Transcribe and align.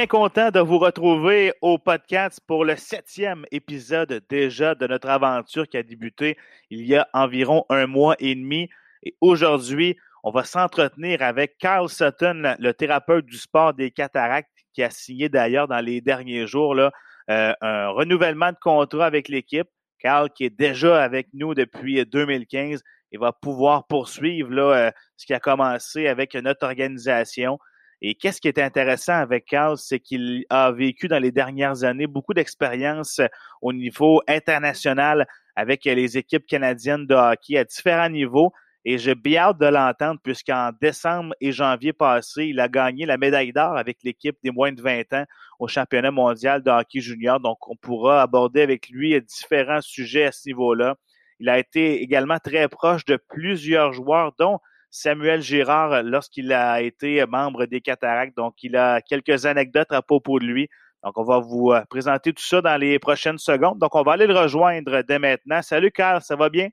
Bien 0.00 0.06
content 0.06 0.50
de 0.50 0.60
vous 0.60 0.78
retrouver 0.78 1.52
au 1.60 1.76
podcast 1.76 2.40
pour 2.46 2.64
le 2.64 2.74
septième 2.76 3.44
épisode 3.50 4.22
déjà 4.30 4.74
de 4.74 4.86
notre 4.86 5.10
aventure 5.10 5.68
qui 5.68 5.76
a 5.76 5.82
débuté 5.82 6.38
il 6.70 6.86
y 6.86 6.96
a 6.96 7.06
environ 7.12 7.66
un 7.68 7.86
mois 7.86 8.16
et 8.18 8.34
demi. 8.34 8.70
Et 9.02 9.14
aujourd'hui, 9.20 9.98
on 10.24 10.30
va 10.30 10.44
s'entretenir 10.44 11.20
avec 11.20 11.58
Carl 11.58 11.90
Sutton, 11.90 12.54
le 12.58 12.72
thérapeute 12.72 13.26
du 13.26 13.36
sport 13.36 13.74
des 13.74 13.90
cataractes, 13.90 14.48
qui 14.72 14.82
a 14.82 14.88
signé 14.88 15.28
d'ailleurs 15.28 15.68
dans 15.68 15.84
les 15.84 16.00
derniers 16.00 16.46
jours 16.46 16.74
là, 16.74 16.92
euh, 17.28 17.52
un 17.60 17.90
renouvellement 17.90 18.52
de 18.52 18.58
contrat 18.58 19.04
avec 19.04 19.28
l'équipe. 19.28 19.68
Carl, 19.98 20.30
qui 20.30 20.46
est 20.46 20.58
déjà 20.58 21.04
avec 21.04 21.28
nous 21.34 21.52
depuis 21.52 22.02
2015, 22.06 22.82
il 23.12 23.18
va 23.18 23.32
pouvoir 23.32 23.86
poursuivre 23.86 24.50
là, 24.50 24.62
euh, 24.62 24.90
ce 25.18 25.26
qui 25.26 25.34
a 25.34 25.40
commencé 25.40 26.06
avec 26.06 26.34
notre 26.36 26.64
organisation. 26.64 27.58
Et 28.02 28.14
qu'est-ce 28.14 28.40
qui 28.40 28.48
est 28.48 28.58
intéressant 28.58 29.14
avec 29.14 29.44
Carl, 29.44 29.76
c'est 29.76 30.00
qu'il 30.00 30.44
a 30.48 30.72
vécu 30.72 31.06
dans 31.06 31.18
les 31.18 31.32
dernières 31.32 31.84
années 31.84 32.06
beaucoup 32.06 32.32
d'expériences 32.32 33.20
au 33.60 33.72
niveau 33.72 34.22
international 34.26 35.26
avec 35.54 35.84
les 35.84 36.16
équipes 36.16 36.46
canadiennes 36.46 37.06
de 37.06 37.14
hockey 37.14 37.58
à 37.58 37.64
différents 37.64 38.08
niveaux. 38.08 38.52
Et 38.86 38.96
j'ai 38.96 39.14
bien 39.14 39.42
hâte 39.42 39.58
de 39.58 39.66
l'entendre 39.66 40.18
puisqu'en 40.22 40.70
décembre 40.80 41.34
et 41.42 41.52
janvier 41.52 41.92
passé, 41.92 42.46
il 42.46 42.60
a 42.60 42.68
gagné 42.68 43.04
la 43.04 43.18
médaille 43.18 43.52
d'or 43.52 43.76
avec 43.76 43.98
l'équipe 44.02 44.38
des 44.42 44.50
moins 44.50 44.72
de 44.72 44.80
20 44.80 45.12
ans 45.12 45.24
au 45.58 45.68
championnat 45.68 46.10
mondial 46.10 46.62
de 46.62 46.70
hockey 46.70 47.00
junior. 47.00 47.38
Donc, 47.40 47.68
on 47.68 47.76
pourra 47.76 48.22
aborder 48.22 48.62
avec 48.62 48.88
lui 48.88 49.20
différents 49.20 49.82
sujets 49.82 50.24
à 50.24 50.32
ce 50.32 50.48
niveau-là. 50.48 50.96
Il 51.40 51.50
a 51.50 51.58
été 51.58 52.00
également 52.02 52.38
très 52.38 52.68
proche 52.68 53.04
de 53.04 53.16
plusieurs 53.16 53.92
joueurs, 53.92 54.32
dont 54.38 54.60
Samuel 54.90 55.40
Girard 55.40 56.02
lorsqu'il 56.02 56.52
a 56.52 56.82
été 56.82 57.24
membre 57.26 57.66
des 57.66 57.80
Cataractes. 57.80 58.36
Donc, 58.36 58.54
il 58.62 58.76
a 58.76 59.00
quelques 59.00 59.46
anecdotes 59.46 59.92
à 59.92 60.02
propos 60.02 60.38
de 60.40 60.44
lui. 60.44 60.68
Donc, 61.04 61.16
on 61.16 61.24
va 61.24 61.38
vous 61.38 61.70
euh, 61.70 61.82
présenter 61.88 62.32
tout 62.32 62.42
ça 62.42 62.60
dans 62.60 62.76
les 62.76 62.98
prochaines 62.98 63.38
secondes. 63.38 63.78
Donc, 63.78 63.94
on 63.94 64.02
va 64.02 64.12
aller 64.12 64.26
le 64.26 64.36
rejoindre 64.36 65.02
dès 65.02 65.18
maintenant. 65.18 65.62
Salut, 65.62 65.90
Carl, 65.90 66.20
ça 66.20 66.36
va 66.36 66.50
bien? 66.50 66.68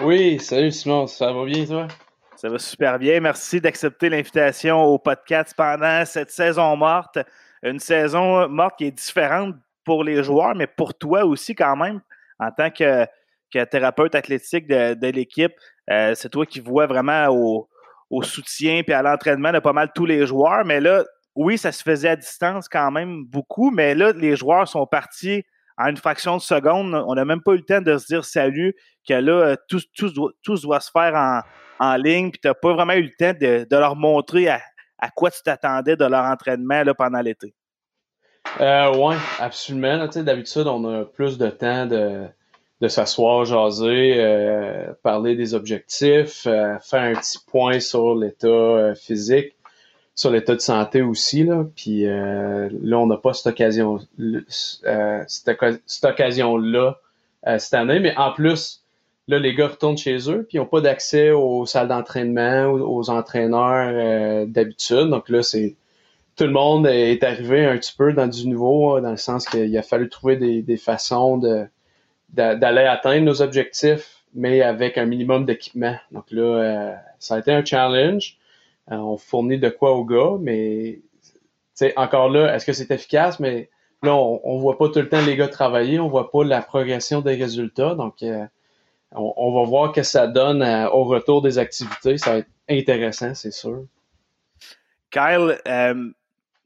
Oui, 0.00 0.38
salut, 0.38 0.70
Simon. 0.70 1.06
Ça 1.06 1.32
va 1.32 1.44
bien, 1.44 1.64
toi? 1.66 1.88
Ça 2.36 2.48
va 2.48 2.58
super 2.58 2.98
bien. 2.98 3.18
Merci 3.20 3.60
d'accepter 3.60 4.08
l'invitation 4.10 4.82
au 4.82 4.98
podcast 4.98 5.54
pendant 5.56 6.04
cette 6.04 6.30
saison 6.30 6.76
morte. 6.76 7.18
Une 7.62 7.78
saison 7.78 8.48
morte 8.48 8.78
qui 8.78 8.84
est 8.84 8.90
différente 8.92 9.56
pour 9.84 10.04
les 10.04 10.22
joueurs, 10.22 10.54
mais 10.54 10.66
pour 10.66 10.94
toi 10.94 11.24
aussi, 11.24 11.54
quand 11.54 11.76
même, 11.76 12.00
en 12.38 12.50
tant 12.50 12.70
que, 12.70 13.06
thérapeute 13.70 14.14
athlétique 14.14 14.66
de 14.66 15.06
l'équipe. 15.08 15.52
Euh, 15.90 16.14
c'est 16.14 16.28
toi 16.28 16.46
qui 16.46 16.60
vois 16.60 16.86
vraiment 16.86 17.28
au, 17.28 17.68
soutien 18.22 18.82
et 18.86 18.92
à 18.92 19.02
l'entraînement 19.02 19.52
de 19.52 19.58
pas 19.58 19.72
mal 19.72 19.90
tous 19.94 20.06
les 20.06 20.26
joueurs. 20.26 20.64
Mais 20.64 20.80
là, 20.80 21.04
oui, 21.34 21.56
ça 21.56 21.72
se 21.72 21.82
faisait 21.82 22.10
à 22.10 22.16
distance 22.16 22.68
quand 22.68 22.90
même 22.90 23.24
beaucoup, 23.24 23.70
mais 23.70 23.94
là, 23.94 24.12
les 24.12 24.36
joueurs 24.36 24.68
sont 24.68 24.86
partis 24.86 25.44
en 25.78 25.86
une 25.86 25.96
fraction 25.96 26.36
de 26.36 26.42
seconde. 26.42 26.94
On 26.94 27.14
n'a 27.14 27.24
même 27.24 27.40
pas 27.42 27.52
eu 27.52 27.56
le 27.56 27.64
temps 27.64 27.80
de 27.80 27.96
se 27.96 28.06
dire 28.06 28.24
salut, 28.24 28.74
que 29.08 29.14
là, 29.14 29.32
euh, 29.32 29.56
tout, 29.68 29.80
tout, 29.96 30.56
doit 30.60 30.80
se 30.80 30.90
faire 30.90 31.42
en, 31.80 31.96
ligne, 31.96 32.30
puis 32.30 32.40
tu 32.40 32.48
n'as 32.48 32.54
pas 32.54 32.74
vraiment 32.74 32.92
eu 32.92 33.02
le 33.02 33.10
temps 33.18 33.36
de, 33.38 33.76
leur 33.76 33.96
montrer 33.96 34.48
à, 34.48 34.60
quoi 35.16 35.30
tu 35.30 35.42
t'attendais 35.42 35.96
de 35.96 36.04
leur 36.04 36.24
entraînement 36.24 36.84
là, 36.84 36.94
pendant 36.94 37.20
l'été. 37.20 37.54
Euh, 38.60 38.92
oui, 38.96 39.16
absolument. 39.40 40.06
D'habitude, 40.06 40.66
on 40.66 40.84
a 40.84 41.04
plus 41.04 41.38
de 41.38 41.48
temps 41.48 41.86
de 41.86 42.28
de 42.82 42.88
s'asseoir, 42.88 43.44
jaser, 43.44 44.14
euh, 44.16 44.92
parler 45.04 45.36
des 45.36 45.54
objectifs, 45.54 46.48
euh, 46.48 46.76
faire 46.80 47.02
un 47.02 47.12
petit 47.12 47.38
point 47.46 47.78
sur 47.78 48.16
l'état 48.16 48.48
euh, 48.48 48.94
physique, 48.96 49.54
sur 50.16 50.30
l'état 50.30 50.56
de 50.56 50.60
santé 50.60 51.00
aussi. 51.00 51.44
Là. 51.44 51.64
Puis 51.76 52.04
là, 52.04 52.98
on 52.98 53.06
n'a 53.06 53.16
pas 53.16 53.34
cette 53.34 53.46
occasion, 53.46 54.00
cette, 54.48 56.04
occasion-là 56.04 56.98
cette 57.58 57.74
année. 57.74 58.00
Mais 58.00 58.14
en 58.16 58.32
plus, 58.32 58.82
là, 59.28 59.38
les 59.38 59.54
gars 59.54 59.68
retournent 59.68 59.96
chez 59.96 60.28
eux, 60.28 60.44
puis 60.46 60.58
ils 60.58 60.60
n'ont 60.60 60.66
pas 60.66 60.80
d'accès 60.82 61.30
aux 61.30 61.64
salles 61.64 61.88
d'entraînement, 61.88 62.66
aux, 62.66 63.08
entraîneurs 63.08 64.46
d'habitude. 64.48 65.08
Donc 65.08 65.30
là, 65.30 65.42
c'est 65.42 65.76
tout 66.36 66.44
le 66.44 66.50
monde 66.50 66.86
est 66.86 67.22
arrivé 67.22 67.64
un 67.64 67.78
petit 67.78 67.94
peu 67.96 68.12
dans 68.12 68.26
du 68.26 68.48
nouveau, 68.48 69.00
dans 69.00 69.12
le 69.12 69.16
sens 69.16 69.46
qu'il 69.46 69.76
a 69.78 69.82
fallu 69.82 70.10
trouver 70.10 70.36
des, 70.36 70.60
des 70.62 70.76
façons 70.76 71.38
de 71.38 71.66
d'aller 72.32 72.84
atteindre 72.84 73.24
nos 73.24 73.42
objectifs, 73.42 74.22
mais 74.34 74.62
avec 74.62 74.96
un 74.96 75.04
minimum 75.04 75.44
d'équipement. 75.44 75.96
Donc 76.10 76.30
là, 76.30 76.42
euh, 76.42 76.94
ça 77.18 77.34
a 77.34 77.38
été 77.38 77.52
un 77.52 77.64
challenge. 77.64 78.38
Euh, 78.90 78.96
on 78.96 79.16
fournit 79.18 79.58
de 79.58 79.68
quoi 79.68 79.92
aux 79.92 80.04
gars, 80.04 80.38
mais 80.40 81.00
encore 81.96 82.30
là, 82.30 82.54
est-ce 82.54 82.64
que 82.64 82.72
c'est 82.72 82.90
efficace? 82.90 83.38
Mais 83.38 83.68
là, 84.02 84.14
on, 84.14 84.40
on 84.44 84.58
voit 84.58 84.78
pas 84.78 84.88
tout 84.88 85.00
le 85.00 85.08
temps 85.08 85.24
les 85.24 85.36
gars 85.36 85.48
travailler, 85.48 86.00
on 86.00 86.08
voit 86.08 86.30
pas 86.30 86.44
la 86.44 86.62
progression 86.62 87.20
des 87.20 87.34
résultats. 87.34 87.94
Donc, 87.94 88.22
euh, 88.22 88.46
on, 89.14 89.52
va 89.52 89.68
voir 89.68 89.90
ce 89.90 90.00
que 90.00 90.02
ça 90.02 90.26
donne 90.26 90.62
au 90.92 91.04
retour 91.04 91.42
des 91.42 91.58
activités. 91.58 92.16
Ça 92.16 92.32
va 92.32 92.38
être 92.38 92.48
intéressant, 92.70 93.34
c'est 93.34 93.52
sûr. 93.52 93.84
Kyle, 95.10 95.58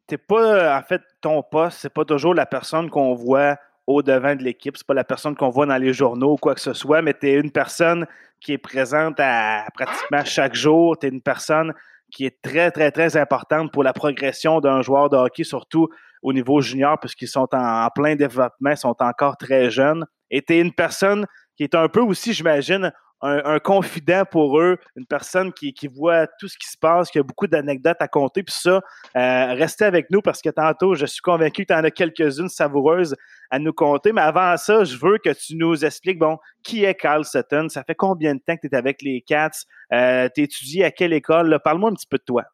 t'es 0.06 0.18
pas, 0.18 0.78
en 0.78 0.82
fait, 0.82 1.02
ton 1.20 1.42
poste, 1.42 1.78
c'est 1.80 1.92
pas 1.92 2.04
toujours 2.04 2.34
la 2.34 2.46
personne 2.46 2.88
qu'on 2.88 3.14
voit 3.14 3.58
au 3.86 4.02
devant 4.02 4.34
de 4.34 4.42
l'équipe. 4.42 4.76
C'est 4.76 4.86
pas 4.86 4.94
la 4.94 5.04
personne 5.04 5.36
qu'on 5.36 5.50
voit 5.50 5.66
dans 5.66 5.76
les 5.76 5.92
journaux 5.92 6.32
ou 6.32 6.36
quoi 6.36 6.54
que 6.54 6.60
ce 6.60 6.72
soit, 6.72 7.02
mais 7.02 7.14
tu 7.14 7.28
es 7.28 7.34
une 7.34 7.50
personne 7.50 8.06
qui 8.40 8.52
est 8.52 8.58
présente 8.58 9.18
à, 9.18 9.64
pratiquement 9.74 10.24
chaque 10.24 10.54
jour. 10.54 10.98
Tu 10.98 11.06
es 11.06 11.10
une 11.10 11.22
personne 11.22 11.72
qui 12.10 12.26
est 12.26 12.40
très, 12.42 12.70
très, 12.70 12.90
très 12.90 13.16
importante 13.16 13.72
pour 13.72 13.82
la 13.82 13.92
progression 13.92 14.60
d'un 14.60 14.82
joueur 14.82 15.08
de 15.08 15.16
hockey, 15.16 15.44
surtout 15.44 15.88
au 16.22 16.32
niveau 16.32 16.60
junior, 16.60 16.98
puisqu'ils 16.98 17.28
sont 17.28 17.48
en, 17.52 17.88
plein 17.94 18.16
développement, 18.16 18.74
sont 18.76 18.96
encore 19.00 19.36
très 19.36 19.70
jeunes. 19.70 20.04
Et 20.30 20.42
tu 20.42 20.54
es 20.54 20.60
une 20.60 20.72
personne 20.72 21.26
qui 21.56 21.62
est 21.62 21.74
un 21.74 21.88
peu 21.88 22.00
aussi, 22.00 22.32
j'imagine, 22.32 22.92
un, 23.22 23.58
confident 23.58 24.24
pour 24.30 24.60
eux, 24.60 24.78
une 24.96 25.06
personne 25.06 25.52
qui, 25.52 25.74
voit 25.88 26.26
tout 26.38 26.48
ce 26.48 26.58
qui 26.58 26.68
se 26.68 26.76
passe, 26.76 27.10
qui 27.10 27.18
a 27.18 27.22
beaucoup 27.22 27.46
d'anecdotes 27.46 27.96
à 28.00 28.08
compter. 28.08 28.42
Puis 28.42 28.54
ça, 28.54 28.80
euh, 29.16 29.54
restez 29.54 29.84
avec 29.84 30.10
nous 30.10 30.20
parce 30.20 30.42
que 30.42 30.50
tantôt, 30.50 30.94
je 30.94 31.06
suis 31.06 31.22
convaincu 31.22 31.64
que 31.64 31.72
tu 31.72 31.78
en 31.78 31.84
as 31.84 31.90
quelques-unes 31.90 32.48
savoureuses 32.48 33.14
à 33.50 33.58
nous 33.58 33.72
compter. 33.72 34.12
Mais 34.12 34.20
avant 34.20 34.56
ça, 34.56 34.84
je 34.84 34.96
veux 34.96 35.18
que 35.18 35.30
tu 35.30 35.56
nous 35.56 35.84
expliques, 35.84 36.18
bon, 36.18 36.38
qui 36.62 36.84
est 36.84 36.94
Carl 36.94 37.24
Sutton? 37.24 37.68
Ça 37.68 37.84
fait 37.84 37.94
combien 37.94 38.34
de 38.34 38.40
temps 38.40 38.56
que 38.56 38.66
tu 38.66 38.74
es 38.74 38.76
avec 38.76 39.02
les 39.02 39.22
Cats? 39.22 39.50
Euh, 39.92 40.28
tu 40.34 40.82
à 40.82 40.90
quelle 40.90 41.12
école? 41.12 41.58
Parle-moi 41.64 41.90
un 41.90 41.94
petit 41.94 42.08
peu 42.08 42.18
de 42.18 42.24
toi. 42.24 42.44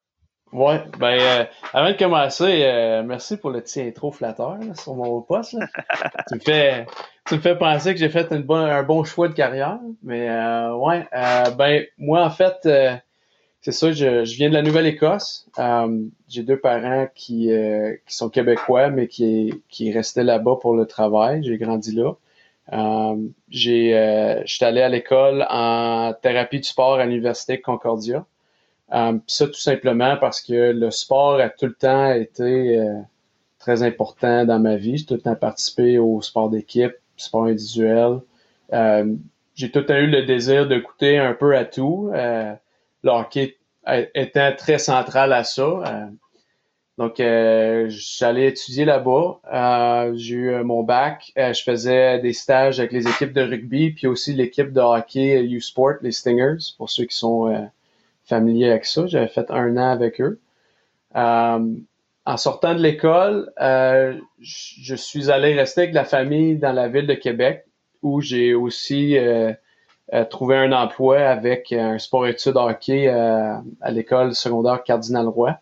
Ouais, 0.53 0.83
ben 0.99 1.19
euh, 1.19 1.45
avant 1.73 1.89
de 1.93 1.97
commencer, 1.97 2.63
euh, 2.65 3.03
merci 3.03 3.39
pour 3.39 3.51
le 3.51 3.63
petit 3.63 3.81
intro 3.81 4.11
flatteur 4.13 4.59
sur 4.75 4.95
mon 4.95 5.23
poste. 5.23 5.57
tu 6.29 6.35
me 6.35 6.41
fais 6.41 6.87
tu 7.27 7.37
me 7.37 7.41
fais 7.41 7.57
penser 7.57 7.95
que 7.95 7.99
j'ai 7.99 8.11
fait 8.11 8.31
une 8.33 8.45
un 8.53 8.83
bon 8.83 9.03
choix 9.03 9.29
de 9.29 9.33
carrière. 9.33 9.79
Mais 10.03 10.29
euh, 10.29 10.75
ouais, 10.75 11.07
ben 11.57 11.85
moi 11.97 12.23
en 12.23 12.29
fait, 12.29 12.69
c'est 13.63 13.73
ça, 13.73 13.93
je, 13.93 14.25
je, 14.27 14.35
viens 14.37 14.51
de 14.51 14.55
la 14.55 14.61
Nouvelle-Écosse. 14.61 15.49
j'ai 16.29 16.43
deux 16.43 16.61
parents 16.61 17.07
qui, 17.15 17.51
qui 18.07 18.15
sont 18.15 18.29
québécois, 18.29 18.91
mais 18.91 19.09
qui, 19.09 19.63
qui 19.71 19.91
restaient 19.91 20.25
là-bas 20.25 20.57
pour 20.61 20.75
le 20.75 20.85
travail. 20.85 21.43
J'ai 21.45 21.57
grandi 21.57 21.93
là. 21.93 22.13
j'ai 23.49 24.43
j'étais 24.45 24.67
allé 24.67 24.83
à 24.83 24.91
l'école 24.91 25.47
en 25.49 26.13
thérapie 26.21 26.59
du 26.59 26.69
sport 26.69 26.97
à 26.97 27.07
l'Université 27.07 27.59
Concordia. 27.59 28.27
Euh, 28.93 29.19
ça, 29.27 29.47
tout 29.47 29.55
simplement 29.55 30.17
parce 30.19 30.41
que 30.43 30.73
le 30.73 30.91
sport 30.91 31.41
a 31.41 31.49
tout 31.49 31.67
le 31.67 31.75
temps 31.75 32.13
été 32.13 32.79
euh, 32.79 33.01
très 33.59 33.83
important 33.83 34.45
dans 34.45 34.59
ma 34.59 34.77
vie. 34.77 34.99
J'ai 34.99 35.07
tout 35.07 35.15
le 35.15 35.21
temps 35.21 35.35
participé 35.35 35.99
au 35.99 36.21
sport 36.21 36.51
d'équipe, 36.51 36.95
sport 37.17 37.45
individuel. 37.45 38.21
Euh, 38.73 39.15
j'ai 39.55 39.71
tout 39.71 39.81
le 39.81 39.87
temps 39.87 39.97
eu 39.97 40.09
le 40.09 40.23
désir 40.25 40.69
de 40.69 40.83
un 41.19 41.35
peu 41.35 41.57
à 41.57 41.65
tout. 41.65 42.11
Le 42.13 43.11
hockey 43.11 43.57
étant 44.15 44.53
très 44.57 44.79
central 44.79 45.33
à 45.33 45.45
ça. 45.45 46.09
donc, 46.97 47.15
j'allais 47.19 48.47
étudier 48.47 48.87
là-bas. 48.87 50.13
j'ai 50.15 50.35
eu 50.35 50.65
mon 50.65 50.83
bac. 50.83 51.33
je 51.37 51.63
faisais 51.63 52.19
des 52.21 52.33
stages 52.33 52.81
avec 52.81 52.93
les 52.93 53.07
équipes 53.07 53.33
de 53.33 53.43
rugby, 53.43 53.91
puis 53.91 54.07
aussi 54.07 54.33
l'équipe 54.33 54.73
de 54.73 54.81
hockey 54.81 55.45
U-Sport, 55.45 55.97
les 56.01 56.13
Stingers, 56.13 56.73
pour 56.79 56.89
ceux 56.89 57.05
qui 57.05 57.17
sont 57.17 57.71
familier 58.33 58.71
avec 58.71 58.87
ça. 58.87 59.07
J'avais 59.07 59.29
fait 59.29 59.51
un 59.51 59.77
an 59.77 59.91
avec 59.91 60.21
eux. 60.21 60.41
Euh, 61.17 61.75
en 62.25 62.37
sortant 62.39 62.75
de 62.75 62.81
l'école, 62.81 63.53
euh, 63.61 64.15
je 64.41 64.95
suis 64.95 65.31
allé 65.31 65.53
rester 65.55 65.83
avec 65.83 65.95
la 65.95 66.05
famille 66.05 66.57
dans 66.57 66.73
la 66.73 66.89
ville 66.89 67.07
de 67.07 67.15
Québec, 67.15 67.67
où 68.01 68.23
j'ai 68.23 68.55
aussi 68.55 69.19
euh, 69.19 69.53
trouvé 70.31 70.57
un 70.57 70.73
emploi 70.73 71.19
avec 71.19 71.73
un 71.73 71.99
sport-études 71.99 72.57
hockey 72.57 73.09
à 73.09 73.91
l'école 73.91 74.35
secondaire 74.35 74.83
Cardinal 74.83 75.29
Roy. 75.29 75.59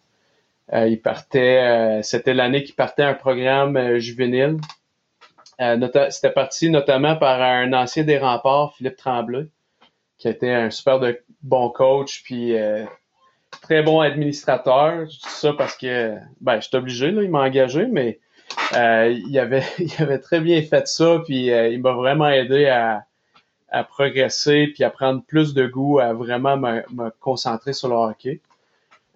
il 0.72 1.00
partait, 1.00 2.00
c'était 2.02 2.34
l'année 2.34 2.62
qu'il 2.62 2.75
partait 2.75 3.02
un 3.02 3.14
programme 3.14 3.99
juvénile. 3.99 4.58
c'était 6.11 6.31
parti 6.31 6.70
notamment 6.70 7.17
par 7.17 7.40
un 7.43 7.72
ancien 7.72 8.05
des 8.05 8.19
remparts, 8.19 8.75
Philippe 8.76 8.96
Tremblay, 8.96 9.46
qui 10.20 10.28
était 10.28 10.52
un 10.52 10.70
super 10.70 11.00
de 11.00 11.19
bon 11.43 11.70
coach, 11.70 12.22
puis 12.22 12.56
euh, 12.56 12.84
très 13.62 13.82
bon 13.82 14.00
administrateur. 14.00 15.06
Je 15.06 15.19
dis 15.19 15.20
ça 15.22 15.55
parce 15.55 15.76
que, 15.76 16.17
ben, 16.40 16.61
je 16.61 16.69
suis 16.69 16.76
obligé, 16.76 17.11
là, 17.11 17.22
il 17.22 17.31
m'a 17.31 17.40
engagé, 17.40 17.87
mais 17.87 18.20
euh, 18.76 19.19
il, 19.26 19.38
avait, 19.38 19.64
il 19.78 19.93
avait 19.99 20.19
très 20.19 20.40
bien 20.40 20.61
fait 20.62 20.87
ça, 20.87 21.22
puis 21.25 21.50
euh, 21.50 21.69
il 21.69 21.81
m'a 21.81 21.93
vraiment 21.93 22.28
aidé 22.28 22.67
à, 22.67 23.05
à 23.70 23.82
progresser, 23.82 24.69
puis 24.75 24.84
à 24.84 24.90
prendre 24.90 25.22
plus 25.25 25.55
de 25.55 25.67
goût, 25.67 25.99
à 25.99 26.12
vraiment 26.12 26.58
me, 26.58 26.82
me 26.93 27.11
concentrer 27.19 27.72
sur 27.72 27.88
le 27.88 27.94
hockey. 27.94 28.40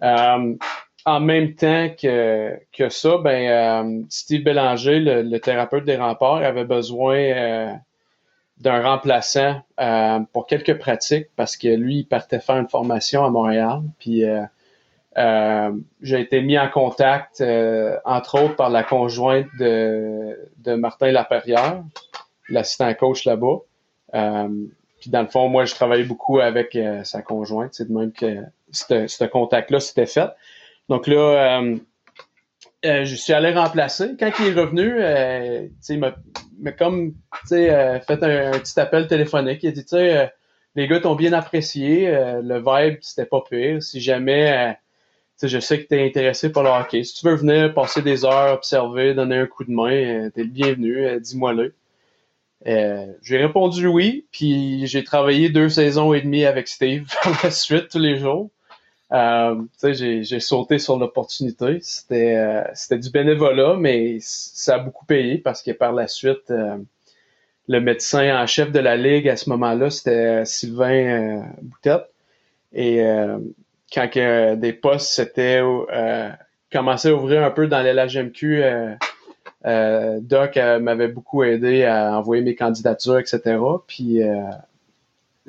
Euh, 0.03 0.55
en 1.07 1.21
même 1.21 1.55
temps 1.55 1.91
que, 2.01 2.59
que 2.73 2.89
ça, 2.89 3.19
ben, 3.19 3.47
euh, 3.47 4.03
Steve 4.09 4.43
Bélanger, 4.43 5.01
le, 5.01 5.39
thérapeute 5.39 5.85
des 5.85 5.97
remparts, 5.97 6.37
avait 6.37 6.65
besoin 6.65 7.79
d'un 8.59 8.83
remplaçant 8.83 9.63
euh, 9.81 10.21
pour 10.33 10.47
quelques 10.47 10.79
pratiques 10.79 11.29
parce 11.37 11.57
que 11.57 11.69
lui, 11.69 11.99
il 11.99 12.05
partait 12.05 12.41
faire 12.41 12.57
une 12.57 12.69
formation 12.69 13.25
à 13.25 13.31
Montréal. 13.31 13.83
Puis 13.99 14.23
j'ai 15.17 16.21
été 16.21 16.41
mis 16.41 16.59
en 16.59 16.69
contact, 16.69 17.43
entre 18.05 18.43
autres, 18.43 18.57
par 18.57 18.71
la 18.71 18.83
conjointe 18.83 19.47
de, 19.59 20.51
de 20.59 20.75
Martin 20.75 21.13
Laperrière, 21.13 21.83
l'assistant 22.49 22.93
coach 22.95 23.25
là-bas. 23.25 23.59
puis 24.13 25.11
dans 25.11 25.23
le 25.23 25.29
fond, 25.29 25.49
moi, 25.49 25.65
je 25.65 25.75
travaillais 25.75 26.05
beaucoup 26.05 26.41
avec 26.41 26.77
sa 27.05 27.23
conjointe. 27.23 27.75
C'est 27.75 27.89
de 27.89 27.97
même 27.97 28.13
que 28.13 28.45
ce 28.71 29.25
contact-là 29.25 29.81
s'était 29.81 30.07
fait. 30.07 30.31
Donc 30.89 31.07
là, 31.07 31.63
euh, 32.85 32.89
euh, 32.89 33.05
je 33.05 33.15
suis 33.15 33.33
allé 33.33 33.53
remplacer. 33.53 34.17
Quand 34.19 34.31
il 34.41 34.47
est 34.47 34.61
revenu, 34.61 34.95
euh, 34.99 35.67
il 35.89 35.99
m'a 35.99 36.73
comme 36.73 37.15
fait 37.49 37.71
un, 37.71 37.99
petit 38.01 38.79
appel 38.81 39.07
téléphonique. 39.07 39.63
Il 39.63 39.69
a 39.69 39.73
dit, 39.73 39.85
sais, 39.87 40.33
les 40.75 40.89
gars 40.89 41.01
t'ont 41.01 41.15
bien 41.15 41.33
apprécié, 41.33 42.07
le 42.43 42.59
vibe, 42.59 42.99
c'était 43.01 43.27
pas 43.27 43.43
pire. 43.49 43.83
Si 43.83 44.01
jamais, 44.01 44.77
je 45.43 45.59
sais 45.61 45.83
que 45.83 45.89
tu 45.89 45.95
es 45.95 46.07
intéressé 46.07 46.51
par 46.51 46.63
le 46.63 46.71
hockey, 46.71 47.05
si 47.05 47.15
tu 47.15 47.27
veux 47.27 47.37
venir 47.37 47.75
passer 47.75 48.03
des 48.03 48.25
heures, 48.25 48.55
observer, 48.55 49.15
donner 49.15 49.39
un 49.39 49.47
coup 49.47 49.65
de 49.65 49.73
main, 49.73 50.31
tu 50.35 50.41
es 50.41 50.45
le 50.45 50.51
bienvenu, 50.51 51.21
dis-moi-le. 51.21 51.75
j'ai 52.65 53.37
répondu 53.37 53.87
oui, 53.87 54.27
puis 54.33 54.87
j'ai 54.87 55.05
travaillé 55.05 55.49
deux 55.49 55.69
saisons 55.69 56.15
et 56.15 56.23
demie 56.23 56.45
avec 56.45 56.69
Steve 56.69 57.07
par 57.23 57.39
la 57.45 57.51
suite 57.51 57.89
tous 57.89 57.99
les 57.99 58.19
jours. 58.19 58.51
Euh, 59.15 59.63
j'ai 59.83 60.41
sauté 60.41 60.79
sur 60.79 60.99
l'opportunité. 60.99 61.79
C'était 61.83 62.37
euh, 62.37 62.63
c'était 62.75 62.99
du 62.99 63.11
bénévolat, 63.11 63.77
mais 63.79 64.19
ça 64.21 64.75
a 64.75 64.79
beaucoup 64.79 65.07
payé 65.07 65.39
parce 65.39 65.63
que 65.63 65.71
par 65.71 65.93
la 65.93 66.09
suite, 66.09 66.51
euh, 66.51 66.77
le 67.69 67.81
médecin 67.81 68.37
en 68.43 68.47
chef 68.47 68.73
de 68.73 68.81
la 68.81 68.97
ligue 68.97 69.29
à 69.29 69.37
ce 69.37 69.49
moment-là, 69.51 69.91
c'était 69.91 70.45
Sylvain 70.45 71.45
Boutette. 71.63 72.11
Et 72.73 73.01
quand 73.93 74.11
des 74.57 74.73
postes 74.73 75.13
s'étaient 75.13 75.63
commencé 76.73 77.09
à 77.09 77.15
ouvrir 77.15 77.45
un 77.45 77.51
peu 77.51 77.69
dans 77.69 77.81
l'LHMQ, 77.81 78.65
Doc 80.21 80.57
m'avait 80.57 81.09
beaucoup 81.09 81.45
aidé 81.45 81.85
à 81.85 82.19
envoyer 82.19 82.43
mes 82.43 82.55
candidatures, 82.55 83.19
etc. 83.19 83.59
Puis 83.87 84.21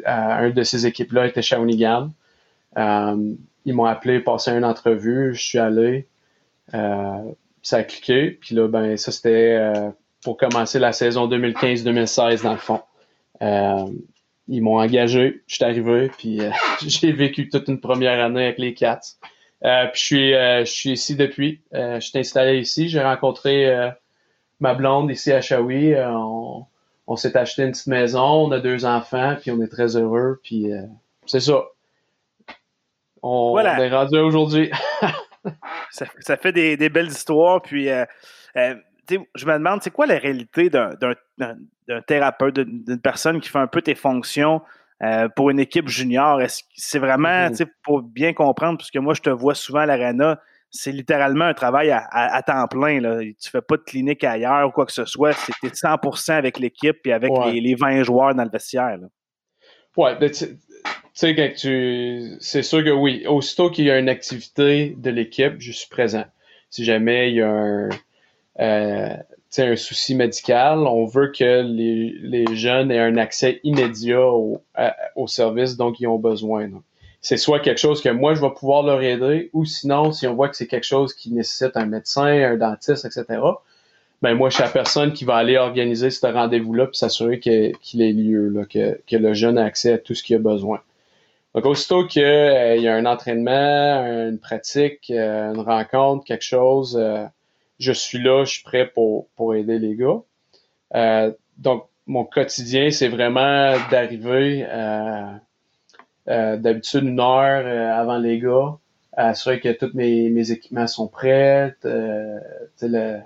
un 0.06 0.50
de 0.52 0.64
ces 0.64 0.86
équipes-là 0.86 1.28
était 1.28 1.42
Shawinigan. 1.42 2.12
Ils 3.66 3.74
m'ont 3.74 3.86
appelé, 3.86 4.20
passé 4.20 4.52
une 4.52 4.64
entrevue, 4.64 5.34
je 5.34 5.42
suis 5.42 5.60
allé, 5.60 6.08
euh, 6.74 7.32
ça 7.62 7.78
a 7.78 7.84
cliqué, 7.84 8.32
puis 8.32 8.56
là, 8.56 8.68
ben 8.68 8.96
ça 8.96 9.12
c'était 9.12 9.58
euh, 9.60 9.90
pour 10.24 10.38
commencer 10.38 10.80
la 10.80 10.94
saison 10.94 11.28
2015-2016 11.28 12.44
dans 12.44 12.54
le 12.54 12.58
fond. 12.58 12.82
ils 14.48 14.62
m'ont 14.62 14.80
engagé, 14.80 15.42
je 15.48 15.56
suis 15.56 15.64
arrivé, 15.64 16.12
puis 16.16 16.40
j'ai 16.86 17.12
vécu 17.12 17.50
toute 17.50 17.68
une 17.68 17.82
première 17.82 18.24
année 18.24 18.46
avec 18.46 18.60
les 18.60 18.74
Cats. 18.76 19.02
puis 19.62 19.70
je 19.94 20.00
suis, 20.00 20.32
je 20.32 20.72
suis 20.72 20.92
ici 20.92 21.16
depuis. 21.16 21.62
je 21.74 22.00
suis 22.00 22.20
installé 22.20 22.60
ici. 22.60 22.88
J'ai 22.88 23.02
rencontré 23.02 23.92
ma 24.60 24.76
blonde 24.76 25.10
ici 25.10 25.32
à 25.32 25.42
Shawi. 25.42 25.96
on, 25.98 26.66
on 27.08 27.16
s'est 27.16 27.36
acheté 27.38 27.64
une 27.64 27.72
petite 27.72 27.88
maison, 27.88 28.48
on 28.48 28.52
a 28.52 28.60
deux 28.60 28.86
enfants, 28.86 29.36
puis 29.40 29.52
on 29.52 29.62
est 29.62 29.68
très 29.68 29.96
heureux. 29.96 30.40
Puis 30.44 30.68
c'est 31.26 31.40
ça. 31.40 31.64
On, 33.28 33.58
est 33.58 33.90
rendu 33.90 34.20
aujourd'hui. 34.20 34.70
ça, 35.90 36.38
fait 36.38 36.52
des, 36.52 36.90
belles 36.90 37.08
histoires. 37.08 37.60
Puis, 37.60 37.90
euh, 37.90 38.06
euh, 38.56 38.76
je 39.10 39.46
me 39.48 39.54
demande, 39.54 39.82
c'est 39.82 39.90
quoi 39.90 40.06
la 40.06 40.20
réalité 40.20 40.70
d'un 40.70 42.02
thérapeute, 42.06 42.60
d'une 42.60 43.02
personne 43.02 43.42
qui 43.42 43.50
fait 43.50 43.58
un 43.58 43.66
peu 43.66 43.82
tes 43.82 43.96
fonctions 43.96 44.62
euh, 45.02 45.28
pour 45.36 45.50
une 45.50 45.60
équipe 45.60 45.88
junior? 45.88 46.40
Est-ce 46.40 46.62
que 46.62 46.70
c'est 46.76 47.00
vraiment, 47.00 47.48
mm-hmm. 47.48 47.68
pour 47.82 48.04
bien 48.04 48.34
comprendre, 48.34 48.78
puisque 48.78 48.98
moi, 48.98 49.16
je 49.16 49.22
te 49.22 49.32
vois 49.32 49.56
souvent 49.56 49.80
à 49.80 49.86
l'arena, 49.88 50.40
c'est 50.70 50.92
littéralement 50.92 51.46
un 51.46 51.56
travail 51.56 51.90
à, 51.92 52.44
temps 52.44 52.68
plein. 52.68 53.02
Là. 53.02 53.22
Tu 53.22 53.50
fais 53.50 53.62
pas 53.62 53.78
de 53.78 53.84
clinique 53.84 54.24
ailleurs 54.24 54.68
ou 54.68 54.72
quoi 54.72 54.86
que 54.86 54.92
ce 54.92 55.06
soit. 55.06 55.32
C'était 55.34 55.74
100% 55.74 56.34
avec 56.34 56.60
l'équipe 56.60 57.08
et 57.08 57.14
avec 57.14 57.32
les, 57.54 57.74
20 57.74 58.04
joueurs 58.04 58.36
dans 58.36 58.44
le 58.44 58.52
vestiaire. 58.52 58.98
Là. 58.98 59.08
Ouais, 59.98 60.16
ben, 60.20 60.30
sais, 61.16 61.36
quand 61.36 61.50
tu. 61.56 62.38
C'est 62.40 62.64
sûr 62.64 62.84
que 62.84 62.90
oui. 62.90 63.26
Aussitôt 63.28 63.70
qu'il 63.70 63.86
y 63.86 63.92
a 63.92 63.98
une 63.98 64.10
activité 64.10 64.96
de 64.98 65.10
l'équipe, 65.10 65.56
je 65.60 65.72
suis 65.72 65.90
présent. 65.90 66.26
Si 66.70 66.84
jamais 66.84 67.30
il 67.30 67.36
y 67.36 67.42
a 67.42 67.50
un, 67.50 67.90
euh, 68.60 69.16
un 69.58 69.76
souci 69.76 70.16
médical, 70.16 70.80
on 70.80 71.06
veut 71.06 71.32
que 71.32 71.62
les, 71.62 72.14
les 72.22 72.56
jeunes 72.56 72.92
aient 72.92 73.00
un 73.00 73.18
accès 73.18 73.60
immédiat 73.64 74.22
au, 74.22 74.62
au 75.16 75.28
service 75.28 75.78
dont 75.78 75.94
ils 75.94 76.08
ont 76.08 76.20
besoin. 76.20 76.70
C'est 77.22 77.38
soit 77.38 77.60
quelque 77.60 77.80
chose 77.80 78.02
que 78.02 78.10
moi, 78.10 78.36
je 78.36 78.42
vais 78.42 78.52
pouvoir 78.52 78.84
leur 78.84 79.02
aider, 79.02 79.50
ou 79.54 79.66
sinon, 79.66 80.12
si 80.12 80.28
on 80.28 80.36
voit 80.36 80.50
que 80.50 80.56
c'est 80.56 80.68
quelque 80.68 80.86
chose 80.86 81.14
qui 81.14 81.32
nécessite 81.32 81.76
un 81.76 81.86
médecin, 81.86 82.28
un 82.28 82.58
dentiste, 82.58 83.06
etc., 83.06 83.40
ben 84.22 84.34
moi, 84.36 84.50
je 84.50 84.56
suis 84.56 84.64
la 84.64 84.70
personne 84.70 85.14
qui 85.14 85.26
va 85.26 85.36
aller 85.36 85.58
organiser 85.58 86.10
ce 86.10 86.26
rendez-vous-là 86.26 86.88
puis 86.88 86.98
s'assurer 86.98 87.40
qu'il 87.40 88.02
ait 88.02 88.14
lieu, 88.14 88.50
là, 88.50 88.66
que, 88.66 89.00
que 89.08 89.16
le 89.16 89.34
jeune 89.34 89.58
a 89.58 89.66
accès 89.66 89.94
à 89.94 89.98
tout 89.98 90.14
ce 90.14 90.24
qu'il 90.24 90.36
a 90.36 90.40
besoin. 90.40 90.82
Donc, 91.56 91.66
aussitôt 91.68 92.06
qu'il 92.06 92.22
euh, 92.22 92.76
y 92.76 92.90
a 92.90 92.96
un 92.96 93.06
entraînement, 93.06 94.06
une 94.28 94.40
pratique, 94.40 95.10
euh, 95.10 95.54
une 95.54 95.62
rencontre, 95.62 96.26
quelque 96.26 96.44
chose, 96.44 96.98
euh, 97.00 97.24
je 97.80 97.94
suis 97.94 98.20
là, 98.20 98.44
je 98.44 98.56
suis 98.56 98.64
prêt 98.64 98.86
pour, 98.86 99.30
pour 99.38 99.56
aider 99.56 99.80
les 99.80 99.96
gars. 99.96 101.32
donc, 101.58 101.86
mon 102.08 102.26
quotidien, 102.26 102.92
c'est 102.92 103.08
vraiment 103.08 103.74
d'arriver 103.90 104.68
d'habitude 106.28 107.04
une 107.06 107.20
heure 107.20 107.66
avant 107.98 108.18
les 108.18 108.40
gars, 108.40 108.78
assurer 109.14 109.60
que 109.60 109.70
tous 109.72 109.92
mes, 109.94 110.30
mes 110.30 110.52
équipements 110.52 110.88
sont 110.88 111.08
prêts, 111.08 111.74
le, 111.84 113.20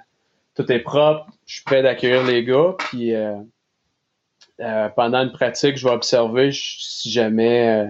tout 0.55 0.71
est 0.71 0.79
propre, 0.79 1.27
je 1.45 1.55
suis 1.55 1.63
prêt 1.63 1.81
d'accueillir 1.81 2.23
les 2.23 2.43
gars, 2.45 2.75
puis 2.77 3.13
euh, 4.61 4.89
pendant 4.89 5.19
une 5.19 5.31
pratique, 5.31 5.77
je 5.77 5.87
vais 5.87 5.93
observer 5.93 6.51
si 6.51 7.09
jamais, 7.09 7.69
euh, 7.69 7.87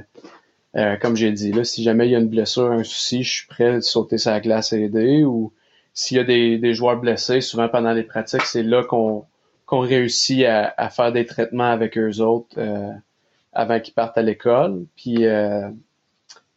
euh, 0.75 0.97
comme 0.97 1.15
j'ai 1.15 1.31
dit, 1.31 1.51
là, 1.51 1.63
si 1.63 1.83
jamais 1.83 2.07
il 2.07 2.11
y 2.11 2.15
a 2.15 2.19
une 2.19 2.29
blessure, 2.29 2.71
un 2.71 2.83
souci, 2.83 3.23
je 3.23 3.31
suis 3.31 3.47
prêt 3.47 3.75
à 3.75 3.81
sauter 3.81 4.17
sa 4.17 4.39
glace 4.39 4.73
et 4.73 4.83
aider. 4.83 5.23
Ou 5.23 5.51
s'il 5.93 6.17
y 6.17 6.19
a 6.19 6.23
des, 6.23 6.73
joueurs 6.73 6.97
blessés, 6.97 7.41
souvent 7.41 7.69
pendant 7.69 7.93
les 7.93 8.03
pratiques, 8.03 8.43
c'est 8.43 8.63
là 8.63 8.83
qu'on 8.83 9.25
réussit 9.71 10.45
à, 10.45 10.89
faire 10.89 11.11
des 11.11 11.25
traitements 11.25 11.71
avec 11.71 11.97
eux 11.97 12.19
autres 12.19 12.55
avant 13.53 13.79
qu'ils 13.79 13.93
partent 13.93 14.17
à 14.17 14.21
l'école. 14.21 14.85
Puis 14.95 15.25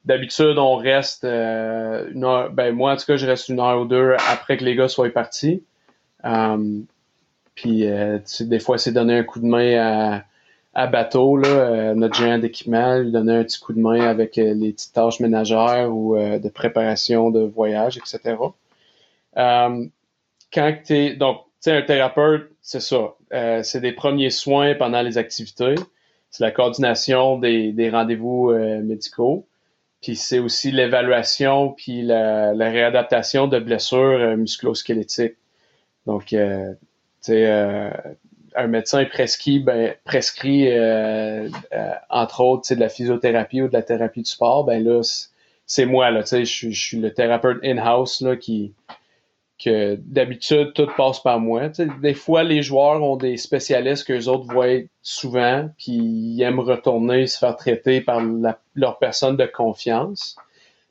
d'habitude, 0.05 0.59
on 0.59 0.77
reste 0.77 1.25
une 1.25 2.25
heure, 2.25 2.51
ben 2.51 2.75
moi 2.75 2.93
en 2.93 2.97
tout 2.97 3.07
cas, 3.07 3.17
je 3.17 3.27
reste 3.27 3.49
une 3.49 3.61
heure 3.61 3.81
ou 3.81 3.85
deux 3.87 4.15
après 4.31 4.59
que 4.59 4.65
les 4.65 4.77
gars 4.77 4.89
soient 4.89 5.09
partis. 5.11 5.65
Puis 7.55 7.87
euh, 7.87 8.19
des 8.41 8.59
fois, 8.59 8.79
c'est 8.79 8.93
donner 8.93 9.19
un 9.19 9.25
coup 9.25 9.41
de 9.41 9.47
main 9.47 9.77
à, 9.79 10.25
à 10.75 10.87
Bateau, 10.87 11.37
là, 11.37 11.49
euh, 11.49 11.95
notre 11.95 12.15
géant 12.15 12.39
d'équipement, 12.39 12.99
lui 12.99 13.13
donner 13.13 13.37
un 13.37 13.45
petit 13.45 13.61
coup 13.61 13.73
de 13.73 13.81
main 13.81 14.01
avec 14.01 14.39
euh, 14.39 14.55
les 14.55 14.73
petites 14.73 14.95
tâches 14.95 15.21
ménagères 15.21 15.95
ou 15.95 16.17
de 16.17 16.49
préparation 16.49 17.31
de 17.31 17.41
voyage, 17.41 17.99
etc. 17.99 18.37
quand 19.35 20.77
tu 20.85 21.17
donc, 21.17 21.43
tu 21.63 21.71
sais, 21.71 21.77
un 21.77 21.83
thérapeute, 21.83 22.51
c'est 22.61 22.81
ça. 22.81 23.15
c'est 23.63 23.81
des 23.81 23.93
premiers 23.93 24.31
soins 24.31 24.75
pendant 24.75 25.03
les 25.03 25.19
activités. 25.19 25.75
C'est 26.31 26.45
la 26.45 26.51
coordination 26.51 27.39
des, 27.39 27.73
des 27.73 27.91
rendez-vous 27.91 28.53
médicaux. 28.83 29.47
Puis 30.01 30.17
c'est 30.17 30.41
aussi 30.41 30.73
l'évaluation 30.73 31.71
puis 31.73 32.03
la, 32.03 32.53
la, 32.55 32.71
réadaptation 32.71 33.47
de 33.47 33.59
blessures 33.61 34.37
musculo-squelettiques. 34.37 35.37
Donc, 36.07 36.35
euh, 37.29 37.91
un 38.55 38.67
médecin 38.67 39.05
prescrit, 39.05 39.61
ben, 39.61 39.95
prescrit 40.05 40.69
euh, 40.69 41.49
euh, 41.73 41.93
entre 42.11 42.41
autres 42.41 42.75
de 42.75 42.81
la 42.81 42.89
physiothérapie 42.89 43.63
ou 43.63 43.69
de 43.69 43.73
la 43.73 43.83
thérapie 43.83 44.23
du 44.23 44.31
sport, 44.31 44.65
ben 44.65 44.83
là, 44.83 45.01
c'est 45.67 45.87
moi, 45.87 46.11
là, 46.11 46.23
je, 46.23 46.71
suis 46.71 46.99
le 46.99 47.13
thérapeute 47.13 47.59
in-house 47.65 48.25
qui 48.41 48.75
que 49.63 49.95
d'habitude, 49.95 50.73
tout 50.75 50.89
passe 50.97 51.21
par 51.21 51.39
moi. 51.39 51.69
des 52.01 52.15
fois, 52.15 52.43
les 52.43 52.63
joueurs 52.63 53.01
ont 53.03 53.17
des 53.17 53.37
spécialistes 53.37 54.07
que 54.07 54.13
les 54.13 54.27
autres 54.27 54.53
voient 54.53 54.83
souvent, 55.03 55.71
puis 55.79 55.93
ils 55.93 56.43
aiment 56.43 56.59
retourner 56.59 57.29
se 57.29 57.39
faire 57.39 57.57
traiter 57.57 58.01
par 58.01 58.21
leur 58.75 58.99
personne 58.99 59.37
de 59.37 59.47
confiance. 59.47 60.37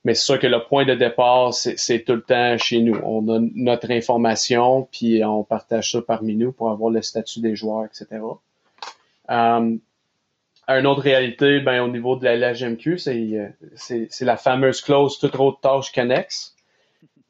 Mais 0.03 0.15
c'est 0.15 0.24
sûr 0.25 0.39
que 0.39 0.48
le 0.48 0.63
point 0.63 0.86
de 0.86 0.96
départ, 0.96 1.53
c'est 1.53 2.03
tout 2.03 2.13
le 2.13 2.22
temps 2.22 2.58
chez 2.58 2.81
nous. 2.81 3.00
On 3.03 3.27
a 3.29 3.39
notre 3.55 3.91
information, 3.91 4.88
puis 4.91 5.24
on 5.24 5.43
partage 5.43 5.91
ça 5.91 6.01
parmi 6.01 6.36
nous 6.36 6.51
pour 6.51 6.72
avoir 6.72 6.89
le 6.89 7.01
statut 7.01 7.39
des 7.39 7.55
joueurs, 7.55 7.86
etc. 7.86 8.22
Euh, 9.29 9.77
une 10.67 10.88
autre 10.88 11.01
réalité, 11.01 11.60
ben, 11.60 11.81
au 11.81 11.88
niveau 11.88 12.15
de 12.15 12.24
la 12.24 12.36
LHMQ, 12.36 12.98
c'est 12.98 14.22
la 14.22 14.38
fameuse 14.38 14.81
clause 14.81 15.20
toute 15.20 15.36
autre 15.36 15.60
tâche 15.60 15.91
connexe. 15.91 16.55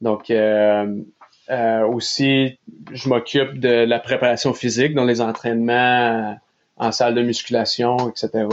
Donc, 0.00 0.30
euh, 0.30 1.02
euh, 1.50 1.86
aussi, 1.86 2.58
je 2.92 3.08
m'occupe 3.08 3.58
de 3.58 3.84
la 3.84 3.98
préparation 3.98 4.54
physique 4.54 4.94
dans 4.94 5.04
les 5.04 5.20
entraînements 5.20 6.38
en 6.76 6.92
salle 6.92 7.14
de 7.14 7.22
musculation, 7.22 8.08
etc. 8.08 8.46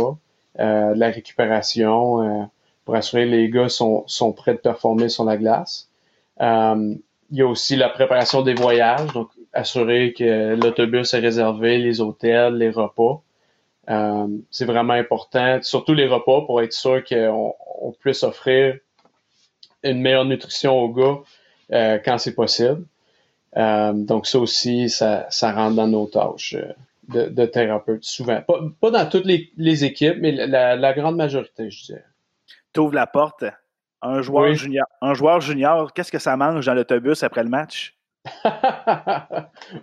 Euh, 0.60 0.94
de 0.94 1.00
la 1.00 1.10
récupération 1.10 2.22
euh, 2.22 2.44
pour 2.90 2.96
assurer 2.96 3.26
que 3.26 3.30
les 3.30 3.50
gars 3.52 3.70
sont, 3.70 4.34
prêts 4.36 4.56
de 4.56 4.58
performer 4.58 5.10
sur 5.10 5.24
la 5.24 5.38
glace. 5.38 5.90
Euh, 6.42 6.96
il 7.30 7.38
y 7.38 7.42
a 7.44 7.46
aussi 7.46 7.76
la 7.76 7.88
préparation 7.88 8.42
des 8.42 8.56
voyages, 8.56 9.14
donc 9.14 9.30
assurer 9.54 10.12
que 10.12 10.56
l'autobus 10.56 11.14
est 11.14 11.20
réservé, 11.20 11.78
les 11.78 12.02
hôtels, 12.02 12.56
les 12.56 12.72
repas. 12.72 13.22
Euh, 13.92 14.28
c'est 14.50 14.66
vraiment 14.66 14.94
important, 14.94 15.60
surtout 15.62 15.94
les 15.94 16.08
repas, 16.08 16.42
pour 16.42 16.64
être 16.64 16.74
sûr 16.74 17.04
qu'on 17.04 17.54
on 17.80 17.92
puisse 17.92 18.24
offrir 18.24 18.80
une 19.84 20.02
meilleure 20.02 20.26
nutrition 20.26 20.76
aux 20.76 20.90
gars 20.90 21.20
euh, 21.72 22.00
quand 22.04 22.18
c'est 22.18 22.34
possible. 22.34 22.86
Donc 23.56 24.26
ça 24.26 24.40
aussi, 24.40 24.90
ça, 24.90 25.28
rentre 25.44 25.76
dans 25.76 25.88
nos 25.88 26.08
tâches 26.08 26.56
de, 27.08 27.46
thérapeute, 27.46 28.04
souvent. 28.04 28.42
Pas, 28.82 28.90
dans 28.90 29.08
toutes 29.08 29.28
les, 29.28 29.86
équipes, 29.86 30.18
mais 30.20 30.32
la, 30.32 30.94
grande 30.94 31.18
majorité, 31.18 31.70
je 31.70 31.86
dirais. 31.86 32.04
Tu 32.74 32.80
ouvres 32.80 32.96
la 32.96 33.08
porte. 33.08 33.46
Un 34.02 34.22
joueur 34.22 34.54
junior, 34.54 34.88
un 35.02 35.14
joueur 35.14 35.42
junior, 35.42 35.92
qu'est-ce 35.94 36.12
que 36.12 36.20
ça 36.20 36.38
mange 36.38 36.66
dans 36.66 36.74
l'autobus 36.74 37.22
après 37.24 37.44
le 37.44 37.50
match? 37.50 37.98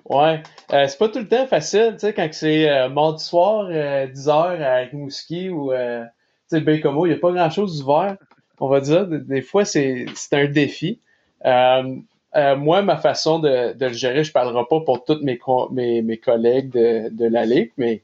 ouais. 0.08 0.42
Euh, 0.72 0.86
c'est 0.88 0.98
pas 0.98 1.08
tout 1.08 1.18
le 1.18 1.28
temps 1.28 1.46
facile, 1.46 1.92
tu 1.92 2.00
sais, 2.00 2.14
quand 2.14 2.28
c'est 2.32 2.70
euh, 2.70 2.88
mardi 2.88 3.22
soir, 3.22 3.68
10h 3.70 4.62
avec 4.62 4.92
Mouski 4.92 5.50
ou 5.50 5.72
euh, 5.72 6.04
tu 6.50 6.56
sais, 6.56 6.60
Bécomo, 6.60 7.06
il 7.06 7.10
n'y 7.10 7.14
a 7.14 7.18
pas 7.18 7.32
grand 7.32 7.50
chose 7.50 7.78
d'ouvert, 7.78 8.16
on 8.60 8.68
va 8.68 8.80
dire. 8.80 9.06
Des, 9.06 9.42
fois, 9.42 9.64
c'est 9.64 10.06
un 10.32 10.46
défi. 10.46 11.00
Euh, 11.44 11.96
euh, 12.36 12.56
moi, 12.56 12.82
ma 12.82 12.96
façon 12.96 13.38
de, 13.38 13.72
de, 13.74 13.86
le 13.86 13.92
gérer, 13.92 14.24
je 14.24 14.30
ne 14.30 14.32
parlerai 14.32 14.64
pas 14.68 14.80
pour 14.80 15.04
tous 15.04 15.20
mes, 15.22 15.38
mes, 15.72 16.02
mes, 16.02 16.18
collègues 16.18 16.70
de, 16.70 17.08
de 17.10 17.26
la 17.26 17.44
Ligue, 17.46 17.72
mais 17.76 18.02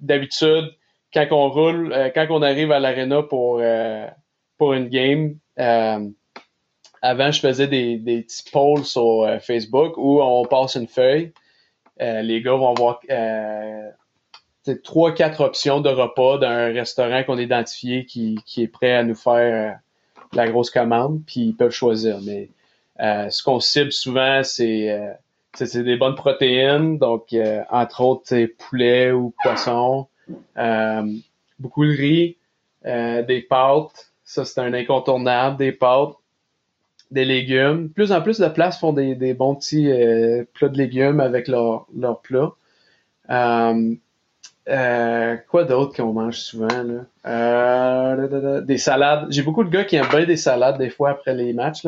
d'habitude, 0.00 0.72
quand 1.12 1.26
on 1.30 1.48
roule, 1.48 1.94
quand 2.14 2.26
on 2.30 2.42
arrive 2.42 2.72
à 2.72 2.80
l'arena 2.80 3.22
pour, 3.22 3.62
pour 4.58 4.72
une 4.72 4.88
game, 4.88 5.36
avant, 7.02 7.30
je 7.30 7.40
faisais 7.40 7.68
des, 7.68 7.96
des 7.96 8.22
petits 8.22 8.50
polls 8.50 8.84
sur 8.84 9.22
euh, 9.22 9.38
Facebook 9.38 9.94
où 9.96 10.20
on 10.20 10.44
passe 10.44 10.74
une 10.74 10.88
feuille. 10.88 11.32
Euh, 12.00 12.22
les 12.22 12.42
gars 12.42 12.54
vont 12.54 12.70
avoir 12.70 13.00
euh, 13.10 13.90
trois, 14.84 15.12
quatre 15.12 15.40
options 15.40 15.80
de 15.80 15.88
repas 15.88 16.38
d'un 16.38 16.72
restaurant 16.72 17.22
qu'on 17.24 17.38
a 17.38 17.42
identifié 17.42 18.04
qui, 18.04 18.38
qui, 18.46 18.62
est 18.62 18.68
prêt 18.68 18.94
à 18.94 19.04
nous 19.04 19.14
faire 19.14 19.72
euh, 19.72 19.76
la 20.32 20.48
grosse 20.48 20.70
commande, 20.70 21.22
puis 21.26 21.40
ils 21.40 21.56
peuvent 21.56 21.70
choisir. 21.70 22.18
Mais 22.22 22.50
ce 22.98 23.42
qu'on 23.42 23.60
cible 23.60 23.92
souvent, 23.92 24.42
c'est 24.42 25.16
c'est 25.54 25.82
des 25.82 25.96
bonnes 25.96 26.14
protéines, 26.14 26.98
donc 26.98 27.34
entre 27.70 28.00
autres 28.02 28.46
poulet 28.58 29.12
ou 29.12 29.32
poisson, 29.42 30.08
beaucoup 31.58 31.84
de 31.84 31.92
riz, 31.92 32.36
des 32.84 33.46
pâtes, 33.48 34.12
ça 34.24 34.44
c'est 34.44 34.60
un 34.60 34.74
incontournable, 34.74 35.56
des 35.56 35.72
pâtes, 35.72 36.14
des 37.10 37.24
légumes. 37.24 37.88
Plus 37.90 38.12
en 38.12 38.20
plus 38.20 38.38
de 38.38 38.48
places 38.48 38.78
font 38.78 38.92
des, 38.92 39.34
bons 39.34 39.54
petits 39.54 39.90
euh, 39.90 40.44
plats 40.54 40.68
de 40.68 40.76
légumes 40.76 41.20
avec 41.20 41.48
leurs 41.48 41.86
leur 41.96 42.20
plats. 42.20 42.52
Euh, 43.30 43.94
euh, 44.68 45.36
quoi 45.48 45.64
d'autre 45.64 45.96
qu'on 45.96 46.12
mange 46.12 46.36
souvent? 46.36 46.68
Euh, 47.26 48.60
des 48.60 48.78
salades. 48.78 49.28
J'ai 49.30 49.42
beaucoup 49.42 49.64
de 49.64 49.70
gars 49.70 49.84
qui 49.84 49.96
aiment 49.96 50.08
bien 50.10 50.26
des 50.26 50.36
salades 50.36 50.78
des 50.78 50.90
fois 50.90 51.10
après 51.10 51.34
les 51.34 51.52
matchs. 51.52 51.86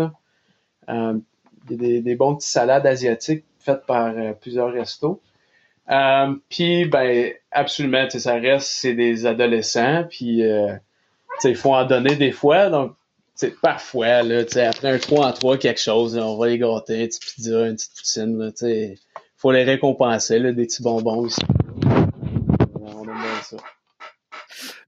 Euh, 0.89 1.19
des, 1.67 2.01
des 2.01 2.15
bons 2.17 2.37
petits 2.37 2.49
salades 2.49 2.87
asiatiques 2.87 3.45
faites 3.59 3.85
par 3.85 4.15
plusieurs 4.41 4.73
restos. 4.73 5.21
Puis 6.49 6.85
ben 6.85 7.33
absolument, 7.51 8.09
ça 8.09 8.35
reste 8.35 8.69
c'est 8.69 8.95
des 8.95 9.27
adolescents. 9.27 10.05
Puis 10.09 10.43
il 11.45 11.57
faut 11.57 11.75
en 11.75 11.85
donner 11.85 12.17
des 12.17 12.33
fois. 12.33 12.71
Donc 12.71 12.95
parfois, 13.49 14.23
là, 14.23 14.43
après 14.69 14.91
un 14.91 14.99
3 14.99 15.27
en 15.27 15.33
3, 15.33 15.59
quelque 15.59 15.81
chose, 15.81 16.17
on 16.17 16.37
va 16.37 16.49
les 16.49 16.59
gâter, 16.59 17.01
une 17.01 17.07
petite 17.07 17.23
pizza, 17.23 17.67
une 17.67 17.77
petite 17.77 17.97
poutine, 17.97 18.39
là, 18.39 18.51
il 18.63 18.99
faut 19.37 19.53
les 19.53 19.65
récompenser, 19.65 20.39
là, 20.39 20.53
des 20.53 20.67
petits 20.67 20.83
bonbons 20.83 21.27
ici. 21.27 21.41
On 22.81 23.03
aime 23.03 23.07
bien 23.07 23.43
ça. 23.43 23.57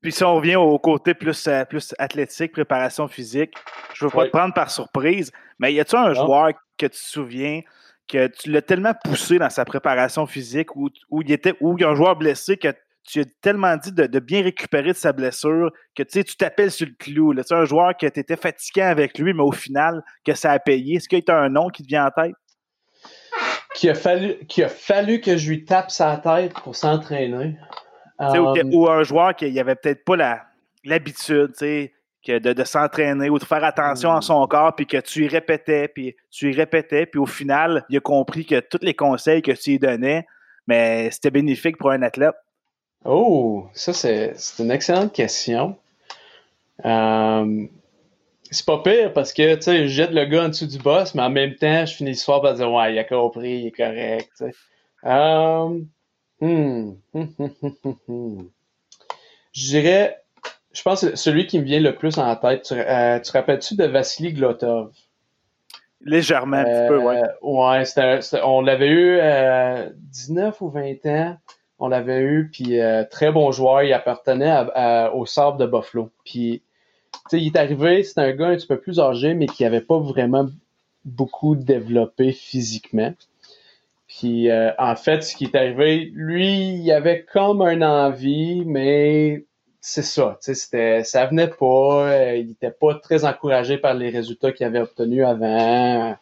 Puis 0.00 0.12
si 0.12 0.24
on 0.24 0.36
revient 0.36 0.56
au 0.56 0.78
côté 0.78 1.14
plus, 1.14 1.46
euh, 1.46 1.64
plus 1.64 1.94
athlétique, 1.98 2.52
préparation 2.52 3.06
physique, 3.06 3.54
je 3.94 4.04
ne 4.04 4.10
veux 4.10 4.16
pas 4.16 4.24
te 4.26 4.30
prendre 4.30 4.52
par 4.52 4.70
surprise, 4.70 5.30
mais 5.58 5.72
y 5.72 5.80
a-tu 5.80 5.96
un 5.96 6.12
joueur 6.12 6.52
que 6.76 6.86
tu 6.86 6.90
te 6.90 6.96
souviens 6.96 7.60
que 8.08 8.26
tu 8.26 8.50
l'as 8.50 8.62
tellement 8.62 8.94
poussé 9.04 9.38
dans 9.38 9.50
sa 9.50 9.64
préparation 9.64 10.26
physique 10.26 10.74
ou, 10.76 10.90
où 11.10 11.22
il 11.22 11.32
était 11.32 11.54
où 11.60 11.76
il 11.78 11.82
y 11.82 11.84
a 11.84 11.90
un 11.90 11.94
joueur 11.94 12.16
blessé 12.16 12.56
que 12.56 12.74
tu 13.04 13.20
as 13.20 13.24
tellement 13.40 13.76
dit 13.76 13.92
de, 13.92 14.18
bien 14.20 14.42
récupérer 14.42 14.92
de 14.92 14.96
sa 14.96 15.12
blessure 15.12 15.72
que 15.94 16.02
tu 16.02 16.24
t'appelles 16.36 16.70
sur 16.70 16.86
le 16.86 16.94
clou. 16.98 17.34
C'est 17.42 17.54
un 17.54 17.64
joueur 17.64 17.96
que 17.96 18.06
tu 18.06 18.20
étais 18.20 18.36
fatigué 18.36 18.82
avec 18.82 19.18
lui, 19.18 19.32
mais 19.32 19.42
au 19.42 19.52
final, 19.52 20.02
que 20.24 20.34
ça 20.34 20.52
a 20.52 20.58
payé. 20.58 20.96
Est-ce 20.96 21.08
qu'il 21.08 21.22
y 21.26 21.30
a 21.30 21.36
un 21.36 21.48
nom 21.48 21.68
qui 21.68 21.82
te 21.82 21.88
vient 21.88 22.06
en 22.06 22.10
tête? 22.10 22.34
Qui 23.74 23.88
a 23.88 23.94
fallu, 23.94 24.36
a 24.58 24.68
fallu 24.68 25.20
que 25.20 25.36
je 25.36 25.48
lui 25.48 25.64
tape 25.64 25.90
sa 25.90 26.16
tête 26.18 26.52
pour 26.54 26.76
s'entraîner. 26.76 27.56
Ou, 28.20 28.88
un 28.88 29.02
joueur 29.02 29.34
qui 29.34 29.58
avait 29.58 29.74
peut-être 29.74 30.04
pas 30.04 30.44
l'habitude 30.84 31.52
de, 32.26 32.52
de 32.52 32.64
s'entraîner 32.64 33.30
ou 33.30 33.38
de 33.38 33.44
faire 33.44 33.64
attention 33.64 34.12
à 34.12 34.18
hmm. 34.18 34.22
son 34.22 34.46
corps, 34.46 34.74
puis 34.74 34.86
que 34.86 34.98
tu 34.98 35.24
y 35.24 35.28
répétais, 35.28 35.88
puis 35.88 36.16
tu 36.30 36.50
y 36.50 36.54
répétais, 36.54 37.06
puis 37.06 37.20
au 37.20 37.26
final, 37.26 37.84
il 37.88 37.96
a 37.96 38.00
compris 38.00 38.46
que 38.46 38.60
tous 38.60 38.78
les 38.82 38.94
conseils 38.94 39.42
que 39.42 39.52
tu 39.52 39.70
lui 39.70 39.78
donnais, 39.78 40.26
mais 40.66 41.10
c'était 41.10 41.30
bénéfique 41.30 41.76
pour 41.76 41.90
un 41.90 42.02
athlète. 42.02 42.34
Oh, 43.04 43.66
ça, 43.74 43.92
c'est 43.92 44.34
une 44.60 44.70
excellente 44.70 45.12
question. 45.12 45.76
Euh, 46.84 47.66
c'est 48.50 48.66
pas 48.66 48.82
pire 48.82 49.12
parce 49.12 49.32
que, 49.32 49.54
tu 49.56 49.62
sais, 49.62 49.88
je 49.88 49.88
jette 49.88 50.12
le 50.12 50.24
gars 50.26 50.44
en 50.44 50.48
dessous 50.48 50.66
du 50.66 50.78
boss, 50.78 51.14
mais 51.14 51.22
en 51.22 51.30
même 51.30 51.54
temps, 51.56 51.86
je 51.86 51.94
finis 51.94 52.10
le 52.10 52.16
soir 52.16 52.42
par 52.42 52.54
dire, 52.54 52.70
ouais, 52.70 52.92
il 52.92 52.98
a 52.98 53.04
compris, 53.04 53.60
il 53.60 53.66
est 53.68 53.72
correct, 53.72 54.30
tu 54.36 54.44
sais. 54.44 54.52
Euh, 55.04 55.80
hmm. 56.40 56.94
je 59.52 59.66
dirais, 59.66 60.21
je 60.72 60.82
pense 60.82 61.02
que 61.02 61.16
celui 61.16 61.46
qui 61.46 61.58
me 61.58 61.64
vient 61.64 61.80
le 61.80 61.94
plus 61.94 62.18
en 62.18 62.34
tête, 62.36 62.62
tu, 62.62 62.74
euh, 62.74 63.18
tu 63.20 63.30
rappelles-tu 63.32 63.76
de 63.76 63.84
Vassili 63.84 64.32
Glotov? 64.32 64.92
Légèrement, 66.04 66.56
un 66.56 66.64
petit 66.64 66.88
peu, 66.88 66.98
ouais. 66.98 67.22
Ouais, 67.42 68.20
on 68.42 68.60
l'avait 68.60 68.88
eu 68.88 69.20
19 70.10 70.60
ou 70.60 70.68
20 70.68 71.06
ans 71.06 71.36
on 71.82 71.88
l'avait 71.88 72.20
eu, 72.20 72.48
puis 72.52 72.80
euh, 72.80 73.02
très 73.02 73.32
bon 73.32 73.50
joueur, 73.50 73.82
il 73.82 73.92
appartenait 73.92 74.54
au 75.12 75.26
Sable 75.26 75.58
de 75.58 75.66
Buffalo. 75.66 76.10
Puis, 76.24 76.62
tu 77.12 77.20
sais, 77.28 77.42
il 77.42 77.48
est 77.48 77.56
arrivé, 77.56 78.04
c'est 78.04 78.20
un 78.20 78.30
gars 78.30 78.50
un 78.50 78.54
petit 78.54 78.68
peu 78.68 78.78
plus 78.78 79.00
âgé, 79.00 79.34
mais 79.34 79.46
qui 79.46 79.64
avait 79.64 79.80
pas 79.80 79.98
vraiment 79.98 80.48
beaucoup 81.04 81.56
développé 81.56 82.30
physiquement. 82.30 83.12
Puis, 84.06 84.48
euh, 84.48 84.70
en 84.78 84.94
fait, 84.94 85.24
ce 85.24 85.34
qui 85.34 85.46
est 85.46 85.56
arrivé, 85.56 86.12
lui, 86.14 86.74
il 86.74 86.92
avait 86.92 87.24
comme 87.24 87.62
un 87.62 87.82
envie, 87.82 88.62
mais 88.64 89.44
c'est 89.82 90.02
ça, 90.02 90.38
c'était, 90.40 91.04
ça 91.04 91.26
venait 91.26 91.48
pas, 91.48 92.08
euh, 92.08 92.36
il 92.36 92.52
était 92.52 92.70
pas 92.70 92.94
très 92.94 93.24
encouragé 93.24 93.76
par 93.76 93.94
les 93.94 94.08
résultats 94.08 94.52
qu'il 94.52 94.64
avait 94.64 94.80
obtenus 94.80 95.26
avant. 95.26 96.16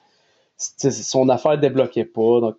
son 0.57 1.29
affaire 1.29 1.59
débloquait 1.59 2.07
pas. 2.07 2.41
Donc, 2.41 2.57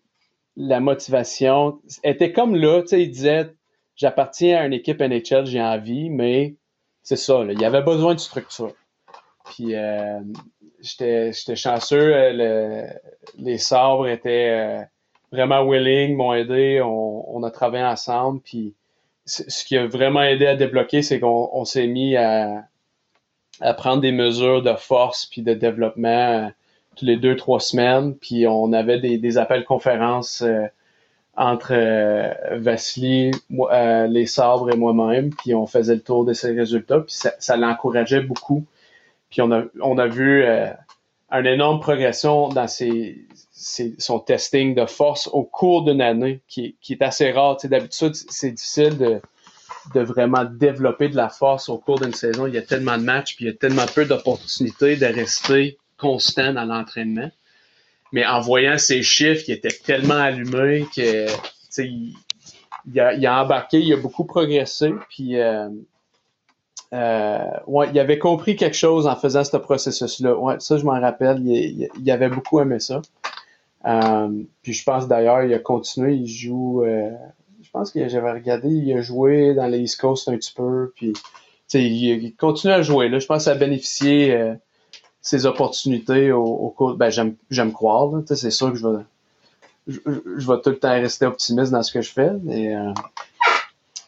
la 0.55 0.79
motivation 0.79 1.81
était 2.03 2.31
comme 2.31 2.55
là, 2.55 2.83
il 2.91 3.11
disait 3.11 3.51
j'appartiens 3.95 4.59
à 4.59 4.65
une 4.65 4.73
équipe 4.73 5.01
NHL, 5.01 5.45
j'ai 5.45 5.61
envie, 5.61 6.09
mais 6.09 6.55
c'est 7.03 7.15
ça, 7.15 7.43
il 7.49 7.59
y 7.59 7.65
avait 7.65 7.81
besoin 7.81 8.13
de 8.13 8.19
structure. 8.19 8.73
Puis 9.45 9.75
euh, 9.75 10.19
j'étais 10.81 11.55
chanceux, 11.55 12.13
euh, 12.15 12.87
les 13.37 13.57
sabres 13.57 14.07
étaient 14.07 14.49
euh, 14.49 14.83
vraiment 15.31 15.67
willing, 15.67 16.15
m'ont 16.15 16.33
aidé, 16.33 16.79
on, 16.83 17.43
a 17.43 17.49
travaillé 17.49 17.83
ensemble, 17.83 18.41
puis 18.41 18.75
ce 19.47 19.65
qui 19.65 19.77
a 19.77 19.85
vraiment 19.87 20.23
aidé 20.23 20.47
à 20.47 20.55
débloquer, 20.55 21.01
c'est 21.01 21.19
qu'on 21.19 21.65
s'est 21.65 21.87
mis 21.87 22.15
à, 22.15 22.67
prendre 23.77 24.01
des 24.01 24.11
mesures 24.11 24.61
de 24.61 24.73
force 24.73 25.25
puis 25.25 25.41
de 25.41 25.53
développement 25.53 26.51
tous 26.95 27.05
les 27.05 27.17
deux, 27.17 27.35
trois 27.35 27.59
semaines, 27.59 28.15
puis 28.15 28.47
on 28.47 28.73
avait 28.73 28.99
des, 28.99 29.37
appels 29.37 29.63
conférences 29.63 30.41
euh, 30.41 30.67
entre 31.35 31.73
euh, 31.73 32.33
euh, 33.71 34.07
les 34.07 34.25
sabres 34.25 34.71
et 34.71 34.75
moi-même, 34.75 35.33
puis 35.33 35.55
on 35.55 35.65
faisait 35.65 35.95
le 35.95 36.01
tour 36.01 36.25
de 36.25 36.33
ces 36.33 36.51
résultats, 36.53 36.99
puis 36.99 37.15
ça, 37.15 37.57
l'encourageait 37.57 38.21
beaucoup. 38.21 38.65
Puis 39.29 39.41
on 39.41 39.51
a, 39.51 40.07
vu 40.07 40.43
euh, 40.43 40.67
une 41.31 41.45
énorme 41.47 41.79
progression 41.79 42.49
dans 42.49 42.67
ses, 42.67 43.25
son 43.97 44.19
testing 44.19 44.75
de 44.75 44.85
force 44.85 45.27
au 45.31 45.43
cours 45.43 45.83
d'une 45.83 46.01
année, 46.01 46.41
qui, 46.47 46.75
qui 46.81 46.93
est 46.93 47.01
assez 47.01 47.31
rare. 47.31 47.57
D'habitude, 47.63 48.13
c'est 48.15 48.51
difficile 48.51 48.97
de, 48.97 49.21
de 49.93 50.01
vraiment 50.01 50.43
développer 50.43 51.09
de 51.09 51.15
la 51.15 51.29
force 51.29 51.69
au 51.69 51.77
cours 51.77 51.99
d'une 51.99 52.13
saison. 52.13 52.47
Il 52.47 52.53
y 52.53 52.57
a 52.57 52.61
tellement 52.61 52.97
de 52.97 53.03
matchs, 53.03 53.35
puis 53.35 53.45
il 53.45 53.47
y 53.47 53.51
a 53.51 53.57
tellement 53.57 53.85
peu 53.85 54.05
d'opportunités 54.05 54.97
de 54.97 55.05
rester 55.05 55.77
constant 55.97 56.53
dans 56.53 56.65
l'entraînement. 56.65 57.29
Mais 58.11 58.25
en 58.25 58.41
voyant 58.41 58.77
ces 58.77 59.01
chiffres 59.03 59.45
qui 59.45 59.53
étaient 59.53 59.69
tellement 59.69 60.15
allumés 60.15 60.85
que 60.93 61.27
il, 61.77 62.13
il, 62.91 62.99
a, 62.99 63.13
il 63.13 63.25
a 63.25 63.41
embarqué, 63.41 63.79
il 63.79 63.93
a 63.93 63.97
beaucoup 63.97 64.25
progressé, 64.25 64.91
puis 65.09 65.39
euh, 65.39 65.69
euh, 66.93 67.45
ouais, 67.67 67.89
il 67.91 67.99
avait 67.99 68.19
compris 68.19 68.55
quelque 68.55 68.75
chose 68.75 69.07
en 69.07 69.15
faisant 69.15 69.43
ce 69.43 69.57
processus-là. 69.57 70.35
Ouais, 70.35 70.55
ça, 70.59 70.77
je 70.77 70.83
m'en 70.83 70.99
rappelle. 70.99 71.39
Il, 71.45 71.89
il, 71.99 72.11
avait 72.11 72.29
beaucoup 72.29 72.59
aimé 72.59 72.79
ça. 72.79 73.01
Euh, 73.85 74.43
puis 74.61 74.73
je 74.73 74.83
pense 74.83 75.07
d'ailleurs, 75.07 75.43
il 75.43 75.53
a 75.53 75.59
continué. 75.59 76.15
Il 76.15 76.27
joue. 76.27 76.83
Euh, 76.83 77.11
je 77.61 77.69
pense 77.71 77.91
que 77.91 78.07
j'avais 78.09 78.31
regardé, 78.31 78.67
il 78.67 78.91
a 78.97 79.01
joué 79.01 79.53
dans 79.53 79.67
les 79.67 79.79
East 79.79 80.01
Coast 80.01 80.27
un 80.27 80.35
petit 80.35 80.53
peu. 80.53 80.91
Puis 80.95 81.13
il, 81.73 82.23
il 82.23 82.35
continue 82.35 82.73
à 82.73 82.81
jouer. 82.81 83.07
Là, 83.07 83.19
je 83.19 83.25
pense 83.25 83.37
que 83.37 83.43
ça 83.45 83.51
a 83.51 83.55
bénéficié 83.55 84.35
euh, 84.35 84.55
ses 85.21 85.45
opportunités 85.45 86.33
au, 86.33 86.43
au 86.43 86.69
cours. 86.69 86.95
Ben, 86.95 87.09
j'aime, 87.09 87.71
croire. 87.71 88.11
C'est 88.25 88.51
sûr 88.51 88.71
que 88.71 88.77
je 88.77 88.87
vais, 88.87 89.03
je, 89.87 89.99
je, 90.37 90.47
vais 90.47 90.61
tout 90.61 90.71
le 90.71 90.79
temps 90.79 90.91
rester 90.91 91.25
optimiste 91.25 91.71
dans 91.71 91.83
ce 91.83 91.93
que 91.93 92.01
je 92.01 92.11
fais. 92.11 92.31
Mais 92.43 92.75
euh, 92.75 92.91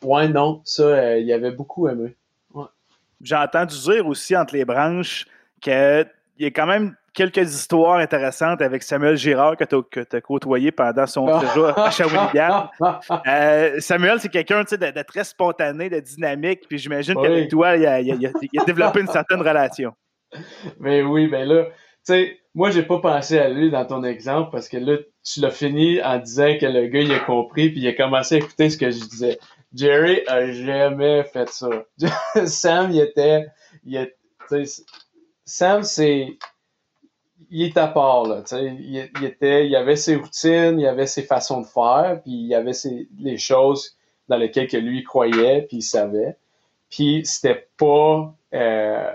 ouais, 0.01 0.27
non, 0.27 0.61
ça, 0.65 0.83
euh, 0.83 1.19
il 1.19 1.31
avait 1.31 1.51
beaucoup 1.51 1.87
aimé 1.87 2.15
j'ai 3.23 3.35
entendu 3.35 3.75
dire 3.79 4.05
aussi 4.05 4.35
entre 4.35 4.53
les 4.53 4.65
branches 4.65 5.25
qu'il 5.61 6.05
y 6.39 6.45
a 6.45 6.51
quand 6.51 6.67
même 6.67 6.95
quelques 7.13 7.55
histoires 7.55 7.97
intéressantes 7.97 8.61
avec 8.61 8.83
Samuel 8.83 9.15
Girard 9.15 9.55
que 9.55 9.63
tu 9.63 10.15
as, 10.15 10.21
côtoyé 10.21 10.71
pendant 10.71 11.05
son 11.05 11.39
séjour 11.39 11.77
à 11.77 11.89
Shawinigan. 11.89 12.69
Euh, 13.27 13.79
Samuel, 13.79 14.19
c'est 14.19 14.29
quelqu'un 14.29 14.63
de, 14.63 14.75
de, 14.75 15.01
très 15.03 15.23
spontané, 15.23 15.89
de 15.89 15.99
dynamique, 15.99 16.61
puis 16.67 16.77
j'imagine 16.77 17.15
qu'avec 17.15 17.49
toi, 17.49 17.75
il 17.75 17.85
a, 17.85 18.01
il, 18.01 18.25
a, 18.25 18.29
a, 18.29 18.65
développé 18.65 19.01
une 19.01 19.07
certaine 19.07 19.39
relation. 19.39 19.93
Mais 20.79 21.01
oui, 21.01 21.27
ben 21.27 21.47
là, 21.47 21.65
tu 21.65 21.71
sais, 22.03 22.39
moi, 22.55 22.69
j'ai 22.69 22.83
pas 22.83 22.99
pensé 22.99 23.39
à 23.39 23.49
lui 23.49 23.71
dans 23.71 23.85
ton 23.85 24.03
exemple 24.03 24.49
parce 24.51 24.67
que 24.67 24.77
là, 24.77 24.97
tu 25.23 25.39
l'as 25.39 25.51
fini 25.51 26.01
en 26.01 26.19
disant 26.19 26.57
que 26.59 26.65
le 26.65 26.87
gars, 26.87 27.01
il 27.01 27.13
a 27.13 27.19
compris, 27.19 27.69
puis 27.69 27.81
il 27.81 27.87
a 27.87 27.93
commencé 27.93 28.35
à 28.35 28.37
écouter 28.39 28.69
ce 28.69 28.77
que 28.77 28.91
je 28.91 28.99
disais. 28.99 29.39
Jerry 29.73 30.21
a 30.27 30.51
jamais 30.51 31.23
fait 31.23 31.49
ça. 31.49 31.69
Sam, 32.45 32.91
il 32.91 32.99
était, 32.99 33.47
il 33.85 34.11
Sam, 35.45 35.83
c'est, 35.83 36.37
il 37.49 37.63
est 37.63 37.77
à 37.77 37.87
part, 37.87 38.23
là, 38.25 38.43
il, 38.51 39.09
il, 39.19 39.25
était, 39.25 39.67
il 39.67 39.75
avait 39.75 39.95
ses 39.95 40.15
routines, 40.15 40.79
il 40.79 40.87
avait 40.87 41.07
ses 41.07 41.23
façons 41.23 41.61
de 41.61 41.67
faire, 41.67 42.19
puis 42.23 42.31
il 42.31 42.53
avait 42.53 42.73
ses, 42.73 43.07
les 43.17 43.37
choses 43.37 43.97
dans 44.27 44.37
lesquelles 44.37 44.67
que 44.67 44.77
lui 44.77 45.03
croyait, 45.03 45.63
puis 45.63 45.77
il 45.77 45.81
savait. 45.81 46.37
Puis 46.89 47.25
c'était 47.25 47.67
pas, 47.77 48.33
euh, 48.53 49.13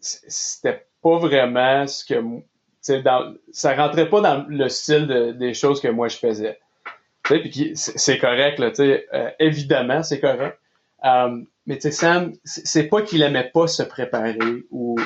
c'était 0.00 0.86
pas 1.02 1.18
vraiment 1.18 1.86
ce 1.86 2.04
que, 2.04 3.00
dans, 3.02 3.34
ça 3.52 3.74
rentrait 3.76 4.08
pas 4.08 4.20
dans 4.20 4.46
le 4.48 4.68
style 4.68 5.06
de, 5.06 5.32
des 5.32 5.52
choses 5.52 5.80
que 5.80 5.88
moi 5.88 6.08
je 6.08 6.16
faisais 6.16 6.58
puis 7.28 7.72
c'est 7.74 8.18
correct, 8.18 8.58
là, 8.58 8.70
euh, 8.78 9.30
évidemment, 9.38 10.02
c'est 10.02 10.20
correct. 10.20 10.58
Euh, 11.04 11.42
mais 11.66 11.76
tu 11.76 11.82
sais, 11.82 11.90
Sam, 11.92 12.32
c'est 12.44 12.84
pas 12.84 13.02
qu'il 13.02 13.22
aimait 13.22 13.50
pas 13.52 13.66
se 13.66 13.82
préparer 13.82 14.64
ou, 14.70 14.96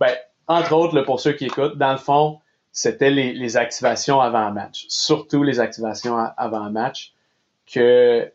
ben, 0.00 0.14
entre 0.46 0.72
autres, 0.72 0.94
là, 0.94 1.02
pour 1.02 1.20
ceux 1.20 1.32
qui 1.32 1.46
écoutent, 1.46 1.76
dans 1.76 1.92
le 1.92 1.98
fond, 1.98 2.40
c'était 2.72 3.10
les, 3.10 3.32
les, 3.32 3.56
activations 3.56 4.20
avant 4.20 4.38
un 4.38 4.50
match, 4.50 4.86
surtout 4.88 5.42
les 5.42 5.60
activations 5.60 6.16
avant 6.36 6.70
match, 6.70 7.12
que 7.66 8.30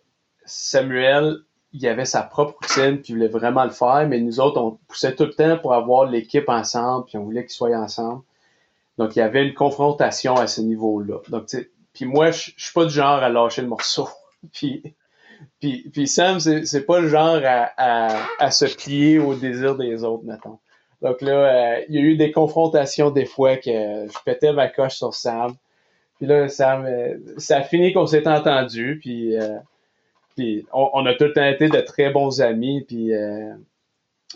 Samuel, 0.46 1.38
il 1.74 1.88
avait 1.88 2.06
sa 2.06 2.22
propre 2.22 2.58
routine, 2.62 3.02
puis 3.02 3.14
il 3.14 3.16
voulait 3.16 3.28
vraiment 3.28 3.64
le 3.64 3.72
faire, 3.72 4.06
mais 4.08 4.20
nous 4.20 4.40
autres, 4.40 4.62
on 4.62 4.78
poussait 4.88 5.16
tout 5.16 5.26
le 5.26 5.34
temps 5.34 5.58
pour 5.58 5.74
avoir 5.74 6.06
l'équipe 6.06 6.48
ensemble, 6.50 7.06
puis 7.06 7.18
on 7.18 7.24
voulait 7.24 7.44
qu'ils 7.44 7.54
soient 7.54 7.76
ensemble. 7.76 8.22
Donc, 8.98 9.16
il 9.16 9.20
y 9.20 9.22
avait 9.24 9.46
une 9.46 9.56
confrontation 9.56 10.36
à 10.36 10.46
ce 10.46 10.62
niveau-là. 10.62 11.18
Donc, 11.30 11.48
tu 11.48 11.58
sais, 11.58 11.72
puis 11.94 12.06
moi, 12.06 12.32
je 12.32 12.52
suis 12.58 12.74
pas 12.74 12.86
du 12.86 12.94
genre 12.94 13.22
à 13.22 13.30
lâcher 13.30 13.62
le 13.62 13.68
morceau. 13.68 14.10
puis, 14.54 14.82
puis, 15.60 15.90
puis 15.92 16.08
Sam, 16.08 16.40
c'est 16.40 16.86
pas 16.86 17.00
le 17.00 17.08
genre 17.08 17.40
à, 17.44 17.72
à, 17.78 18.26
à, 18.40 18.52
se 18.52 18.66
plier 18.66 19.20
au 19.20 19.36
désir 19.36 19.76
des 19.76 20.04
autres, 20.04 20.24
mettons. 20.24 20.60
Donc 21.02 21.22
là, 21.22 21.32
euh, 21.32 21.82
il 21.90 21.96
y 21.96 21.98
a 21.98 22.02
eu 22.02 22.16
des 22.16 22.32
confrontations 22.32 23.12
des 23.12 23.26
fois 23.26 23.58
que 23.58 23.70
je 23.70 24.24
pétais 24.26 24.54
ma 24.54 24.70
coche 24.70 24.96
sur 24.96 25.14
Sam. 25.14 25.54
Puis 26.18 26.28
là, 26.28 26.48
Sam, 26.48 26.86
euh, 26.86 27.18
ça 27.38 27.58
a 27.58 27.62
fini 27.64 27.94
qu'on 27.94 28.08
s'est 28.08 28.28
entendu. 28.28 29.00
Puis, 29.02 29.38
euh, 29.38 29.58
puis 30.36 30.66
on, 30.72 30.90
on, 30.94 31.06
a 31.06 31.14
tout 31.14 31.26
le 31.26 31.34
temps 31.34 31.46
été 31.46 31.68
de 31.68 31.82
très 31.82 32.10
bons 32.10 32.42
amis. 32.42 32.86
Puis 32.88 33.12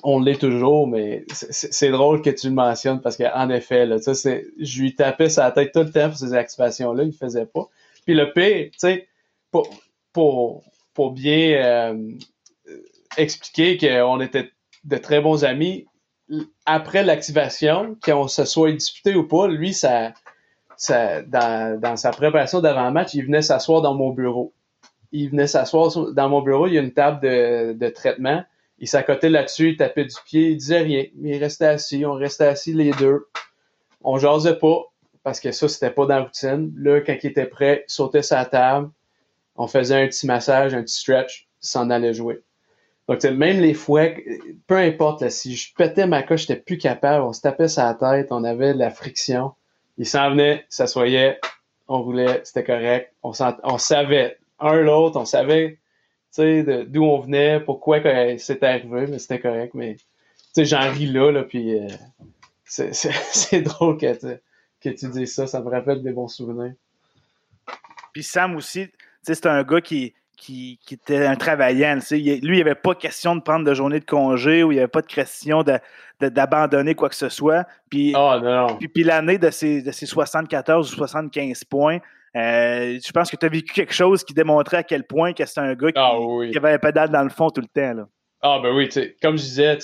on 0.03 0.19
l'est 0.19 0.39
toujours, 0.39 0.88
mais 0.88 1.25
c'est 1.31 1.89
drôle 1.89 2.21
que 2.21 2.29
tu 2.29 2.47
le 2.47 2.53
mentionnes 2.53 3.01
parce 3.01 3.17
qu'en 3.17 3.49
effet, 3.49 3.86
là, 3.86 3.97
je 3.97 4.81
lui 4.81 4.95
tapais 4.95 5.29
sa 5.29 5.51
tête 5.51 5.71
tout 5.73 5.81
le 5.81 5.91
temps 5.91 6.10
pour 6.10 6.17
ces 6.17 6.33
activations-là, 6.33 7.03
il 7.03 7.07
ne 7.07 7.12
faisait 7.13 7.45
pas. 7.45 7.67
Puis 8.05 8.13
le 8.13 8.31
pire, 8.31 8.69
pour, 9.51 10.63
pour, 10.93 11.12
bien 11.12 11.93
euh, 11.95 12.12
expliquer 13.17 13.77
qu'on 13.77 14.19
était 14.21 14.51
de 14.83 14.97
très 14.97 15.21
bons 15.21 15.43
amis, 15.43 15.86
après 16.65 17.03
l'activation, 17.03 17.97
qu'on 18.03 18.27
se 18.27 18.45
soit 18.45 18.71
disputé 18.71 19.15
ou 19.15 19.27
pas, 19.27 19.47
lui, 19.47 19.73
ça, 19.73 20.13
dans, 21.27 21.95
sa 21.95 22.12
préparation 22.12 22.62
d'avant-match, 22.62 23.13
il 23.13 23.25
venait 23.25 23.41
s'asseoir 23.41 23.81
dans 23.81 23.95
mon 23.95 24.12
bureau. 24.12 24.53
Il 25.12 25.29
venait 25.29 25.47
s'asseoir 25.47 26.13
dans 26.13 26.29
mon 26.29 26.41
bureau, 26.41 26.67
il 26.67 26.73
y 26.73 26.77
a 26.77 26.81
une 26.81 26.93
table 26.93 27.21
de 27.21 27.89
traitement 27.89 28.43
il 28.80 28.88
s'accotait 28.88 29.30
là-dessus, 29.30 29.70
il 29.72 29.78
tapait 29.78 30.06
du 30.06 30.16
pied, 30.26 30.50
il 30.50 30.58
disait 30.58 30.82
rien. 30.82 31.06
Mais 31.16 31.38
il 31.38 31.40
restait 31.40 31.66
assis, 31.66 32.06
on 32.06 32.13
restait 32.13 32.46
assis 32.46 32.74
les 32.74 32.92
deux. 32.92 33.28
On 34.04 34.18
jasait 34.18 34.58
pas, 34.58 34.84
parce 35.24 35.40
que 35.40 35.52
ça, 35.52 35.68
c'était 35.68 35.90
pas 35.90 36.06
dans 36.06 36.16
la 36.16 36.24
routine. 36.24 36.72
Là, 36.78 37.02
quand 37.02 37.16
il 37.22 37.28
était 37.28 37.46
prêt, 37.46 37.84
il 37.88 37.92
sautait 37.92 38.22
sa 38.22 38.46
table, 38.46 38.90
on 39.56 39.68
faisait 39.68 40.04
un 40.04 40.08
petit 40.08 40.28
massage, 40.28 40.74
un 40.74 40.84
petit 40.84 41.00
stretch, 41.00 41.48
s'en 41.60 41.90
allait 41.90 42.13
jouer. 42.13 42.44
Donc, 43.08 43.24
même 43.24 43.60
les 43.60 43.74
fois, 43.74 44.10
peu 44.68 44.76
importe, 44.76 45.22
là, 45.22 45.30
si 45.30 45.56
je 45.56 45.74
pétais 45.74 46.06
ma 46.06 46.24
coche, 46.24 46.42
j'étais 46.42 46.62
plus 46.62 46.78
capable, 46.78 47.24
on 47.24 47.34
se 47.34 47.42
tapait 47.42 47.70
sa 47.70 47.94
tête, 47.94 48.28
on 48.32 48.44
avait 48.44 48.74
de 48.74 48.80
la 48.80 48.92
friction. 48.92 49.54
Il 49.98 50.06
s'en 50.06 50.30
venait, 50.30 50.66
s'assoyait, 50.70 51.40
on 51.88 52.04
roulait, 52.04 52.42
c'était 52.44 52.66
correct. 52.66 53.13
On 53.24 53.34
savait, 53.34 54.38
un 54.60 54.82
l'autre, 54.82 55.20
on 55.20 55.26
savait 55.26 55.80
d'où 56.38 57.04
on 57.04 57.20
venait, 57.20 57.60
pourquoi 57.60 58.00
c'était 58.38 58.66
arrivé, 58.66 59.08
mais 59.08 59.20
c'était 59.20 59.40
correct. 59.40 59.74
Mais 59.74 59.98
j'en 60.56 60.92
ris 60.92 61.08
là, 61.08 61.32
là 61.32 61.44
puis 61.44 61.80
euh, 61.80 61.88
c'est 62.66 63.62
drôle 63.62 63.98
que, 63.98 64.40
que 64.82 64.90
tu 64.90 65.10
dises 65.10 65.34
ça, 65.34 65.48
ça 65.48 65.62
me 65.62 65.70
rappelle 65.70 66.04
des 66.04 66.12
bons 66.12 66.28
souvenirs. 66.28 66.74
Puis 68.13 68.24
Sam 68.24 68.56
aussi, 68.56 68.88
c'est 69.22 69.46
un 69.46 69.63
gars 69.63 69.82
qui, 69.82 70.13
qui, 70.36 70.80
qui, 70.86 70.94
était 70.96 71.26
un 71.26 71.36
travaillant. 71.36 72.00
Lui, 72.12 72.20
il 72.20 72.52
n'y 72.52 72.62
avait 72.62 72.76
pas 72.76 72.96
question 72.96 73.36
de 73.36 73.42
prendre 73.42 73.66
de 73.66 73.74
journée 73.74 74.00
de 74.00 74.06
congé 74.06 74.63
ou 74.63 74.72
il 74.72 74.76
n'y 74.76 74.80
avait 74.80 74.88
pas 74.88 75.02
de 75.02 75.08
question 75.08 75.63
d'abandonner 76.20 76.96
quoi 76.96 77.10
que 77.10 77.16
ce 77.16 77.30
soit. 77.30 77.68
Puis, 77.90 78.13
oh, 78.16 78.68
puis, 78.80 78.88
puis 78.88 79.04
l'année 79.04 79.38
de 79.38 79.50
ses, 79.50 79.82
de 79.82 79.92
ses 79.92 80.06
74 80.06 80.94
ou 80.94 80.96
75 80.96 81.63
points, 81.66 82.00
euh, 82.38 83.00
je 83.04 83.12
pense 83.12 83.32
que 83.32 83.36
tu 83.36 83.45
as 83.45 83.50
vécu 83.50 83.73
quelque 83.73 83.93
chose 83.93 84.23
qui 84.23 84.34
démontrait 84.34 84.78
à 84.78 84.84
quel 84.84 85.06
point 85.06 85.34
que 85.34 85.45
c'est 85.45 85.60
un 85.60 85.73
gars 85.73 85.91
qui, 85.91 85.97
ah 85.97 86.15
avait 86.58 86.73
un 86.73 86.78
pédale 86.78 87.10
dans 87.10 87.23
le 87.23 87.30
fond 87.30 87.50
tout 87.50 87.62
le 87.62 87.67
temps. 87.67 87.93
Là. 87.93 88.08
Ah 88.41 88.60
ben 88.62 88.76
oui, 88.76 88.89
comme 89.21 89.38
je 89.38 89.43
disais, 89.43 89.78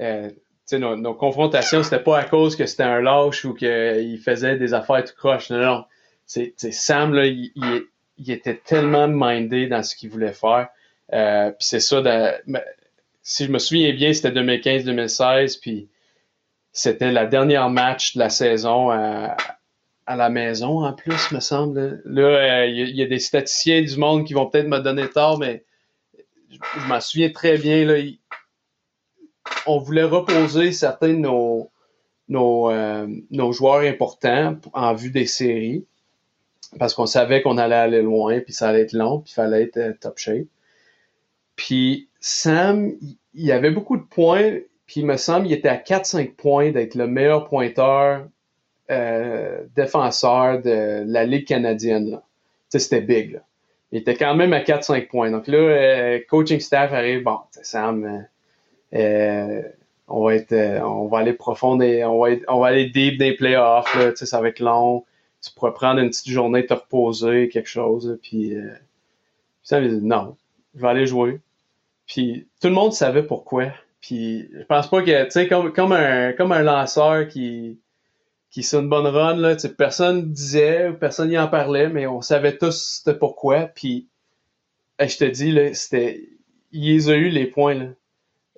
euh, 0.00 0.30
nos, 0.72 0.96
nos, 0.96 1.14
confrontations, 1.14 1.82
c'était 1.82 2.02
pas 2.02 2.18
à 2.18 2.24
cause 2.24 2.54
que 2.54 2.66
c'était 2.66 2.84
un 2.84 3.00
lâche 3.00 3.44
ou 3.44 3.54
qu'il 3.54 4.20
faisait 4.24 4.56
des 4.56 4.74
affaires 4.74 5.02
tout 5.02 5.14
croche. 5.16 5.50
Non, 5.50 5.58
non. 5.58 5.84
C'est, 6.24 6.54
Sam, 6.56 7.14
là, 7.14 7.26
il, 7.26 7.50
il, 8.18 8.30
était 8.30 8.56
tellement 8.56 9.08
mindé 9.08 9.66
dans 9.66 9.82
ce 9.82 9.96
qu'il 9.96 10.10
voulait 10.10 10.32
faire. 10.32 10.68
Euh, 11.12 11.50
puis 11.50 11.66
c'est 11.66 11.80
ça, 11.80 12.02
si 13.22 13.44
je 13.44 13.50
me 13.50 13.58
souviens 13.58 13.92
bien, 13.92 14.12
c'était 14.12 14.30
2015-2016, 14.30 15.60
puis 15.60 15.88
c'était 16.72 17.10
la 17.10 17.26
dernière 17.26 17.70
match 17.70 18.14
de 18.14 18.20
la 18.20 18.28
saison 18.28 18.90
à, 18.90 19.36
à 20.06 20.16
la 20.16 20.30
maison 20.30 20.84
en 20.84 20.92
plus, 20.92 21.32
me 21.32 21.40
semble. 21.40 22.00
Là, 22.04 22.66
il 22.66 22.80
euh, 22.80 22.86
y, 22.86 23.02
a 23.02 23.06
des 23.06 23.18
statisticiens 23.18 23.82
du 23.82 23.96
monde 23.96 24.24
qui 24.24 24.34
vont 24.34 24.48
peut-être 24.48 24.68
me 24.68 24.78
donner 24.78 25.08
tort, 25.08 25.38
mais 25.38 25.64
je, 26.50 26.88
m'en 26.88 27.00
souviens 27.00 27.30
très 27.30 27.58
bien. 27.58 27.84
Là, 27.84 28.00
on 29.66 29.78
voulait 29.78 30.04
reposer 30.04 30.72
certains 30.72 31.08
de 31.08 31.18
nos, 31.18 31.70
nos, 32.28 32.70
euh, 32.70 33.06
joueurs 33.52 33.80
importants 33.80 34.56
en 34.72 34.94
vue 34.94 35.10
des 35.10 35.26
séries 35.26 35.84
parce 36.78 36.94
qu'on 36.94 37.06
savait 37.06 37.42
qu'on 37.42 37.58
allait 37.58 37.74
aller 37.74 38.02
loin, 38.02 38.40
puis 38.40 38.52
ça 38.52 38.68
allait 38.68 38.82
être 38.82 38.92
long, 38.92 39.20
puis 39.20 39.32
il 39.32 39.34
fallait 39.34 39.62
être 39.62 39.76
euh, 39.76 39.92
top 40.00 40.18
shape. 40.18 40.46
Puis 41.54 42.08
Sam, 42.20 42.92
il 43.34 43.52
avait 43.52 43.70
beaucoup 43.70 43.96
de 43.96 44.02
points, 44.02 44.58
Puis 44.86 45.00
il 45.00 45.06
me 45.06 45.16
semble 45.16 45.46
qu'il 45.46 45.54
était 45.54 45.68
à 45.68 45.76
4-5 45.76 46.34
points 46.34 46.70
d'être 46.70 46.94
le 46.94 47.06
meilleur 47.06 47.48
pointeur 47.48 48.26
euh, 48.90 49.64
défenseur 49.74 50.62
de 50.62 51.02
la 51.06 51.24
Ligue 51.24 51.46
canadienne. 51.46 52.20
C'était 52.68 53.00
big. 53.00 53.32
Là. 53.32 53.40
Il 53.90 53.98
était 53.98 54.14
quand 54.14 54.34
même 54.34 54.52
à 54.52 54.60
4-5 54.60 55.08
points. 55.08 55.30
Donc 55.30 55.46
là, 55.48 55.58
euh, 55.58 56.20
coaching 56.28 56.60
staff 56.60 56.92
arrive, 56.92 57.22
bon, 57.22 57.38
Sam, 57.62 58.26
euh, 58.94 59.62
on 60.08 60.24
va 60.24 60.34
être, 60.34 60.52
on 60.52 61.06
va 61.06 61.18
aller 61.18 61.32
profond, 61.32 61.80
et 61.80 62.04
on 62.04 62.20
va 62.20 62.36
on 62.48 62.60
va 62.60 62.66
aller 62.68 62.86
deep 62.90 63.18
des 63.18 63.32
playoffs, 63.32 63.92
là, 63.96 64.14
ça 64.14 64.40
va 64.40 64.48
être 64.48 64.60
long. 64.60 65.04
Tu 65.42 65.50
pourrais 65.52 65.72
prendre 65.72 66.00
une 66.00 66.10
petite 66.10 66.28
journée, 66.28 66.66
te 66.66 66.74
reposer, 66.74 67.48
quelque 67.48 67.68
chose, 67.68 68.18
puis, 68.22 68.50
puis 68.50 68.60
Sam 69.62 69.84
il 69.84 70.00
dit 70.00 70.06
non, 70.06 70.36
je 70.74 70.82
vais 70.82 70.88
aller 70.88 71.06
jouer. 71.06 71.40
Puis 72.06 72.46
tout 72.60 72.68
le 72.68 72.74
monde 72.74 72.92
savait 72.92 73.22
pourquoi. 73.22 73.72
Puis 74.00 74.48
je 74.52 74.64
pense 74.64 74.88
pas 74.88 75.02
que, 75.02 75.24
tu 75.24 75.30
sais, 75.30 75.48
comme, 75.48 75.72
comme, 75.72 75.92
un, 75.92 76.32
comme 76.32 76.52
un 76.52 76.62
lanceur 76.62 77.26
qui, 77.26 77.78
qui 78.50 78.62
c'est 78.62 78.78
une 78.78 78.88
bonne 78.88 79.06
run, 79.06 79.36
là, 79.36 79.56
personne 79.76 80.32
disait, 80.32 80.92
personne 80.92 81.28
n'y 81.28 81.38
en 81.38 81.48
parlait, 81.48 81.88
mais 81.88 82.06
on 82.06 82.22
savait 82.22 82.56
tous 82.56 83.00
c'était 83.04 83.18
pourquoi. 83.18 83.66
Puis 83.66 84.08
je 85.00 85.16
te 85.16 85.24
dis, 85.24 85.52
là, 85.52 85.74
c'était. 85.74 86.28
Ils 86.72 87.10
ont 87.10 87.14
eu 87.14 87.28
les 87.28 87.46
points. 87.46 87.74
Là. 87.74 87.86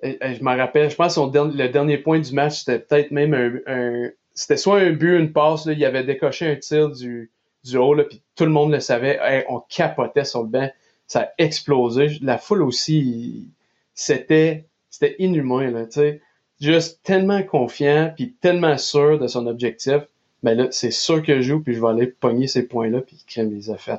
je 0.03 0.43
me 0.43 0.57
rappelle, 0.57 0.89
je 0.89 0.95
pense 0.95 1.15
que 1.15 1.21
le 1.21 1.67
dernier 1.69 1.97
point 1.97 2.19
du 2.19 2.33
match, 2.33 2.59
c'était 2.59 2.79
peut-être 2.79 3.11
même 3.11 3.61
un, 3.67 4.09
c'était 4.33 4.57
soit 4.57 4.79
un 4.79 4.91
but, 4.91 5.17
une 5.17 5.33
passe, 5.33 5.65
là, 5.65 5.73
il 5.73 5.85
avait 5.85 6.03
décoché 6.03 6.47
un 6.47 6.55
tir 6.55 6.89
du, 6.89 7.31
du 7.65 7.77
haut, 7.77 7.93
là, 7.93 8.03
puis 8.03 8.21
tout 8.35 8.45
le 8.45 8.51
monde 8.51 8.71
le 8.71 8.79
savait. 8.79 9.45
on 9.49 9.59
capotait 9.59 10.25
sur 10.25 10.43
le 10.43 10.49
banc. 10.49 10.69
Ça 11.07 11.21
a 11.21 11.29
explosé. 11.39 12.19
La 12.21 12.37
foule 12.37 12.61
aussi, 12.61 13.49
c'était 13.93 14.65
c'était 14.89 15.15
inhumain, 15.19 15.71
là, 15.71 15.85
tu 15.85 15.93
sais. 15.93 16.21
Juste 16.59 17.01
tellement 17.03 17.41
confiant, 17.43 18.11
puis 18.15 18.33
tellement 18.41 18.77
sûr 18.77 19.19
de 19.19 19.27
son 19.27 19.47
objectif. 19.47 20.01
Mais 20.43 20.55
là, 20.55 20.67
c'est 20.71 20.91
sûr 20.91 21.21
que 21.23 21.37
je 21.37 21.41
joue, 21.41 21.59
puis 21.61 21.73
je 21.73 21.81
vais 21.81 21.87
aller 21.87 22.07
pogner 22.07 22.47
ces 22.47 22.67
points-là, 22.67 23.01
puis 23.01 23.23
crème 23.27 23.53
les 23.53 23.69
a 23.69 23.73
là. 23.73 23.97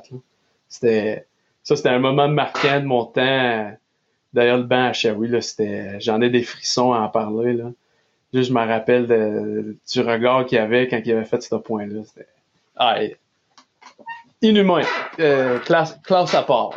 C'était, 0.69 1.25
ça, 1.63 1.75
c'était 1.75 1.89
un 1.89 1.99
moment 1.99 2.27
marquant 2.27 2.79
de 2.79 2.85
mon 2.85 3.05
temps 3.05 3.71
derrière 4.33 4.57
le 4.57 4.63
banc 4.63 4.85
à 4.85 4.93
Shawi, 4.93 5.27
là. 5.27 5.41
C'était, 5.41 5.99
j'en 5.99 6.21
ai 6.21 6.29
des 6.29 6.43
frissons 6.43 6.93
à 6.93 6.99
en 6.99 7.09
parler, 7.09 7.53
là. 7.53 7.71
Juste, 8.33 8.49
je 8.49 8.53
me 8.53 8.65
rappelle 8.65 9.07
du 9.91 9.99
regard 9.99 10.45
qu'il 10.45 10.57
avait 10.57 10.87
quand 10.87 11.01
il 11.03 11.11
avait 11.11 11.25
fait 11.25 11.41
ce 11.41 11.55
point-là. 11.55 12.01
C'était, 12.05 12.27
ah, 12.77 12.97
inhumain. 14.41 14.81
Euh, 15.19 15.59
classe, 15.59 15.99
classe 16.03 16.33
à 16.33 16.43
part. 16.43 16.73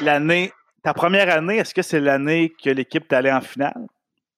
L'année 0.00 0.50
ta 0.86 0.94
première 0.94 1.28
année, 1.36 1.56
est-ce 1.56 1.74
que 1.74 1.82
c'est 1.82 1.98
l'année 1.98 2.52
que 2.62 2.70
l'équipe 2.70 3.12
allée 3.12 3.32
en 3.32 3.40
finale? 3.40 3.88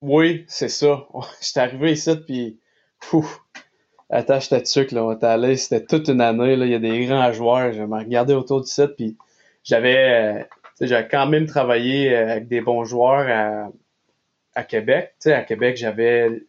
Oui, 0.00 0.44
c'est 0.48 0.68
ça. 0.68 1.06
J'étais 1.40 1.60
arrivé 1.60 1.92
ici, 1.92 2.16
puis 2.26 2.58
attends, 4.10 4.40
j'étais 4.40 4.60
dessus 4.60 4.86
que 4.86 4.94
là, 4.94 5.04
on 5.04 5.12
était 5.12 5.26
allé, 5.26 5.56
c'était 5.56 5.84
toute 5.84 6.08
une 6.08 6.20
année, 6.20 6.56
là, 6.56 6.66
il 6.66 6.72
y 6.72 6.74
a 6.74 6.78
des 6.78 7.06
grands 7.06 7.32
joueurs, 7.32 7.72
je 7.72 7.82
me 7.82 7.98
regardais 7.98 8.34
autour 8.34 8.60
du 8.62 8.68
site, 8.68 8.94
puis 8.96 9.16
j'avais, 9.64 10.40
euh, 10.40 10.44
j'avais 10.80 11.08
quand 11.08 11.26
même 11.26 11.46
travaillé 11.46 12.14
euh, 12.14 12.32
avec 12.32 12.48
des 12.48 12.60
bons 12.60 12.84
joueurs 12.84 13.28
à, 13.28 13.70
à 14.54 14.64
Québec. 14.64 15.14
sais, 15.18 15.32
à 15.32 15.42
Québec, 15.42 15.76
j'avais 15.76 16.42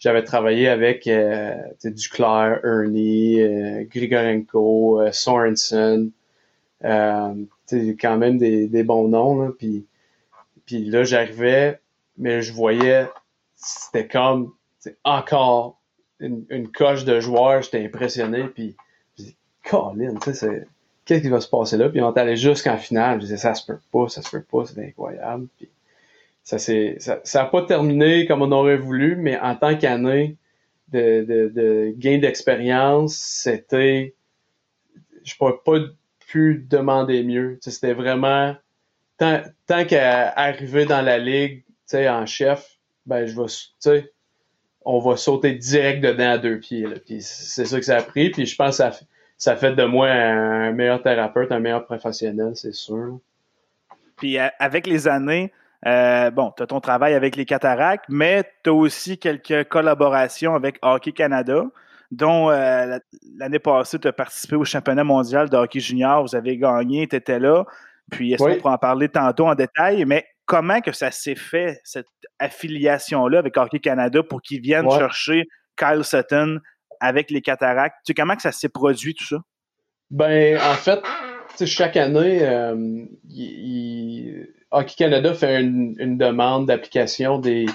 j'avais 0.00 0.24
travaillé 0.24 0.68
avec 0.68 1.06
euh, 1.06 1.54
Duclair, 1.84 2.60
Ernie, 2.64 3.40
euh, 3.42 3.84
Grigorenko, 3.84 5.02
euh, 5.02 5.12
Sorensen, 5.12 6.10
euh, 6.84 7.34
quand 8.00 8.16
même 8.16 8.38
des, 8.38 8.66
des, 8.66 8.82
bons 8.82 9.08
noms. 9.08 9.42
Là, 9.42 9.50
puis 9.58 9.86
là, 10.70 11.04
j'arrivais, 11.04 11.80
mais 12.20 12.42
je 12.42 12.52
voyais, 12.52 13.08
c'était 13.56 14.06
comme 14.06 14.52
encore 15.04 15.80
une, 16.20 16.44
une, 16.50 16.70
coche 16.70 17.04
de 17.04 17.18
joueurs. 17.18 17.62
J'étais 17.62 17.84
impressionné. 17.84 18.44
Puis 18.44 18.76
je 19.18 19.24
dis, 19.24 19.36
Colin, 19.64 20.14
qu'est-ce 20.18 21.22
qui 21.22 21.28
va 21.28 21.40
se 21.40 21.48
passer 21.48 21.78
là? 21.78 21.88
Puis 21.88 22.00
on 22.02 22.14
est 22.14 22.20
allé 22.20 22.36
jusqu'en 22.36 22.76
finale. 22.76 23.20
Je 23.20 23.26
disais, 23.26 23.38
ça 23.38 23.54
se 23.54 23.66
peut 23.66 23.80
pas, 23.90 24.08
ça 24.08 24.20
se 24.22 24.30
peut 24.30 24.42
pas, 24.42 24.66
c'est 24.66 24.86
incroyable. 24.86 25.48
Puis 25.56 25.68
ça 26.44 26.58
s'est, 26.58 26.98
ça, 27.24 27.44
pas 27.46 27.62
terminé 27.62 28.26
comme 28.26 28.42
on 28.42 28.52
aurait 28.52 28.76
voulu, 28.76 29.16
mais 29.16 29.38
en 29.40 29.56
tant 29.56 29.76
qu'année 29.76 30.36
de, 30.92 31.24
de, 31.24 31.52
de 31.54 31.94
gain 31.96 32.18
d'expérience, 32.18 33.14
c'était, 33.14 34.14
je 35.24 35.34
pourrais 35.36 35.58
pas 35.64 35.78
pu 36.26 36.66
demander 36.68 37.22
mieux. 37.22 37.58
C'était 37.62 37.94
vraiment 37.94 38.54
tant, 39.16 39.40
tant 39.66 39.86
qu'à 39.86 40.28
arriver 40.30 40.84
dans 40.84 41.02
la 41.02 41.16
ligue 41.16 41.62
en 41.94 42.26
chef, 42.26 42.78
ben 43.06 43.26
je 43.26 43.34
on 44.82 44.98
va 44.98 45.16
sauter 45.16 45.52
direct 45.52 46.02
dedans 46.02 46.30
à 46.30 46.38
deux 46.38 46.58
pieds. 46.58 46.86
Puis 47.04 47.20
c'est 47.20 47.66
ça 47.66 47.78
que 47.78 47.84
ça 47.84 47.98
a 47.98 48.02
pris. 48.02 48.30
Puis 48.30 48.46
je 48.46 48.56
pense 48.56 48.70
que 48.70 48.76
ça, 48.76 48.92
ça 49.36 49.56
fait 49.56 49.74
de 49.74 49.84
moi 49.84 50.08
un 50.08 50.72
meilleur 50.72 51.02
thérapeute, 51.02 51.52
un 51.52 51.60
meilleur 51.60 51.84
professionnel, 51.84 52.52
c'est 52.54 52.74
sûr. 52.74 53.18
Puis 54.16 54.38
avec 54.38 54.86
les 54.86 55.08
années, 55.08 55.52
euh, 55.86 56.30
bon, 56.30 56.52
tu 56.56 56.62
as 56.62 56.66
ton 56.66 56.80
travail 56.80 57.14
avec 57.14 57.36
les 57.36 57.44
cataractes, 57.44 58.04
mais 58.08 58.44
tu 58.62 58.70
as 58.70 58.74
aussi 58.74 59.18
quelques 59.18 59.68
collaborations 59.68 60.54
avec 60.54 60.78
Hockey 60.82 61.12
Canada 61.12 61.64
dont 62.10 62.50
euh, 62.50 62.98
l'année 63.36 63.58
passée, 63.58 63.98
tu 63.98 64.08
as 64.08 64.12
participé 64.12 64.56
au 64.56 64.64
championnat 64.64 65.04
mondial 65.04 65.48
de 65.48 65.56
hockey 65.56 65.80
junior, 65.80 66.22
vous 66.22 66.34
avez 66.34 66.56
gagné, 66.56 67.06
tu 67.06 67.16
étais 67.16 67.38
là. 67.38 67.64
Puis 68.10 68.32
est-ce 68.32 68.42
qu'on 68.42 68.56
pourra 68.56 68.74
en 68.74 68.78
parler 68.78 69.08
tantôt 69.08 69.46
en 69.46 69.54
détail, 69.54 70.04
mais 70.04 70.26
comment 70.46 70.80
que 70.80 70.92
ça 70.92 71.10
s'est 71.10 71.36
fait, 71.36 71.80
cette 71.84 72.06
affiliation-là 72.38 73.38
avec 73.38 73.56
Hockey 73.56 73.78
Canada 73.78 74.22
pour 74.22 74.42
qu'ils 74.42 74.60
viennent 74.60 74.90
chercher 74.90 75.44
Kyle 75.76 76.04
Sutton 76.04 76.58
avec 77.00 77.30
les 77.30 77.40
cataractes? 77.40 77.96
Tu 78.04 78.10
sais, 78.10 78.14
comment 78.14 78.36
que 78.36 78.42
ça 78.42 78.52
s'est 78.52 78.68
produit 78.68 79.14
tout 79.14 79.26
ça? 79.26 79.36
Ben, 80.10 80.58
en 80.58 80.74
fait, 80.74 81.00
chaque 81.64 81.96
année, 81.96 82.40
euh, 82.42 83.04
Hockey 84.70 84.94
Canada 84.96 85.34
fait 85.34 85.60
une 85.60 86.18
demande 86.18 86.66
d'application 86.66 87.38
des, 87.38 87.66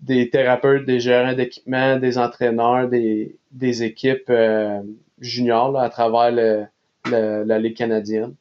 des 0.00 0.30
thérapeutes, 0.30 0.84
des 0.84 1.00
gérants 1.00 1.32
d'équipement, 1.32 1.96
des 1.96 2.18
entraîneurs, 2.18 2.88
des, 2.88 3.36
des 3.50 3.82
équipes 3.82 4.30
euh, 4.30 4.80
juniors 5.20 5.78
à 5.78 5.88
travers 5.88 6.30
le, 6.30 6.66
la 7.44 7.58
Ligue 7.58 7.76
canadienne. 7.76 8.34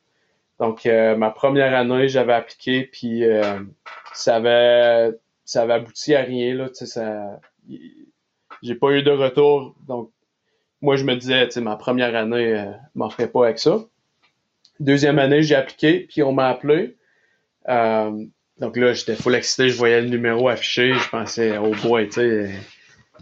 Donc, 0.59 0.85
euh, 0.85 1.15
ma 1.15 1.31
première 1.31 1.75
année, 1.75 2.07
j'avais 2.07 2.33
appliqué, 2.33 2.83
puis 2.83 3.25
euh, 3.25 3.59
ça 4.13 4.37
avait 4.37 5.11
ça 5.43 5.63
avait 5.63 5.73
abouti 5.73 6.15
à 6.15 6.21
rien. 6.21 6.55
Là, 6.55 6.69
ça, 6.73 7.39
j'ai 8.61 8.75
pas 8.75 8.91
eu 8.91 9.03
de 9.03 9.11
retour. 9.11 9.75
Donc, 9.87 10.11
moi, 10.81 10.95
je 10.95 11.03
me 11.03 11.15
disais, 11.15 11.47
ma 11.61 11.75
première 11.75 12.15
année, 12.15 12.53
euh, 12.53 12.71
m'en 12.95 13.09
ferais 13.09 13.27
pas 13.27 13.45
avec 13.45 13.59
ça. 13.59 13.85
Deuxième 14.79 15.19
année, 15.19 15.43
j'ai 15.43 15.55
appliqué, 15.55 16.01
puis 16.09 16.23
on 16.23 16.33
m'a 16.33 16.47
appelé. 16.47 16.97
Donc 18.59 18.77
là, 18.77 18.93
j'étais 18.93 19.15
full 19.15 19.35
excité, 19.35 19.69
je 19.69 19.77
voyais 19.77 20.01
le 20.01 20.07
numéro 20.07 20.47
affiché, 20.47 20.93
je 20.93 21.09
pensais, 21.09 21.57
oh 21.57 21.73
boy, 21.83 22.07
tu 22.07 22.13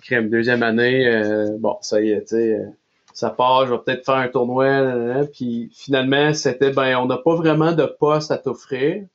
sais, 0.10 0.22
deuxième 0.22 0.62
année, 0.62 1.08
euh, 1.08 1.58
bon, 1.60 1.78
ça 1.82 2.02
y 2.02 2.12
est, 2.12 2.22
tu 2.22 2.36
sais, 2.36 2.54
euh, 2.56 2.65
ça 3.13 3.30
part, 3.30 3.67
je 3.67 3.73
vais 3.73 3.80
peut-être 3.80 4.06
faire 4.06 4.15
un 4.15 4.28
tournoi, 4.28 5.26
puis 5.34 5.71
finalement, 5.73 6.34
c'était, 6.34 6.71
ben, 6.71 6.97
on 6.97 7.06
n'a 7.06 7.17
pas 7.17 7.36
vraiment 7.36 7.71
de 7.71 7.86
poste 7.86 8.32
à 8.32 8.38
t'offrir. 8.38 9.06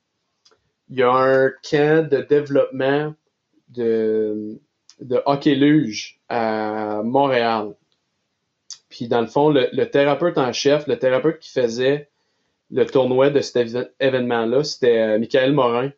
Il 0.91 0.99
y 0.99 1.03
a 1.03 1.13
un 1.13 1.51
camp 1.69 2.09
de 2.09 2.23
développement 2.23 3.15
de, 3.69 4.59
de 5.01 5.23
hockey 5.27 5.55
luge 5.55 6.19
à 6.29 7.03
Montréal. 7.05 7.75
Puis 8.89 9.09
dans 9.09 9.21
le 9.21 9.27
fond, 9.27 9.51
le, 9.51 9.69
le 9.73 9.91
thérapeute 9.91 10.39
en 10.39 10.53
chef, 10.53 10.87
le 10.87 10.99
thérapeute 10.99 11.39
qui 11.41 11.51
faisait 11.51 12.09
le 12.71 12.87
tournoi 12.87 13.31
de 13.31 13.41
cet 13.41 13.93
événement-là, 14.01 14.65
c'était 14.65 14.99
euh, 14.99 15.19
Michael 15.19 15.53
Morin 15.53 15.91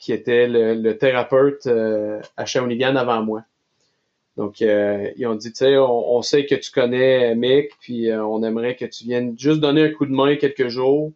qui 0.00 0.12
était 0.14 0.48
le, 0.48 0.92
thérapeute 0.96 1.66
euh, 1.66 2.20
à 2.36 2.46
Shawinigan 2.46 2.96
avant 2.96 3.22
moi. 3.22 3.42
Donc, 4.40 4.62
euh, 4.62 5.10
ils 5.18 5.26
ont 5.26 5.34
dit, 5.34 5.52
tu 5.52 5.58
sais, 5.58 5.76
on, 5.76 6.22
sait 6.22 6.46
que 6.46 6.54
tu 6.54 6.70
connais 6.70 7.34
Mick, 7.34 7.72
puis 7.78 8.10
euh, 8.10 8.24
on 8.24 8.42
aimerait 8.42 8.74
que 8.74 8.86
tu 8.86 9.04
viennes 9.04 9.38
juste 9.38 9.60
donner 9.60 9.84
un 9.84 9.90
coup 9.90 10.06
de 10.06 10.12
main 10.12 10.36
quelques 10.36 10.68
jours, 10.68 11.12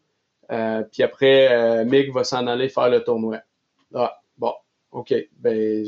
puis 0.49 1.03
après, 1.03 1.85
Mick 1.87 2.13
va 2.13 2.23
s'en 2.23 2.47
aller 2.47 2.69
faire 2.69 2.91
le 2.91 3.03
tournoi. 3.03 3.39
Ah, 3.95 4.21
bon, 4.37 4.53
OK. 4.93 5.15
Ben, 5.39 5.87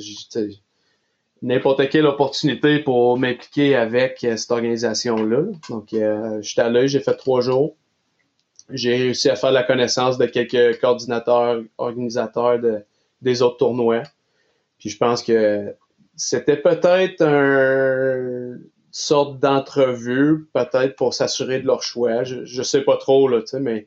n'importe 1.42 1.90
quelle 1.90 2.06
opportunité 2.06 2.78
pour 2.78 3.18
m'impliquer 3.18 3.76
avec 3.76 4.20
cette 4.20 4.50
organisation-là. 4.50 5.42
Donc, 5.68 5.92
euh, 5.92 6.40
j'étais 6.40 6.62
allé, 6.62 6.88
j'ai 6.88 7.00
fait 7.00 7.16
trois 7.16 7.42
jours 7.42 7.76
j'ai 8.70 8.96
réussi 8.96 9.30
à 9.30 9.36
faire 9.36 9.52
la 9.52 9.62
connaissance 9.62 10.18
de 10.18 10.26
quelques 10.26 10.80
coordinateurs, 10.80 11.62
organisateurs 11.78 12.58
de, 12.58 12.84
des 13.22 13.42
autres 13.42 13.58
tournois. 13.58 14.02
Puis 14.78 14.90
je 14.90 14.98
pense 14.98 15.22
que 15.22 15.74
c'était 16.16 16.56
peut-être 16.56 17.22
une 17.22 18.60
sorte 18.90 19.38
d'entrevue, 19.38 20.48
peut-être 20.52 20.96
pour 20.96 21.14
s'assurer 21.14 21.60
de 21.60 21.66
leur 21.66 21.82
choix. 21.82 22.24
Je, 22.24 22.44
je 22.44 22.62
sais 22.62 22.80
pas 22.80 22.96
trop, 22.96 23.28
là, 23.28 23.40
mais 23.60 23.84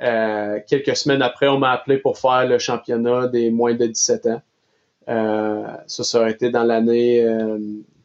euh, 0.00 0.58
quelques 0.66 0.96
semaines 0.96 1.22
après, 1.22 1.48
on 1.48 1.58
m'a 1.58 1.70
appelé 1.70 1.98
pour 1.98 2.18
faire 2.18 2.46
le 2.46 2.58
championnat 2.58 3.28
des 3.28 3.50
moins 3.50 3.74
de 3.74 3.86
17 3.86 4.26
ans. 4.26 4.42
ça, 5.06 6.04
ça 6.04 6.20
aurait 6.20 6.32
été 6.32 6.50
dans 6.50 6.64
l'année 6.64 7.24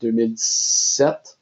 2017. 0.01 1.39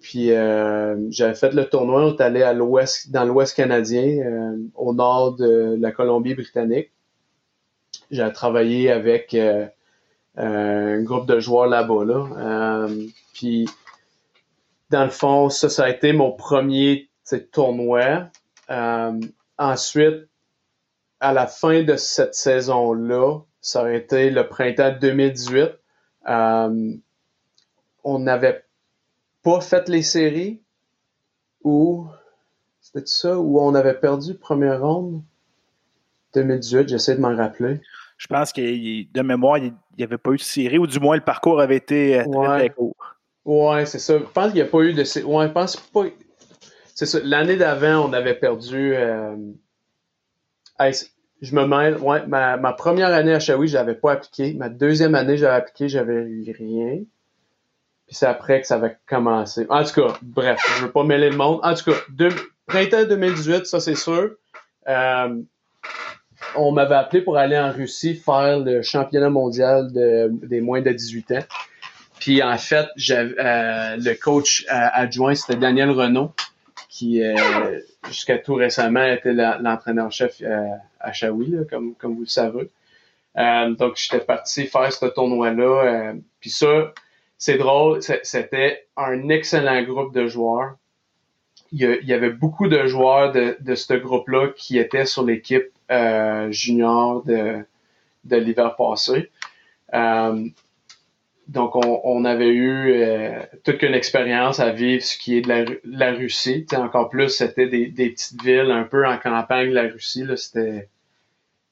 Puis 0.00 0.28
j'avais 0.28 1.34
fait 1.34 1.54
le 1.54 1.64
tournoi, 1.64 2.06
on 2.06 2.16
est 2.16 2.20
allé 2.20 2.42
à 2.42 2.52
l'ouest, 2.52 3.10
dans 3.10 3.24
l'ouest 3.24 3.56
canadien, 3.56 4.54
au 4.74 4.94
nord 4.94 5.36
de 5.36 5.76
la 5.80 5.92
Colombie-Britannique. 5.92 6.90
J'ai 8.10 8.30
travaillé 8.32 8.90
avec 8.90 9.34
un 10.36 11.02
groupe 11.02 11.26
de 11.26 11.40
joueurs 11.40 11.66
là-bas. 11.66 12.04
Là. 12.04 12.88
puis 13.32 13.66
dans 14.90 15.04
le 15.04 15.10
fond, 15.10 15.48
ça, 15.50 15.68
ça 15.68 15.84
a 15.84 15.90
été 15.90 16.12
mon 16.12 16.32
premier 16.32 17.10
tournoi. 17.52 18.28
Euh, 18.70 19.20
ensuite, 19.58 20.28
à 21.20 21.32
la 21.32 21.46
fin 21.46 21.82
de 21.82 21.96
cette 21.96 22.34
saison-là, 22.34 23.40
ça 23.60 23.80
aurait 23.80 23.96
été 23.96 24.30
le 24.30 24.48
printemps 24.48 24.94
2018. 25.00 25.70
Euh, 26.28 26.94
on 28.04 28.18
n'avait 28.18 28.64
pas 29.42 29.60
fait 29.60 29.88
les 29.88 30.02
séries 30.02 30.62
ou 31.62 32.06
c'était 32.80 33.06
ça 33.06 33.38
où 33.38 33.60
on 33.60 33.74
avait 33.74 33.98
perdu 33.98 34.34
première 34.34 34.82
ronde? 34.82 35.22
2018, 36.34 36.88
j'essaie 36.88 37.16
de 37.16 37.20
m'en 37.20 37.34
rappeler. 37.34 37.80
Je 38.16 38.26
pense 38.28 38.52
que 38.52 38.60
de 38.60 39.22
mémoire, 39.22 39.58
il 39.58 39.74
n'y 39.98 40.04
avait 40.04 40.18
pas 40.18 40.30
eu 40.30 40.36
de 40.36 40.42
série, 40.42 40.78
ou 40.78 40.86
du 40.86 40.98
moins 40.98 41.16
le 41.16 41.22
parcours 41.22 41.60
avait 41.60 41.76
été 41.76 42.22
très, 42.32 42.46
très 42.58 42.70
court. 42.70 42.96
Ouais, 43.44 43.86
c'est 43.86 43.98
ça. 43.98 44.18
Je 44.18 44.24
pense 44.24 44.46
qu'il 44.46 44.54
n'y 44.54 44.60
a 44.62 44.66
pas 44.66 44.80
eu 44.80 44.92
de. 44.92 45.24
Ouais, 45.24 45.46
je 45.46 45.52
pense 45.52 45.76
pas. 45.76 46.04
C'est 46.94 47.06
ça. 47.06 47.18
L'année 47.22 47.56
d'avant, 47.56 48.08
on 48.08 48.12
avait 48.12 48.34
perdu. 48.34 48.94
Euh... 48.94 49.36
je 50.80 51.54
me 51.54 51.66
mêle. 51.66 51.98
Ouais, 51.98 52.26
ma, 52.26 52.56
ma 52.56 52.72
première 52.72 53.12
année 53.12 53.34
à 53.34 53.38
Shawi, 53.38 53.68
je 53.68 53.76
n'avais 53.76 53.94
pas 53.94 54.12
appliqué. 54.12 54.54
Ma 54.54 54.68
deuxième 54.68 55.14
année, 55.14 55.36
j'avais 55.36 55.54
appliqué, 55.54 55.88
j'avais 55.88 56.14
eu 56.14 56.54
rien. 56.58 57.02
Puis 58.06 58.14
c'est 58.14 58.26
après 58.26 58.60
que 58.60 58.66
ça 58.66 58.76
avait 58.76 58.96
commencé. 59.06 59.66
En 59.68 59.84
tout 59.84 60.00
cas, 60.00 60.16
bref, 60.22 60.60
je 60.78 60.84
veux 60.84 60.92
pas 60.92 61.04
mêler 61.04 61.30
le 61.30 61.36
monde. 61.36 61.60
En 61.62 61.74
tout 61.74 61.90
cas, 61.90 62.30
printemps 62.66 63.04
2018, 63.04 63.66
ça 63.66 63.80
c'est 63.80 63.96
sûr. 63.96 64.30
Euh, 64.88 65.42
on 66.56 66.72
m'avait 66.72 66.94
appelé 66.94 67.22
pour 67.22 67.36
aller 67.36 67.58
en 67.58 67.72
Russie 67.72 68.14
faire 68.14 68.58
le 68.58 68.82
championnat 68.82 69.30
mondial 69.30 69.92
de, 69.92 70.30
des 70.32 70.60
moins 70.60 70.80
de 70.80 70.90
18 70.90 71.32
ans. 71.32 71.44
Puis 72.18 72.42
en 72.42 72.56
fait, 72.58 72.88
euh, 73.10 73.96
le 73.96 74.14
coach 74.14 74.64
euh, 74.68 74.88
adjoint, 74.92 75.34
c'était 75.34 75.58
Daniel 75.58 75.90
Renault, 75.90 76.32
qui 76.88 77.22
euh, 77.22 77.78
jusqu'à 78.08 78.38
tout 78.38 78.54
récemment 78.54 79.04
était 79.04 79.32
l'entraîneur-chef 79.32 80.42
à 81.00 81.12
Shawi, 81.12 81.56
comme, 81.70 81.94
vous 82.02 82.20
le 82.20 82.26
savez. 82.26 82.70
donc 83.78 83.96
j'étais 83.96 84.24
parti 84.24 84.66
faire 84.66 84.92
ce 84.92 85.06
tournoi-là. 85.06 86.14
puis 86.40 86.50
ça, 86.50 86.92
c'est 87.38 87.58
drôle, 87.58 88.00
c'était 88.02 88.86
un 88.96 89.28
excellent 89.28 89.82
groupe 89.82 90.14
de 90.14 90.26
joueurs. 90.26 90.76
Il 91.72 91.80
y, 91.80 92.12
avait 92.12 92.30
beaucoup 92.30 92.68
de 92.68 92.86
joueurs 92.86 93.32
de 93.32 93.74
ce 93.74 93.94
groupe-là 93.94 94.48
qui 94.56 94.78
étaient 94.78 95.04
sur 95.04 95.24
l'équipe 95.24 95.75
junior 96.50 97.24
de, 97.24 97.64
de 98.24 98.36
l'hiver 98.36 98.76
passé. 98.76 99.30
Donc, 101.48 101.76
on, 101.76 102.24
avait 102.24 102.48
eu 102.48 102.92
euh, 102.92 103.40
toute 103.64 103.80
une 103.82 103.94
expérience 103.94 104.58
à 104.58 104.70
vivre 104.70 105.04
ce 105.04 105.16
qui 105.16 105.38
est 105.38 105.42
de 105.42 105.48
la, 105.48 105.64
la 105.84 106.12
Russie. 106.12 106.66
encore 106.72 107.08
plus, 107.08 107.28
c'était 107.28 107.68
des, 107.68 107.86
petites 107.88 108.42
villes 108.42 108.72
un 108.72 108.82
peu 108.82 109.06
en 109.06 109.16
campagne 109.16 109.68
de 109.68 109.74
la 109.74 109.82
Russie. 109.82 110.24
C'était 110.34 110.88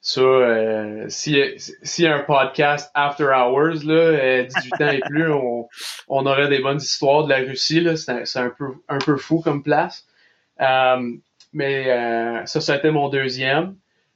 ça. 0.00 0.20
Euh, 0.20 1.08
y, 1.26 2.06
a 2.06 2.14
un 2.14 2.20
podcast 2.20 2.88
After 2.94 3.24
Hours, 3.24 3.82
là, 3.84 4.44
18 4.44 4.72
euh, 4.80 4.84
ans 4.86 4.90
et 4.90 5.00
plus, 5.00 5.32
on, 5.32 5.68
on, 6.06 6.26
aurait 6.26 6.48
des 6.48 6.60
bonnes 6.60 6.80
histoires 6.80 7.24
de 7.24 7.30
la 7.30 7.38
Russie. 7.38 7.84
C'est 7.96 8.38
un 8.38 8.50
peu, 8.50 8.74
un 8.88 8.98
peu 8.98 9.16
fou 9.16 9.40
comme 9.40 9.64
place. 9.64 10.06
Euh, 10.60 11.16
mais 11.52 12.46
ça, 12.46 12.60
ça 12.60 12.76
été 12.76 12.92
mon 12.92 13.08
deuxième. 13.08 13.74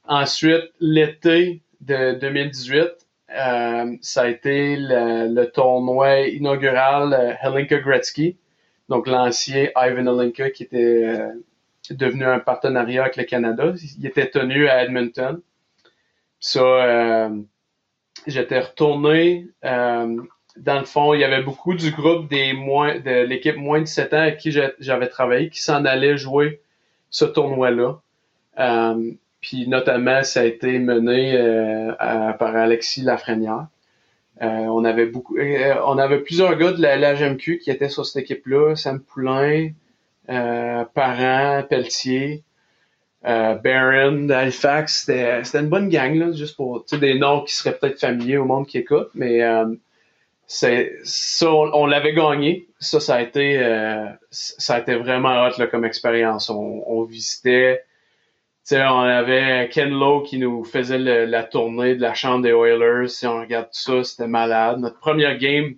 Ensuite, 0.09 0.71
l'été 0.79 1.61
de 1.81 2.13
2018, 2.13 2.81
euh, 3.29 3.95
ça 4.01 4.23
a 4.23 4.27
été 4.27 4.75
le, 4.75 5.45
tournoi 5.45 6.21
inaugural 6.21 7.13
euh, 7.13 7.33
Helinka 7.43 7.77
Gretzky, 7.77 8.35
donc 8.89 9.05
l'ancien 9.05 9.69
Ivan 9.77 10.07
Helinka 10.07 10.49
qui 10.49 10.63
était 10.63 11.03
euh, 11.05 11.29
devenu 11.91 12.25
un 12.25 12.39
partenariat 12.39 13.03
avec 13.03 13.17
le 13.17 13.23
Canada. 13.23 13.71
Il 13.99 14.07
était 14.07 14.31
tenu 14.31 14.67
à 14.67 14.83
Edmonton. 14.83 15.41
Ça, 16.39 17.29
j'étais 18.25 18.61
retourné. 18.61 19.45
dans 19.61 20.79
le 20.79 20.85
fond, 20.85 21.13
il 21.13 21.19
y 21.19 21.23
avait 21.23 21.43
beaucoup 21.43 21.75
du 21.75 21.91
groupe 21.91 22.27
des 22.29 22.53
moins 22.53 22.97
de 22.97 23.25
l'équipe 23.25 23.57
moins 23.57 23.81
de 23.81 23.85
7 23.85 24.13
ans 24.15 24.21
avec 24.21 24.37
qui 24.37 24.51
j'avais 24.79 25.07
travaillé 25.09 25.49
qui 25.49 25.61
s'en 25.61 25.85
allait 25.85 26.17
jouer 26.17 26.61
ce 27.11 27.25
tournoi-là. 27.25 27.99
Puis 29.41 29.67
notamment, 29.67 30.23
ça 30.23 30.41
a 30.41 30.43
été 30.43 30.79
mené 30.79 31.35
euh, 31.35 31.93
par 31.97 32.55
Alexis 32.55 33.01
Lafrenière. 33.01 33.67
Euh, 34.41 34.45
on 34.47 34.85
avait 34.85 35.05
beaucoup, 35.05 35.37
euh, 35.37 35.75
on 35.85 35.97
avait 35.97 36.19
plusieurs 36.19 36.55
gars 36.55 36.71
de 36.71 36.81
la, 36.81 36.95
LGMQ 36.95 37.59
qui 37.59 37.71
étaient 37.71 37.89
sur 37.89 38.05
cette 38.05 38.23
équipe-là. 38.23 38.75
Sam 38.75 39.01
Poulain, 39.01 39.71
euh, 40.29 40.85
Parent, 40.93 41.63
Pelletier, 41.69 42.43
euh, 43.25 43.55
Barron 43.55 44.27
d'Halifax. 44.27 45.01
C'était, 45.01 45.43
c'était 45.43 45.59
une 45.59 45.69
bonne 45.69 45.89
gang, 45.89 46.15
là, 46.15 46.31
juste 46.31 46.55
pour 46.55 46.85
des 46.89 47.19
noms 47.19 47.43
qui 47.43 47.53
seraient 47.53 47.77
peut-être 47.77 47.99
familiers 47.99 48.37
au 48.37 48.45
monde 48.45 48.65
qui 48.65 48.77
écoute. 48.77 49.09
Mais 49.13 49.41
c'est 50.47 50.93
ça, 51.03 51.51
on, 51.51 51.85
l'avait 51.85 52.13
gagné. 52.13 52.67
Ça, 52.79 53.01
ça 53.01 53.15
a 53.15 53.21
été, 53.21 53.59
ça 54.31 54.75
a 54.75 54.79
été 54.79 54.95
vraiment 54.95 55.45
hot 55.47 55.57
là, 55.57 55.67
comme 55.67 55.83
expérience. 55.83 56.49
On, 56.49 56.83
on 56.87 57.03
visitait 57.03 57.83
on 58.71 59.01
avait 59.01 59.69
Ken 59.69 59.89
Lowe 59.89 60.21
qui 60.21 60.37
nous 60.37 60.63
faisait 60.63 60.97
la 60.99 61.43
tournée 61.43 61.95
de 61.95 62.01
la 62.01 62.13
chambre 62.13 62.43
des 62.43 62.49
Oilers. 62.49 63.07
Si 63.07 63.25
on 63.25 63.39
regarde 63.39 63.67
tout 63.67 63.79
ça, 63.79 64.03
c'était 64.03 64.27
malade. 64.27 64.79
Notre 64.79 64.99
première 64.99 65.37
game, 65.37 65.75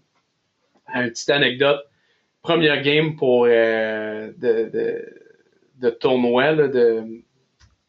une 0.93 1.09
petite 1.09 1.29
anecdote, 1.29 1.79
première 2.41 2.81
game 2.81 3.15
pour 3.15 3.45
euh, 3.47 4.31
de, 4.37 5.05
de, 5.75 5.89
tournoi 5.89 6.53
de, 6.53 7.23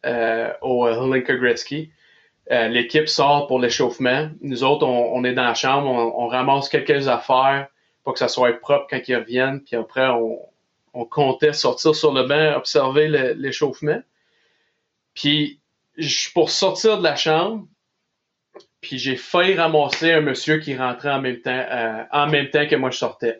euh, 0.07 0.53
au 0.61 0.89
Linka 0.89 1.35
Gretzky. 1.35 1.91
Euh, 2.51 2.69
l'équipe 2.69 3.09
sort 3.09 3.47
pour 3.47 3.61
l'échauffement. 3.61 4.29
Nous 4.41 4.65
autres, 4.65 4.87
on, 4.87 5.25
est 5.25 5.33
dans 5.33 5.45
la 5.45 5.55
chambre, 5.55 5.89
on, 5.89 6.27
ramasse 6.27 6.69
quelques 6.69 7.09
affaires 7.09 7.69
pour 8.03 8.15
que 8.15 8.19
ça 8.19 8.29
soit 8.29 8.53
propre 8.61 8.87
quand 8.91 9.01
ils 9.07 9.17
reviennent. 9.17 9.61
Puis 9.61 9.77
après, 9.77 10.09
on, 10.09 10.39
on 10.93 11.05
comptait 11.05 11.53
sortir 11.53 11.95
sur 11.95 12.13
le 12.13 12.25
banc, 12.25 12.57
observer 12.57 13.09
l'échauffement. 13.37 14.03
Puis, 15.15 15.61
pour 16.35 16.51
sortir 16.51 16.99
de 16.99 17.03
la 17.03 17.17
chambre, 17.17 17.67
puis 18.81 18.99
j'ai 18.99 19.17
failli 19.17 19.55
ramasser 19.55 20.13
un 20.13 20.21
monsieur 20.21 20.59
qui 20.59 20.77
rentrait 20.77 21.13
en 21.13 21.21
même 21.21 21.41
temps, 21.41 21.51
euh, 21.51 22.03
en 22.11 22.27
même 22.27 22.51
temps 22.51 22.67
que 22.67 22.77
moi 22.77 22.91
je 22.91 22.99
sortais. 22.99 23.39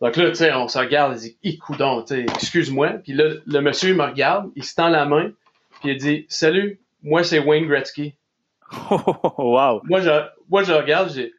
Donc 0.00 0.16
là, 0.16 0.30
tu 0.30 0.36
sais, 0.36 0.52
on 0.52 0.68
se 0.68 0.78
regarde, 0.78 1.16
il 1.22 1.36
dit, 1.42 1.58
coudon, 1.58 2.02
tu 2.02 2.14
sais, 2.14 2.22
excuse-moi. 2.22 2.88
Puis 3.04 3.12
là, 3.12 3.34
le 3.46 3.60
monsieur, 3.60 3.90
il 3.90 3.94
me 3.94 4.04
regarde, 4.04 4.50
il 4.56 4.64
se 4.64 4.74
tend 4.74 4.88
la 4.88 5.06
main, 5.06 5.30
puis 5.80 5.92
il 5.92 5.96
dit, 5.96 6.26
salut, 6.28 6.80
moi 7.02 7.22
c'est 7.22 7.38
Wayne 7.38 7.66
Gretzky. 7.66 8.14
wow. 8.90 9.80
Moi, 9.84 10.00
je, 10.00 10.10
moi, 10.48 10.64
je 10.64 10.72
regarde, 10.72 11.12
j'ai, 11.14 11.32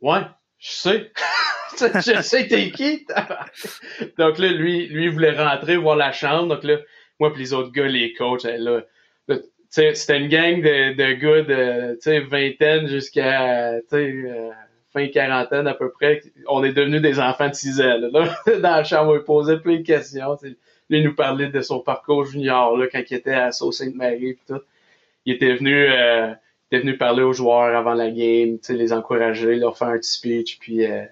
ouais, 0.00 0.20
je 0.58 0.70
sais. 0.70 1.12
je 1.78 2.22
sais 2.22 2.46
t'es 2.46 2.70
qui. 2.70 3.06
donc 4.18 4.38
là, 4.38 4.48
lui, 4.48 4.86
lui, 4.86 5.04
il 5.04 5.10
voulait 5.10 5.36
rentrer, 5.36 5.76
voir 5.76 5.96
la 5.96 6.12
chambre. 6.12 6.54
Donc 6.54 6.64
là, 6.64 6.76
moi 7.18 7.32
puis 7.32 7.42
les 7.42 7.52
autres 7.52 7.72
gars, 7.72 7.86
les 7.86 8.12
coachs, 8.14 8.44
là, 8.44 8.82
c'était 9.70 10.18
une 10.18 10.28
gang 10.28 10.62
de, 10.62 10.94
de 10.94 11.12
gars 11.14 11.42
de 11.42 12.28
vingtaine 12.28 12.86
jusqu'à 12.86 13.72
euh, 13.92 14.50
fin 14.92 15.08
quarantaine 15.08 15.66
à 15.66 15.74
peu 15.74 15.90
près. 15.90 16.22
On 16.46 16.64
est 16.64 16.72
devenus 16.72 17.02
des 17.02 17.20
enfants 17.20 17.48
de 17.48 17.54
6 17.54 17.80
ans. 17.80 17.98
Là. 17.98 18.08
Dans 18.46 18.76
la 18.76 18.84
chambre, 18.84 19.10
on 19.10 19.14
lui 19.14 19.24
posait 19.24 19.58
plein 19.58 19.76
de 19.76 19.82
questions. 19.82 20.36
Lui, 20.42 20.98
il 20.98 21.04
nous 21.04 21.14
parlait 21.14 21.48
de 21.48 21.60
son 21.60 21.80
parcours 21.80 22.24
junior 22.24 22.76
là, 22.76 22.86
quand 22.90 23.02
il 23.10 23.14
était 23.14 23.34
à 23.34 23.52
Sault-Sainte-Marie 23.52 24.30
et 24.30 24.38
tout. 24.46 24.60
Il 25.26 25.34
était 25.34 25.54
venu 25.54 25.86
euh, 25.90 26.32
il 26.70 26.76
était 26.76 26.86
venu 26.86 26.98
parler 26.98 27.22
aux 27.22 27.32
joueurs 27.32 27.76
avant 27.76 27.94
la 27.94 28.10
game, 28.10 28.58
les 28.68 28.92
encourager, 28.92 29.56
leur 29.56 29.76
faire 29.76 29.88
un 29.88 29.98
petit 29.98 30.10
speech, 30.10 30.58
puis 30.58 30.84
euh, 30.84 31.04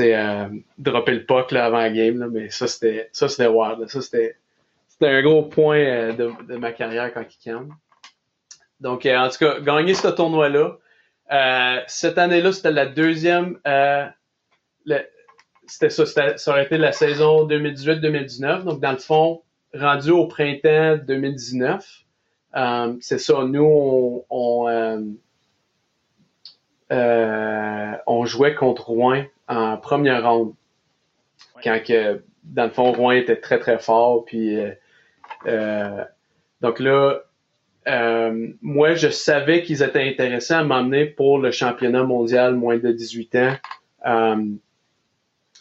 euh, 0.00 0.48
dropper 0.78 1.12
le 1.12 1.24
puck 1.24 1.52
là, 1.52 1.66
avant 1.66 1.78
la 1.78 1.90
game. 1.90 2.18
Là, 2.18 2.28
mais 2.30 2.50
ça, 2.50 2.66
c'était 2.66 3.08
ça 3.12 3.28
c'était 3.28 3.46
wild. 3.46 3.88
Ça, 3.88 4.02
c'était 4.02 4.36
c'était 4.94 5.08
un 5.08 5.22
gros 5.22 5.42
point 5.42 5.78
euh, 5.78 6.12
de, 6.12 6.56
ma 6.56 6.70
carrière 6.70 7.12
quand 7.12 7.24
il 7.28 7.38
calme. 7.42 7.74
Donc, 8.78 9.06
euh, 9.06 9.16
en 9.16 9.28
tout 9.28 9.38
cas, 9.38 9.58
gagner 9.58 9.92
ce 9.92 10.06
tournoi-là. 10.06 10.78
Euh, 11.32 11.80
cette 11.88 12.16
année-là, 12.16 12.52
c'était 12.52 12.70
la 12.70 12.86
deuxième. 12.86 13.58
c'était 15.66 15.90
ça, 15.90 16.38
ça 16.38 16.50
aurait 16.52 16.64
été 16.64 16.78
la 16.78 16.92
saison 16.92 17.44
2018-2019. 17.48 18.62
Donc, 18.62 18.80
dans 18.80 18.92
le 18.92 18.98
fond, 18.98 19.42
rendu 19.74 20.12
au 20.12 20.28
printemps 20.28 20.96
2019, 21.04 22.04
c'est 23.00 23.18
ça. 23.18 23.44
Nous, 23.46 24.24
on, 24.30 25.16
on 28.06 28.24
jouait 28.26 28.54
contre 28.54 28.90
Rouen 28.90 29.24
en 29.48 29.76
première 29.76 30.30
ronde. 30.30 30.54
Quand 31.64 31.82
que, 31.84 32.22
dans 32.44 32.64
le 32.64 32.70
fond, 32.70 32.92
Rouen 32.92 33.12
était 33.12 33.40
très 33.40 33.58
très 33.58 33.80
fort. 33.80 34.24
Puis, 34.24 34.56
donc 36.60 36.80
là, 36.80 37.20
moi, 38.62 38.94
je 38.94 39.08
savais 39.08 39.62
qu'ils 39.62 39.82
étaient 39.82 40.08
intéressés 40.08 40.54
à 40.54 40.64
m'emmener 40.64 41.06
pour 41.06 41.38
le 41.38 41.50
championnat 41.50 42.02
mondial 42.02 42.54
moins 42.54 42.78
de 42.78 42.92
18 42.92 43.36
ans 43.36 44.56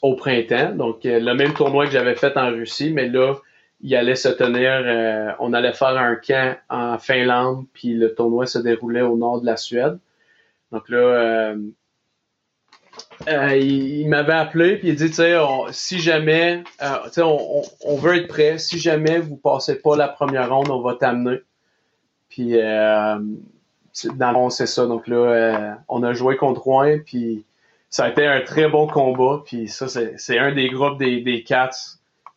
au 0.02 0.15
printemps. 0.15 0.76
Donc, 0.76 1.00
le 1.04 1.34
même 1.34 1.54
tournoi 1.54 1.86
que 1.86 1.91
j'avais 1.91 2.15
fait 2.15 2.36
en 2.38 2.50
Russie, 2.50 2.91
mais 2.91 3.08
là, 3.08 3.36
il 3.84 3.93
allait 3.96 4.15
se 4.15 4.30
tenir, 4.30 4.72
euh, 4.86 5.32
on 5.39 5.54
allait 5.54 5.74
faire 5.74 5.98
un 5.98 6.15
camp 6.15 6.56
en 6.69 6.98
Finlande, 6.98 7.65
puis 7.74 7.93
le 7.93 8.15
tournoi 8.15 8.46
se 8.46 8.58
déroulait 8.58 9.02
au 9.02 9.17
nord 9.17 9.41
de 9.41 9.46
la 9.46 9.58
Suède. 9.58 10.00
Donc 10.72 10.88
là, 10.89 11.54
euh, 13.28 13.32
euh, 13.32 13.58
il, 13.58 14.08
m'avait 14.08 14.34
appelé, 14.34 14.78
puis 14.78 14.90
il 14.90 14.96
dit, 14.96 15.10
tu 15.10 15.16
sais, 15.16 15.38
si 15.72 16.00
jamais, 16.00 16.64
tu 16.80 17.12
sais, 17.12 17.22
on, 17.22 17.62
on, 17.86 17.96
veut 17.96 18.18
être 18.18 18.28
prêt, 18.28 18.58
si 18.58 18.80
jamais 18.80 19.20
vous 19.20 19.38
passez 19.38 19.82
pas 19.82 19.96
la 19.96 20.08
première 20.08 20.54
ronde, 20.54 20.70
on 20.70 20.82
va 20.82 20.96
t'amener. 20.96 21.42
Puis, 22.30 22.54
dans 22.54 23.38
le 23.96 24.34
fond, 24.34 24.50
c'est 24.50 24.66
ça. 24.66 24.88
Donc 24.88 25.08
là, 25.08 25.78
on 25.88 26.04
a 26.04 26.14
joué 26.14 26.36
contre 26.36 26.62
Rouen, 26.62 26.98
puis 27.06 27.46
ça 27.90 28.06
a 28.06 28.10
été 28.10 28.26
un 28.26 28.42
très 28.42 28.68
bon 28.70 28.88
combat, 28.88 29.44
puis 29.46 29.68
ça, 29.68 29.88
c'est 29.88 30.40
un 30.40 30.52
des 30.52 30.70
groupes 30.70 30.98
des, 30.98 31.22
des 31.22 31.44
Cats 31.44 31.70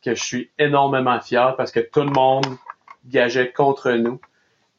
que 0.03 0.15
je 0.15 0.23
suis 0.23 0.51
énormément 0.59 1.19
fier 1.21 1.57
parce 1.57 1.73
que 1.73 1.81
tout 1.81 2.03
le 2.03 2.11
monde 2.11 2.47
gageait 3.07 3.53
contre 3.53 3.91
nous. 3.93 4.21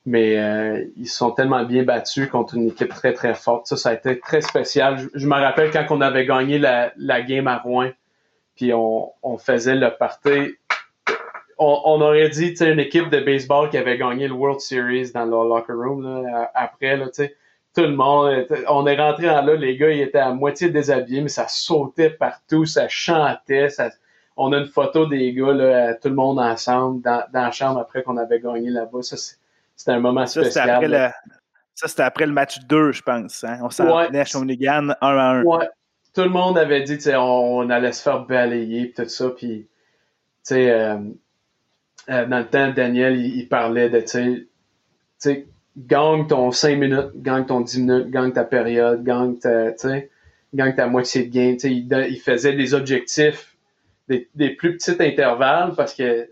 Mais 0.08 0.40
euh, 0.40 0.86
ils 0.96 1.08
sont 1.08 1.32
tellement 1.32 1.64
bien 1.66 1.84
battus 1.84 2.30
contre 2.30 2.56
une 2.56 2.68
équipe 2.68 2.90
très, 2.90 3.14
très 3.14 3.34
forte. 3.34 3.68
Ça, 3.68 3.76
ça 3.76 3.90
a 3.90 3.94
été 3.94 4.20
très 4.20 4.42
spécial. 4.42 4.98
Je, 5.14 5.28
me 5.28 5.34
rappelle 5.34 5.70
quand 5.70 5.86
on 5.90 6.02
avait 6.02 6.26
gagné 6.26 6.58
la, 6.58 7.22
game 7.22 7.48
à 7.48 7.58
Rouen, 7.58 7.92
puis 8.56 8.74
on, 8.74 9.12
on 9.22 9.38
faisait 9.38 9.76
le 9.76 9.92
party. 9.98 10.56
On, 11.60 11.82
on 11.86 12.02
aurait 12.02 12.30
dit, 12.30 12.54
tu 12.54 12.66
une 12.66 12.80
équipe 12.80 13.10
de 13.10 13.20
baseball 13.20 13.70
qui 13.70 13.78
avait 13.78 13.98
gagné 13.98 14.28
le 14.28 14.34
World 14.34 14.62
Series 14.62 15.12
dans 15.14 15.26
leur 15.26 15.44
locker 15.44 15.74
room 15.74 16.04
là, 16.04 16.52
après, 16.56 16.96
là, 16.98 17.08
tu 17.08 17.24
sais 17.24 17.36
tout 17.78 17.84
le 17.84 17.96
monde. 17.96 18.48
On 18.70 18.88
est 18.88 18.96
rentré 18.98 19.28
dans 19.28 19.46
là, 19.46 19.54
les 19.54 19.78
gars, 19.78 19.92
ils 19.92 20.02
étaient 20.02 20.18
à 20.18 20.34
moitié 20.34 20.70
déshabillés, 20.70 21.22
mais 21.22 21.30
ça 21.30 21.48
sautait 21.48 22.10
partout, 22.10 22.66
ça 22.66 22.88
chantait, 22.88 23.70
ça, 23.70 23.92
on 24.36 24.52
a 24.52 24.58
une 24.58 24.68
photo 24.68 25.06
des 25.06 25.32
gars, 25.34 25.54
là, 25.54 25.94
tout 25.94 26.10
le 26.10 26.16
monde 26.16 26.40
ensemble, 26.40 27.02
dans, 27.02 27.24
la 27.32 27.52
chambre 27.52 27.80
après 27.80 28.02
qu'on 28.02 28.18
avait 28.18 28.40
gagné 28.40 28.70
là-bas. 28.70 29.04
Ça, 29.04 29.16
c'était 29.78 29.92
un 29.92 30.00
moment 30.00 30.26
spécial. 30.26 31.14
Ça, 31.76 31.88
c'était 31.88 32.04
après, 32.04 32.26
le 32.26 32.34
match 32.34 32.60
2, 32.68 32.92
je 32.92 33.04
pense. 33.04 33.44
Hein? 33.44 33.60
On 33.62 33.70
s'en 33.70 33.96
ouais. 33.96 34.18
à 34.18 34.26
Shawinigan 34.26 34.90
1 34.90 34.96
à 35.00 35.08
1. 35.08 35.44
Ouais. 35.44 35.70
Tout 36.14 36.24
le 36.24 36.30
monde 36.30 36.58
avait 36.58 36.82
dit, 36.82 36.98
on, 37.14 37.20
on 37.20 37.70
allait 37.70 37.92
se 37.92 38.02
faire 38.02 38.26
balayer, 38.26 38.92
tout 38.92 39.08
ça. 39.08 39.30
Puis, 39.30 39.68
euh, 40.52 40.98
euh, 42.10 42.26
dans 42.26 42.40
le 42.40 42.48
temps, 42.48 42.72
Daniel, 42.72 43.16
il, 43.18 43.48
parlait 43.48 43.90
de, 43.90 44.00
tu 44.00 44.50
sais, 45.20 45.46
gagne 45.78 46.26
ton 46.26 46.52
5 46.52 46.80
minutes, 46.80 47.12
gagne 47.16 47.46
ton 47.46 47.62
10 47.62 47.82
minutes, 47.82 48.10
gagne 48.10 48.34
ta 48.34 48.44
période, 48.44 49.04
gagne 49.04 49.38
ta, 49.38 49.74
gagne 50.56 50.76
ta 50.76 50.88
moitié 50.88 51.28
de 51.28 51.32
game. 51.32 51.58
Il, 51.64 52.08
il 52.10 52.20
faisait 52.20 52.54
des 52.54 52.74
objectifs 52.74 53.56
des, 54.08 54.50
plus 54.52 54.78
petits 54.78 54.96
intervalles 55.00 55.74
parce 55.76 55.94
que 55.94 56.30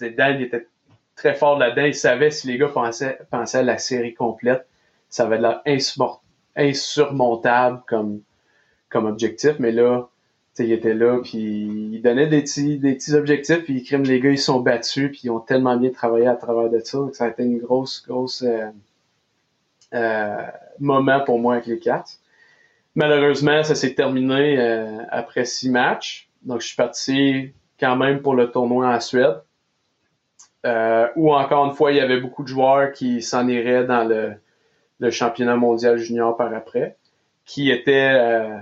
Dan 0.00 0.40
était 0.40 0.66
très 1.16 1.34
fort 1.34 1.58
là-dedans. 1.58 1.86
Il 1.86 1.94
savait 1.94 2.30
si 2.30 2.46
les 2.46 2.58
gars 2.58 2.68
pensaient, 2.68 3.18
à 3.32 3.62
la 3.62 3.78
série 3.78 4.14
complète, 4.14 4.66
ça 5.08 5.24
avait 5.24 5.38
l'air 5.38 5.62
insurmontable 6.56 7.82
comme, 7.86 8.22
objectif. 8.94 9.58
Mais 9.58 9.72
là, 9.72 10.08
il 10.58 10.72
était 10.72 10.94
là, 10.94 11.20
puis 11.22 11.90
il 11.92 12.00
donnait 12.00 12.28
des 12.28 12.42
petits, 12.42 12.78
des 12.78 12.94
petits 12.94 13.14
objectifs, 13.14 13.64
puis 13.64 13.82
crime, 13.82 14.04
les 14.04 14.20
gars, 14.20 14.30
ils 14.30 14.38
sont 14.38 14.60
battus, 14.60 15.10
puis 15.10 15.22
ils 15.24 15.30
ont 15.30 15.40
tellement 15.40 15.76
bien 15.76 15.90
travaillé 15.90 16.26
à 16.26 16.34
travers 16.34 16.70
de 16.70 16.78
ça. 16.78 16.98
ça 17.12 17.24
a 17.26 17.28
été 17.28 17.42
une 17.42 17.58
grosse, 17.58 18.02
grosse 18.06 18.42
euh, 18.42 18.70
euh, 19.92 20.42
moment 20.78 21.20
pour 21.20 21.38
moi 21.38 21.54
avec 21.54 21.66
les 21.66 21.78
Cats. 21.78 22.04
Malheureusement, 22.94 23.62
ça 23.62 23.74
s'est 23.74 23.94
terminé 23.94 24.58
euh, 24.58 24.98
après 25.10 25.44
six 25.44 25.68
matchs. 25.68 26.30
Donc, 26.42 26.62
je 26.62 26.68
suis 26.68 26.76
parti 26.76 27.52
quand 27.78 27.96
même 27.96 28.22
pour 28.22 28.34
le 28.34 28.50
tournoi 28.50 28.88
en 28.88 29.00
Suède. 29.00 29.42
Euh, 30.64 31.08
où 31.16 31.32
encore 31.32 31.66
une 31.66 31.74
fois, 31.74 31.92
il 31.92 31.98
y 31.98 32.00
avait 32.00 32.20
beaucoup 32.20 32.42
de 32.42 32.48
joueurs 32.48 32.92
qui 32.92 33.22
s'en 33.22 33.46
iraient 33.46 33.84
dans 33.84 34.04
le, 34.04 35.10
championnat 35.10 35.56
mondial 35.56 35.98
junior 35.98 36.36
par 36.36 36.52
après, 36.54 36.96
qui 37.44 37.70
était, 37.70 38.12
euh, 38.14 38.58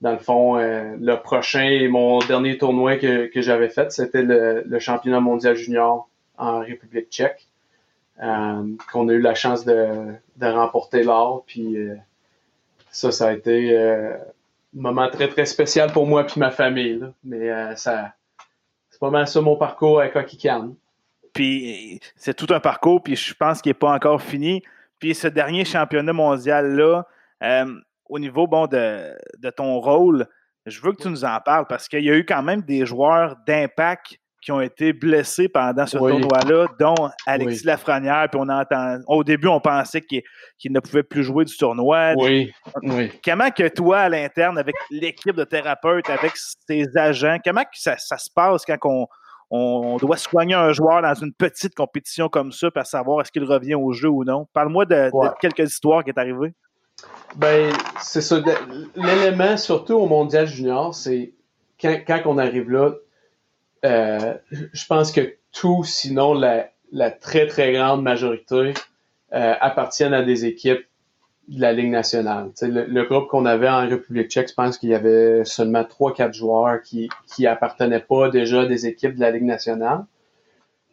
dans 0.00 0.12
le 0.12 0.18
fond, 0.18 0.58
euh, 0.58 0.96
le 1.00 1.16
prochain 1.16 1.64
et 1.64 1.88
mon 1.88 2.18
dernier 2.18 2.58
tournoi 2.58 2.96
que, 2.96 3.30
j'avais 3.36 3.68
fait, 3.68 3.92
c'était 3.92 4.22
le, 4.22 4.78
championnat 4.78 5.20
mondial 5.20 5.54
junior 5.54 6.08
en 6.36 6.60
République 6.60 7.08
tchèque, 7.10 7.46
qu'on 8.18 9.08
a 9.08 9.12
eu 9.12 9.20
la 9.20 9.34
chance 9.34 9.64
de, 9.64 10.14
remporter 10.40 11.02
l'or. 11.02 11.44
Puis 11.46 11.76
ça, 12.90 13.10
ça 13.10 13.28
a 13.28 13.32
été 13.32 13.72
moment 14.74 15.08
très, 15.10 15.28
très 15.28 15.46
spécial 15.46 15.92
pour 15.92 16.06
moi 16.06 16.24
et 16.24 16.38
ma 16.38 16.50
famille. 16.50 17.00
Mais 17.24 17.50
euh, 17.50 17.74
c'est 17.76 19.00
pas 19.00 19.10
mal 19.10 19.28
ça 19.28 19.40
mon 19.40 19.56
parcours 19.56 20.00
avec 20.00 20.16
Hockey 20.16 20.36
Puis 21.32 22.00
c'est 22.16 22.34
tout 22.34 22.52
un 22.52 22.60
parcours, 22.60 23.02
puis 23.02 23.16
je 23.16 23.34
pense 23.34 23.62
qu'il 23.62 23.70
n'est 23.70 23.74
pas 23.78 23.92
encore 23.92 24.22
fini. 24.22 24.62
Puis 24.98 25.14
ce 25.14 25.28
dernier 25.28 25.64
championnat 25.64 26.12
mondial-là, 26.12 27.06
euh, 27.42 27.80
au 28.08 28.18
niveau 28.18 28.46
bon, 28.46 28.66
de, 28.66 29.16
de, 29.38 29.50
ton 29.50 29.80
rôle, 29.80 30.26
je 30.66 30.80
veux 30.80 30.92
que 30.92 31.02
tu 31.02 31.08
nous 31.08 31.24
en 31.24 31.40
parles 31.40 31.66
parce 31.68 31.88
qu'il 31.88 32.04
y 32.04 32.10
a 32.10 32.16
eu 32.16 32.24
quand 32.24 32.42
même 32.42 32.62
des 32.62 32.86
joueurs 32.86 33.36
d'impact 33.46 34.18
qui 34.42 34.50
ont 34.50 34.60
été 34.60 34.92
blessés 34.92 35.48
pendant 35.48 35.86
ce 35.86 35.96
tournoi-là, 35.96 36.66
dont 36.78 37.10
Alexis 37.26 37.64
Lafrenière. 37.64 38.26
Puis 38.30 38.40
on 38.42 38.48
entend, 38.48 38.98
au 39.06 39.22
début, 39.22 39.46
on 39.46 39.60
pensait 39.60 40.00
qu'il 40.00 40.22
ne 40.72 40.80
pouvait 40.80 41.04
plus 41.04 41.22
jouer 41.22 41.44
du 41.44 41.56
tournoi. 41.56 42.14
Oui. 42.16 42.52
oui. 42.82 43.12
Comment 43.24 43.50
que 43.50 43.68
toi, 43.68 44.00
à 44.00 44.08
l'interne, 44.08 44.58
avec 44.58 44.74
l'équipe 44.90 45.36
de 45.36 45.44
thérapeutes, 45.44 46.10
avec 46.10 46.32
ses 46.36 46.88
agents, 46.96 47.38
comment 47.44 47.62
que 47.62 47.68
ça, 47.74 47.96
se 47.96 48.30
passe 48.34 48.64
quand 48.66 48.78
on, 48.84 49.06
on, 49.54 49.98
doit 49.98 50.16
soigner 50.16 50.54
un 50.54 50.72
joueur 50.72 51.02
dans 51.02 51.14
une 51.14 51.32
petite 51.32 51.74
compétition 51.74 52.28
comme 52.28 52.52
ça 52.52 52.70
pour 52.70 52.86
savoir 52.86 53.20
est-ce 53.20 53.30
qu'il 53.30 53.44
revient 53.44 53.74
au 53.74 53.92
jeu 53.92 54.08
ou 54.08 54.24
non? 54.24 54.48
Parle-moi 54.54 54.86
de, 54.86 55.10
quelques 55.40 55.70
histoires 55.70 56.02
qui 56.02 56.10
est 56.10 56.18
arrivé. 56.18 56.54
Ben, 57.36 57.70
c'est 58.00 58.22
ça. 58.22 58.42
L'élément, 58.96 59.56
surtout 59.58 59.94
au 59.94 60.06
mondial 60.06 60.46
junior, 60.46 60.94
c'est 60.94 61.34
quand, 61.80 61.98
quand 62.06 62.22
on 62.24 62.38
arrive 62.38 62.70
là, 62.70 62.92
euh, 63.84 64.34
je 64.50 64.86
pense 64.86 65.12
que 65.12 65.34
tout, 65.52 65.84
sinon 65.84 66.32
la, 66.32 66.70
la 66.90 67.10
très, 67.10 67.46
très 67.46 67.72
grande 67.72 68.02
majorité, 68.02 68.72
euh, 69.34 69.54
appartiennent 69.60 70.14
à 70.14 70.22
des 70.22 70.46
équipes 70.46 70.86
de 71.48 71.60
la 71.60 71.72
Ligue 71.72 71.90
nationale. 71.90 72.50
Le, 72.62 72.86
le, 72.86 73.04
groupe 73.04 73.28
qu'on 73.28 73.46
avait 73.46 73.68
en 73.68 73.88
République 73.88 74.30
tchèque, 74.30 74.48
je 74.50 74.54
pense 74.54 74.78
qu'il 74.78 74.90
y 74.90 74.94
avait 74.94 75.44
seulement 75.44 75.84
trois, 75.84 76.14
quatre 76.14 76.34
joueurs 76.34 76.80
qui, 76.82 77.08
qui 77.26 77.46
appartenaient 77.46 78.00
pas 78.00 78.30
déjà 78.30 78.64
des 78.66 78.86
équipes 78.86 79.16
de 79.16 79.20
la 79.20 79.30
Ligue 79.30 79.44
nationale. 79.44 80.04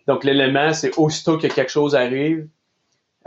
Donc, 0.07 0.23
l'élément, 0.23 0.73
c'est 0.73 0.97
aussitôt 0.97 1.37
que 1.37 1.47
quelque 1.47 1.69
chose 1.69 1.95
arrive, 1.95 2.47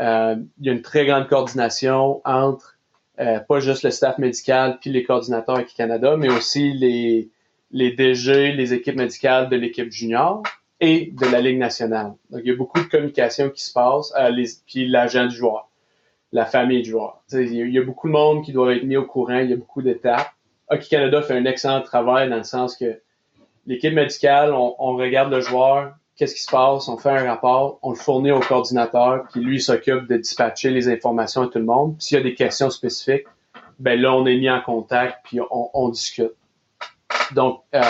euh, 0.00 0.36
il 0.58 0.66
y 0.66 0.68
a 0.68 0.72
une 0.72 0.82
très 0.82 1.06
grande 1.06 1.28
coordination 1.28 2.20
entre 2.24 2.76
euh, 3.20 3.38
pas 3.38 3.60
juste 3.60 3.84
le 3.84 3.90
staff 3.90 4.18
médical 4.18 4.78
puis 4.80 4.90
les 4.90 5.04
coordinateurs 5.04 5.56
avec 5.56 5.74
Canada, 5.74 6.16
mais 6.16 6.30
aussi 6.30 6.72
les, 6.72 7.30
DG, 7.70 8.52
les 8.52 8.74
équipes 8.74 8.96
médicales 8.96 9.48
de 9.48 9.56
l'équipe 9.56 9.92
junior 9.92 10.42
et 10.80 11.12
de 11.12 11.26
la 11.26 11.40
Ligue 11.40 11.58
nationale. 11.58 12.14
Donc, 12.30 12.40
il 12.44 12.48
y 12.48 12.52
a 12.52 12.56
beaucoup 12.56 12.80
de 12.80 12.88
communication 12.88 13.50
qui 13.50 13.62
se 13.62 13.72
passe, 13.72 14.12
euh, 14.18 14.44
puis 14.66 14.88
l'agent 14.88 15.26
du 15.26 15.36
joueur, 15.36 15.68
la 16.32 16.46
famille 16.46 16.82
du 16.82 16.90
joueur. 16.90 17.22
Il 17.32 17.70
y, 17.70 17.78
a 17.78 17.82
beaucoup 17.82 18.08
de 18.08 18.12
monde 18.12 18.44
qui 18.44 18.52
doit 18.52 18.74
être 18.74 18.84
mis 18.84 18.96
au 18.96 19.04
courant, 19.04 19.38
il 19.38 19.50
y 19.50 19.52
a 19.52 19.56
beaucoup 19.56 19.82
d'étapes. 19.82 20.32
Hockey 20.68 20.86
Canada 20.88 21.20
fait 21.22 21.36
un 21.36 21.44
excellent 21.44 21.82
travail 21.82 22.30
dans 22.30 22.38
le 22.38 22.44
sens 22.44 22.76
que 22.76 23.00
l'équipe 23.66 23.92
médicale, 23.92 24.52
on, 24.54 24.96
regarde 24.96 25.30
le 25.30 25.40
joueur, 25.40 25.94
qu'est-ce 26.16 26.34
qui 26.34 26.42
se 26.42 26.50
passe, 26.50 26.88
on 26.88 26.96
fait 26.96 27.10
un 27.10 27.28
rapport, 27.28 27.78
on 27.82 27.90
le 27.90 27.96
fournit 27.96 28.32
au 28.32 28.40
coordinateur, 28.40 29.28
qui 29.28 29.40
lui 29.40 29.60
s'occupe 29.60 30.08
de 30.08 30.16
dispatcher 30.16 30.70
les 30.70 30.88
informations 30.88 31.42
à 31.42 31.48
tout 31.48 31.58
le 31.58 31.66
monde. 31.66 31.96
S'il 31.98 32.16
y 32.16 32.20
a 32.20 32.24
des 32.24 32.34
questions 32.34 32.70
spécifiques, 32.70 33.26
ben 33.78 34.00
là, 34.00 34.14
on 34.14 34.24
est 34.26 34.36
mis 34.36 34.50
en 34.50 34.60
contact, 34.60 35.18
puis 35.24 35.38
on, 35.50 35.88
discute. 35.90 36.32
Donc, 37.34 37.60
euh, 37.74 37.82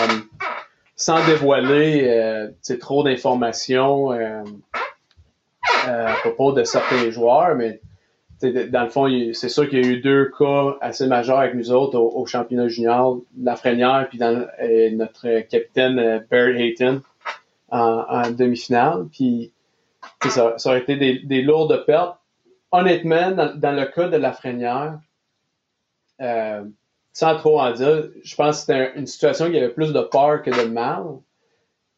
sans 0.97 1.25
dévoiler 1.27 2.09
euh, 2.09 2.77
trop 2.81 3.05
d'informations 3.05 4.13
euh, 4.13 4.43
à 5.87 6.15
propos 6.23 6.53
de 6.53 6.65
certains 6.65 7.11
joueurs, 7.11 7.55
mais 7.55 7.81
dans 8.43 8.83
le 8.83 8.89
fond, 8.91 9.09
c'est 9.33 9.49
sûr 9.49 9.69
qu'il 9.69 9.85
y 9.85 9.87
a 9.87 9.91
eu 9.91 10.01
deux 10.01 10.31
cas 10.39 10.77
assez 10.81 11.07
majeurs 11.07 11.39
avec 11.39 11.55
nous 11.55 11.71
autres 11.71 11.99
au, 11.99 12.27
championnat 12.27 12.69
junior, 12.69 13.21
Lafrenière 13.41 14.07
puis 14.09 14.19
dans, 14.19 14.47
notre 14.93 15.41
capitaine 15.49 16.25
Barry 16.31 16.63
Hayton 16.63 17.03
en, 17.71 18.31
demi-finale. 18.31 19.07
Puis 19.13 19.53
ça, 20.29 20.55
ça 20.59 20.71
aurait 20.71 20.81
été 20.81 20.97
des, 20.97 21.43
lourdes 21.43 21.85
pertes. 21.87 22.19
Honnêtement, 22.71 23.33
dans, 23.33 23.73
le 23.73 23.85
cas 23.87 24.09
de 24.09 24.17
Lafrenière, 24.17 24.99
euh, 26.21 26.65
sans 27.13 27.37
trop 27.37 27.61
en 27.61 27.73
dire, 27.73 28.09
je 28.23 28.35
pense 28.35 28.57
que 28.57 28.61
c'était 28.61 28.99
une 28.99 29.07
situation 29.07 29.51
qui 29.51 29.59
avait 29.59 29.69
plus 29.69 29.93
de 29.93 30.01
peur 30.01 30.43
que 30.43 30.51
de 30.51 30.69
mal. 30.69 31.05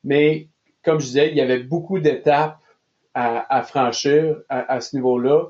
Mais 0.03 0.49
comme 0.85 1.01
je 1.01 1.07
disais, 1.07 1.31
il 1.31 1.37
y 1.37 1.41
avait 1.41 1.61
beaucoup 1.61 1.99
d'étapes 1.99 2.59
à, 3.15 3.63
franchir 3.63 4.39
à, 4.49 4.81
ce 4.81 4.97
niveau-là, 4.97 5.47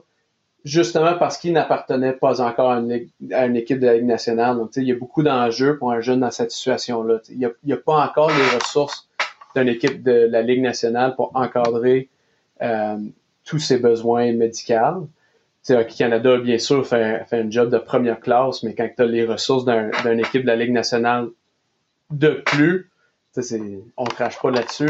justement 0.64 1.14
parce 1.18 1.38
qu'il 1.38 1.52
n'appartenait 1.52 2.14
pas 2.14 2.40
encore 2.40 2.70
à 2.72 2.78
une, 2.78 3.56
équipe 3.56 3.78
de 3.78 3.86
la 3.86 3.94
Ligue 3.94 4.06
nationale. 4.06 4.56
Donc, 4.56 4.70
il 4.76 4.84
y 4.84 4.92
a 4.92 4.96
beaucoup 4.96 5.22
d'enjeux 5.22 5.76
pour 5.78 5.92
un 5.92 6.00
jeune 6.00 6.20
dans 6.20 6.30
cette 6.30 6.50
situation-là. 6.50 7.20
Il 7.28 7.50
n'y 7.64 7.72
a, 7.72 7.76
pas 7.76 8.04
encore 8.04 8.30
les 8.30 8.58
ressources 8.58 9.08
d'une 9.54 9.68
équipe 9.68 10.02
de 10.02 10.26
la 10.30 10.42
Ligue 10.42 10.62
nationale 10.62 11.14
pour 11.14 11.30
encadrer 11.34 12.08
euh, 12.62 12.96
tous 13.44 13.58
ses 13.58 13.78
besoins 13.78 14.32
médicaux. 14.32 15.08
Hockey 15.70 15.94
Canada, 15.96 16.38
bien 16.38 16.58
sûr, 16.58 16.86
fait, 16.86 17.24
fait 17.26 17.40
un 17.40 17.50
job 17.50 17.70
de 17.70 17.78
première 17.78 18.20
classe, 18.20 18.62
mais 18.62 18.74
quand 18.74 18.88
tu 18.94 19.02
as 19.02 19.06
les 19.06 19.24
ressources 19.24 19.64
d'une 19.64 20.20
équipe 20.20 20.42
de 20.42 20.46
la 20.46 20.56
Ligue 20.56 20.72
nationale 20.72 21.28
de 22.10 22.42
plus, 22.44 22.90
on 23.96 24.04
ne 24.04 24.10
crache 24.10 24.40
pas 24.40 24.50
là-dessus. 24.50 24.88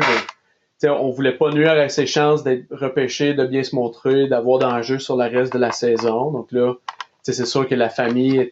On 0.89 1.11
voulait 1.11 1.37
pas 1.37 1.51
nuire 1.51 1.72
à 1.72 1.89
ses 1.89 2.07
chances 2.07 2.43
d'être 2.43 2.66
repêché, 2.70 3.35
de 3.35 3.47
bien 3.47 3.62
se 3.62 3.74
montrer, 3.74 4.28
d'avoir 4.28 4.59
d'enjeux 4.59 4.99
sur 4.99 5.16
le 5.16 5.24
reste 5.24 5.53
de 5.53 5.59
la 5.59 5.72
saison. 5.72 6.30
Donc 6.30 6.53
là, 6.53 6.74
c'est 7.22 7.47
sûr 7.47 7.66
que 7.66 7.74
la 7.74 7.89
famille 7.89 8.51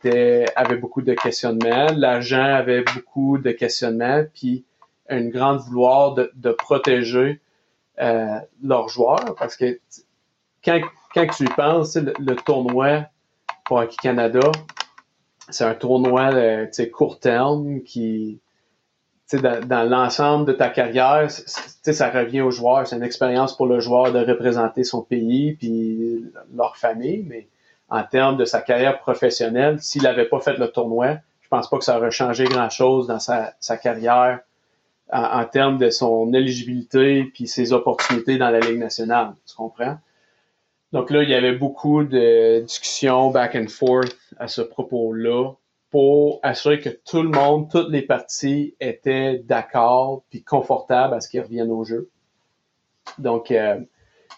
avait 0.57 0.77
beaucoup 0.77 1.03
de 1.03 1.15
questionnements, 1.15 1.89
l'agent 1.95 2.43
avait 2.43 2.85
beaucoup 2.95 3.39
de 3.39 3.51
questionnements, 3.51 4.25
puis 4.35 4.65
une 5.11 5.31
grande 5.31 5.59
vouloir 5.61 6.15
de, 6.15 6.53
protéger 6.53 7.41
euh, 8.01 8.39
leurs 8.63 8.89
joueurs 8.89 9.35
parce 9.39 9.57
que 9.57 9.79
quand, 10.65 10.81
tu 11.15 11.45
y 11.45 11.49
penses, 11.49 11.97
le, 11.97 12.35
tournoi 12.37 13.05
pour 13.67 13.79
Hockey 13.79 13.97
Canada, 14.03 14.51
c'est 15.51 15.65
un 15.65 15.75
tournoi 15.75 16.33
euh, 16.33 16.67
court 16.93 17.19
terme 17.19 17.83
qui, 17.83 18.41
dans, 19.39 19.89
l'ensemble 19.89 20.47
de 20.47 20.53
ta 20.53 20.69
carrière, 20.69 21.31
ça 21.31 22.11
revient 22.11 22.41
aux 22.41 22.51
joueurs. 22.51 22.87
C'est 22.87 22.97
une 22.97 23.03
expérience 23.03 23.57
pour 23.57 23.67
le 23.67 23.81
joueur 23.81 24.13
de 24.13 24.19
représenter 24.19 24.85
son 24.85 25.03
pays 25.03 25.55
puis 25.55 26.25
leur 26.55 26.77
famille, 26.77 27.25
mais 27.29 27.49
en 27.89 28.03
termes 28.03 28.37
de 28.37 28.45
sa 28.45 28.61
carrière 28.61 28.99
professionnelle, 29.01 29.81
s'il 29.81 30.03
n'avait 30.03 30.25
pas 30.25 30.41
fait 30.41 30.57
le 30.57 30.69
tournoi, 30.69 31.17
je 31.41 31.49
pense 31.49 31.69
pas 31.69 31.79
que 31.79 31.85
ça 31.85 31.99
aurait 31.99 32.11
changé 32.11 32.45
grand-chose 32.45 33.07
dans 33.07 33.19
sa, 33.19 33.77
carrière 33.77 34.41
en, 35.13 35.45
termes 35.45 35.79
de 35.79 35.91
son 35.91 36.33
éligibilité 36.33 37.25
puis 37.35 37.47
ses 37.47 37.73
opportunités 37.73 38.39
dans 38.39 38.51
la 38.51 38.61
Ligue 38.61 38.79
nationale. 38.79 39.35
Tu 39.47 39.55
comprends? 39.55 39.99
Donc 40.93 41.11
là, 41.11 41.23
il 41.23 41.29
y 41.29 41.35
avait 41.35 41.53
beaucoup 41.53 42.05
de 42.05 42.61
discussions 42.61 43.31
back 43.31 43.55
and 43.55 43.69
forth 43.69 44.17
à 44.39 44.49
ce 44.49 44.63
propos-là 44.63 45.53
pour 45.93 46.41
assurer 46.43 46.81
que 46.81 46.89
tout 46.89 47.23
le 47.23 47.29
monde, 47.29 47.71
toutes 47.71 47.91
les 47.91 48.01
parties 48.01 48.75
étaient 48.81 49.39
d'accord 49.45 50.23
puis 50.31 50.43
confortables 50.43 51.13
à 51.13 51.21
ce 51.21 51.29
qu'ils 51.29 51.43
reviennent 51.43 51.71
au 51.71 51.85
jeu. 51.85 52.09
Donc, 53.19 53.51
euh, 53.51 53.79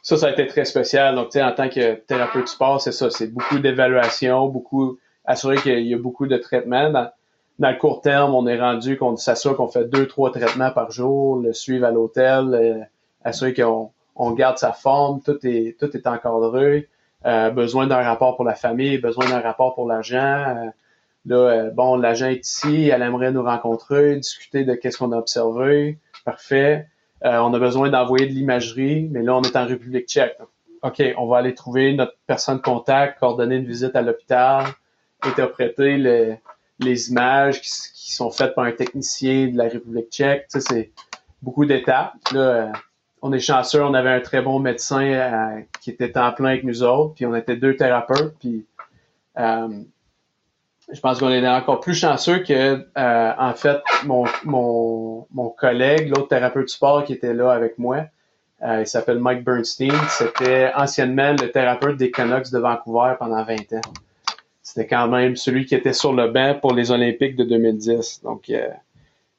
ça, 0.03 0.17
ça 0.17 0.27
a 0.27 0.31
été 0.33 0.49
très 0.49 0.65
spécial. 0.65 1.15
Donc, 1.15 1.27
tu 1.27 1.39
sais, 1.39 1.45
en 1.45 1.53
tant 1.53 1.69
que 1.69 1.95
thérapeute 1.95 2.49
sport, 2.49 2.81
c'est 2.81 2.91
ça, 2.91 3.09
c'est 3.09 3.29
beaucoup 3.29 3.61
d'évaluation, 3.61 4.49
beaucoup, 4.49 4.99
assurer 5.25 5.57
qu'il 5.59 5.87
y 5.87 5.95
a 5.95 5.99
beaucoup 5.99 6.27
de 6.27 6.37
traitements. 6.37 6.91
Dans, 6.91 7.71
le 7.71 7.79
court 7.79 8.01
terme, 8.01 8.35
on 8.35 8.49
est 8.49 8.59
rendu 8.59 8.99
qu'on 8.99 9.17
s'assure 9.17 9.57
qu'on 9.57 9.69
fait 9.69 9.85
deux, 9.85 10.09
trois 10.09 10.33
traitements 10.33 10.73
par 10.73 10.91
jour, 10.91 11.39
le 11.39 11.53
suivre 11.53 11.87
à 11.87 11.93
l'hôtel, 11.93 12.53
euh, 12.53 12.81
assurer 13.23 13.55
qu'on 13.55 13.93
on 14.17 14.33
garde 14.33 14.59
sa 14.59 14.73
forme, 14.73 15.21
tout 15.23 15.39
est, 15.47 15.79
tout 15.79 15.97
est 15.97 16.07
encadré. 16.09 16.89
Euh, 17.27 17.51
besoin 17.51 17.87
d'un 17.87 18.03
rapport 18.03 18.35
pour 18.35 18.45
la 18.45 18.57
famille, 18.57 18.99
besoin 18.99 19.29
d'un 19.29 19.41
rapport 19.41 19.77
pour 19.77 19.87
l'agent. 19.87 20.73
Euh, 21.31 21.31
là, 21.31 21.37
euh, 21.37 21.71
bon, 21.71 21.97
l'agent 21.97 22.29
est 22.29 22.47
ici, 22.47 22.89
elle 22.89 23.03
aimerait 23.03 23.33
nous 23.33 23.43
rencontrer, 23.43 24.17
discuter 24.17 24.65
de 24.65 24.75
qu'est-ce 24.75 24.99
qu'on 24.99 25.13
a 25.13 25.19
observé. 25.19 25.99
Parfait. 26.25 26.87
on 27.23 27.53
a 27.53 27.59
besoin 27.59 27.91
d'envoyer 27.91 28.27
de 28.27 28.33
l'imagerie, 28.33 29.09
mais 29.11 29.23
là, 29.23 29.37
on 29.37 29.43
est 29.43 29.57
en 29.57 29.67
République 29.67 30.09
tchèque. 30.09 30.39
OK, 30.83 31.03
on 31.17 31.27
va 31.27 31.39
aller 31.39 31.55
trouver 31.55 31.95
notre 31.95 32.15
personne 32.27 32.59
de 32.59 32.63
contact, 32.63 33.19
coordonner 33.19 33.57
une 33.57 33.67
visite 33.67 33.97
à 33.97 34.03
l'hôpital, 34.03 34.67
interpréter 35.23 35.97
le, 35.97 36.37
les 36.79 37.11
images 37.11 37.61
qui, 37.61 37.71
sont 38.13 38.31
faites 38.31 38.55
par 38.55 38.65
un 38.65 38.73
technicien 38.73 39.49
de 39.49 39.57
la 39.57 39.65
République 39.65 40.11
tchèque. 40.11 40.47
Tu 40.53 40.61
sais, 40.61 40.67
c'est 40.69 40.93
beaucoup 41.43 41.65
d'étapes. 41.65 42.15
Là, 42.33 42.41
euh, 42.41 42.73
on 43.23 43.33
est 43.33 43.41
chanceux, 43.41 43.83
on 43.83 43.95
avait 43.95 44.11
un 44.11 44.21
très 44.21 44.43
bon 44.43 44.61
médecin 44.61 45.03
euh, 45.03 45.61
qui 45.81 45.91
était 45.91 46.17
en 46.19 46.33
plein 46.33 46.51
avec 46.51 46.65
nous 46.65 46.83
autres, 46.83 47.15
puis 47.15 47.27
on 47.27 47.35
était 47.35 47.57
deux 47.57 47.77
thérapeutes, 47.77 48.35
puis 48.39 48.67
euh, 49.39 49.69
je 50.93 51.01
pense 51.01 51.19
qu'on 51.19 51.31
est 51.31 51.47
encore 51.49 51.81
plus 51.81 51.95
chanceux 51.95 52.41
que, 52.41 52.87
en 52.97 53.53
fait, 53.55 53.81
mon, 54.05 54.25
mon, 54.45 55.27
mon 55.33 55.49
collègue, 55.49 56.09
l'autre 56.09 56.29
thérapeute 56.29 56.69
sport 56.69 57.05
qui 57.05 57.13
était 57.15 57.35
là 57.35 57.51
avec 57.51 57.79
moi, 57.79 58.05
il 58.63 58.87
s'appelle 58.87 59.19
Mike 59.19 59.45
Bernstein, 59.45 59.93
c'était 60.09 60.71
anciennement 60.75 61.33
le 61.33 61.51
thérapeute 61.51 61.97
des 61.97 62.11
Canucks 62.11 62.51
de 62.51 62.59
Vancouver 62.59 63.15
pendant 63.19 63.43
20 63.45 63.55
ans 63.75 63.93
c'était 64.65 64.89
quand 64.89 65.07
même 65.09 65.37
celui 65.37 65.67
qui 65.67 65.75
était 65.75 65.93
sur 65.93 66.13
le 66.13 66.29
banc 66.29 66.59
pour 66.61 66.73
les 66.73 66.91
Olympiques 66.91 67.37
de 67.37 67.45
2010. 67.45 68.23
Donc, 68.25 68.49
euh, 68.49 68.67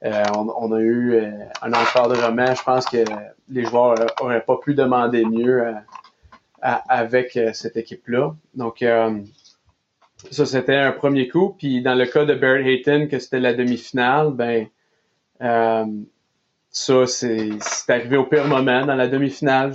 euh, 0.06 0.24
on, 0.34 0.72
a 0.72 0.80
eu 0.80 1.16
euh, 1.16 1.32
un 1.64 1.74
encadrement. 1.74 2.54
Je 2.54 2.64
pense 2.64 2.86
que 2.86 3.04
les 3.50 3.66
joueurs 3.66 3.96
n'auraient 4.22 4.46
pas 4.46 4.58
pu 4.58 4.76
demander 4.76 5.26
mieux 5.26 5.76
avec 6.62 7.38
cette 7.54 7.76
équipe-là. 7.76 8.36
Donc, 8.54 8.86
ça, 10.32 10.46
c'était 10.46 10.76
un 10.76 10.92
premier 10.92 11.28
coup. 11.28 11.56
Puis, 11.58 11.82
dans 11.82 11.96
le 11.96 12.06
cas 12.06 12.26
de 12.26 12.36
Barry 12.36 12.70
Hayton, 12.70 13.08
que 13.10 13.20
c'était 13.20 13.40
la 13.40 13.54
demi-finale, 13.54 14.32
ben, 14.32 14.68
ça, 16.70 17.08
c'est 17.08 17.50
arrivé 17.90 18.18
au 18.18 18.26
pire 18.26 18.48
moment 18.48 18.86
dans 18.86 18.96
la 18.96 19.08
demi-finale. 19.08 19.74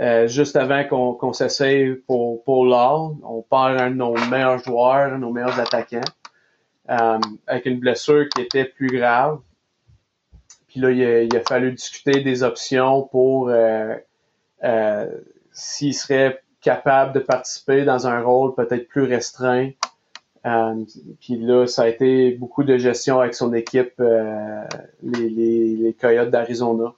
Euh, 0.00 0.28
juste 0.28 0.54
avant 0.54 0.84
qu'on 0.84 1.14
qu'on 1.14 1.32
s'essaye 1.32 1.94
pour, 2.06 2.44
pour 2.44 2.62
on 2.66 3.42
perd 3.50 3.80
un 3.80 3.90
de 3.90 3.96
nos 3.96 4.14
meilleurs 4.30 4.58
joueurs, 4.62 5.12
un 5.12 5.16
de 5.16 5.22
nos 5.22 5.32
meilleurs 5.32 5.58
attaquants, 5.58 6.00
euh, 6.88 7.18
avec 7.48 7.66
une 7.66 7.80
blessure 7.80 8.28
qui 8.28 8.42
était 8.42 8.64
plus 8.64 8.86
grave. 8.86 9.40
Puis 10.68 10.78
là, 10.80 10.90
il 10.92 11.04
a, 11.04 11.22
il 11.22 11.36
a 11.36 11.40
fallu 11.40 11.72
discuter 11.72 12.20
des 12.20 12.44
options 12.44 13.08
pour 13.08 13.48
euh, 13.48 13.94
euh 14.62 15.06
s'il 15.50 15.94
serait 15.94 16.40
capable 16.68 17.14
de 17.14 17.20
participer 17.20 17.86
dans 17.86 18.06
un 18.06 18.20
rôle 18.20 18.54
peut-être 18.54 18.88
plus 18.88 19.04
restreint. 19.04 19.70
puis 21.18 21.36
là, 21.38 21.66
ça 21.66 21.84
a 21.84 21.88
été 21.88 22.32
beaucoup 22.32 22.62
de 22.62 22.76
gestion 22.76 23.20
avec 23.20 23.32
son 23.32 23.54
équipe, 23.54 23.94
les, 25.02 25.30
les, 25.30 25.96
Coyotes 25.98 26.28
d'Arizona. 26.28 26.92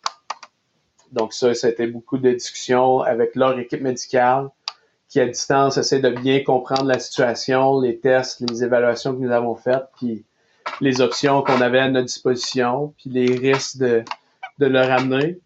Donc 1.13 1.33
ça, 1.33 1.55
c'était 1.55 1.87
beaucoup 1.87 2.19
de 2.19 2.33
discussions 2.33 3.01
avec 3.01 3.37
leur 3.37 3.57
équipe 3.61 3.81
médicale 3.81 4.49
qui, 5.09 5.21
à 5.21 5.27
distance, 5.27 5.77
essaie 5.77 6.01
de 6.01 6.11
bien 6.11 6.43
comprendre 6.43 6.87
la 6.87 6.99
situation, 6.99 7.81
les 7.81 8.01
tests, 8.01 8.41
les 8.41 8.65
évaluations 8.65 9.15
que 9.15 9.21
nous 9.21 9.31
avons 9.31 9.55
faites, 9.55 9.87
puis 9.99 10.25
les 10.81 11.01
options 11.01 11.43
qu'on 11.43 11.61
avait 11.61 11.79
à 11.79 11.89
notre 11.89 12.07
disposition, 12.07 12.93
puis 12.99 13.11
les 13.11 13.37
risques 13.37 13.79
de, 13.79 14.03
de 14.59 14.67
le 14.67 14.81
ramener. 14.81 15.39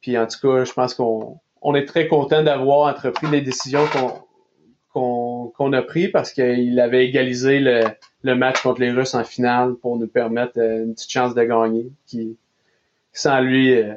Puis 0.00 0.16
en 0.16 0.26
tout 0.26 0.38
cas, 0.40 0.64
je 0.64 0.72
pense 0.72 0.94
qu'on 0.94 1.40
on 1.68 1.74
est 1.74 1.84
très 1.84 2.06
content 2.06 2.44
d'avoir 2.44 2.88
entrepris 2.88 3.26
les 3.26 3.40
décisions 3.40 3.86
qu'on 4.92 5.72
a 5.72 5.82
pris 5.82 6.06
parce 6.06 6.30
qu'il 6.30 6.78
avait 6.78 7.06
égalisé 7.06 7.58
le, 7.58 8.34
match 8.36 8.62
contre 8.62 8.80
les 8.80 8.92
Russes 8.92 9.14
en 9.14 9.24
finale 9.24 9.74
pour 9.74 9.98
nous 9.98 10.06
permettre 10.06 10.60
euh, 10.60 10.84
une 10.84 10.94
petite 10.94 11.10
chance 11.10 11.34
de 11.34 11.42
gagner. 11.42 11.90
Sans 13.12 13.40
lui, 13.40 13.74
euh, 13.74 13.94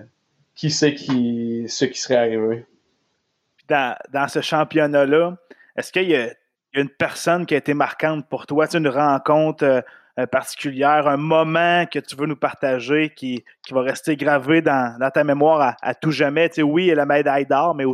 qui 0.56 0.72
sait 0.72 0.96
ce 0.98 1.86
qui 1.86 2.00
serait 2.00 2.16
arrivé. 2.16 2.66
Dans, 3.68 4.28
ce 4.28 4.42
championnat-là, 4.42 5.38
est-ce 5.76 5.92
qu'il 5.92 6.10
y, 6.10 6.16
a 6.16 6.30
une 6.74 6.90
personne 6.90 7.46
qui 7.46 7.54
a 7.54 7.58
été 7.58 7.76
marquante 7.76 8.28
pour 8.28 8.48
toi, 8.48 8.66
une 8.74 8.88
rencontre 8.88 9.64
euh, 9.64 9.82
particulière, 10.28 11.08
un 11.08 11.18
moment 11.18 11.86
que 11.86 12.00
tu 12.00 12.16
veux 12.16 12.26
nous 12.26 12.36
partager 12.36 13.14
qui, 13.16 13.44
qui 13.66 13.74
va 13.74 13.82
rester 13.82 14.16
gravé 14.16 14.62
dans, 14.62 14.98
ta 15.14 15.24
mémoire 15.24 15.76
à, 15.82 15.96
tout 15.96 16.12
jamais? 16.12 16.50
sais, 16.52 16.62
oui, 16.62 16.86
il 16.86 16.88
y 16.88 16.92
a 16.92 16.96
la 16.96 17.06
médaille 17.06 17.46
d'or, 17.46 17.76
mais 17.76 17.86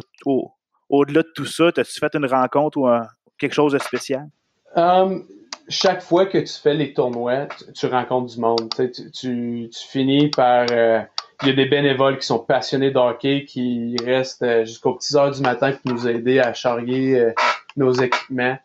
au-delà 0.89 1.21
de 1.21 1.32
tout 1.36 1.45
ça, 1.45 1.67
as-tu 1.67 1.99
fait 1.99 2.15
une 2.15 2.26
rencontre 2.26 2.78
ou 2.78 2.89
quelque 3.38 3.53
chose 3.53 3.73
de 3.73 3.80
spécial? 3.80 4.28
Um, 4.76 5.26
chaque 5.69 6.01
fois 6.01 6.26
que 6.26 6.38
tu 6.38 6.53
fais 6.53 6.73
les 6.73 6.93
tournois, 6.93 7.47
tu, 7.73 7.88
rencontres 7.88 8.34
du 8.34 8.39
monde. 8.39 8.69
Tu, 8.76 9.11
tu, 9.11 9.69
finis 9.71 10.30
par... 10.30 10.67
Euh, 10.71 11.01
il 11.41 11.49
y 11.49 11.51
a 11.51 11.53
des 11.53 11.65
bénévoles 11.65 12.17
qui 12.17 12.26
sont 12.26 12.39
passionnés 12.39 12.91
de 12.91 12.97
hockey, 12.97 13.45
qui 13.45 13.95
restent 14.03 14.43
euh, 14.43 14.63
jusqu'aux 14.63 14.93
petites 14.93 15.15
heures 15.15 15.32
du 15.32 15.41
matin 15.41 15.73
pour 15.73 15.93
nous 15.93 16.07
aider 16.07 16.39
à 16.39 16.53
charrier 16.53 17.19
euh, 17.19 17.34
nos 17.76 17.91
équipements. 17.91 18.57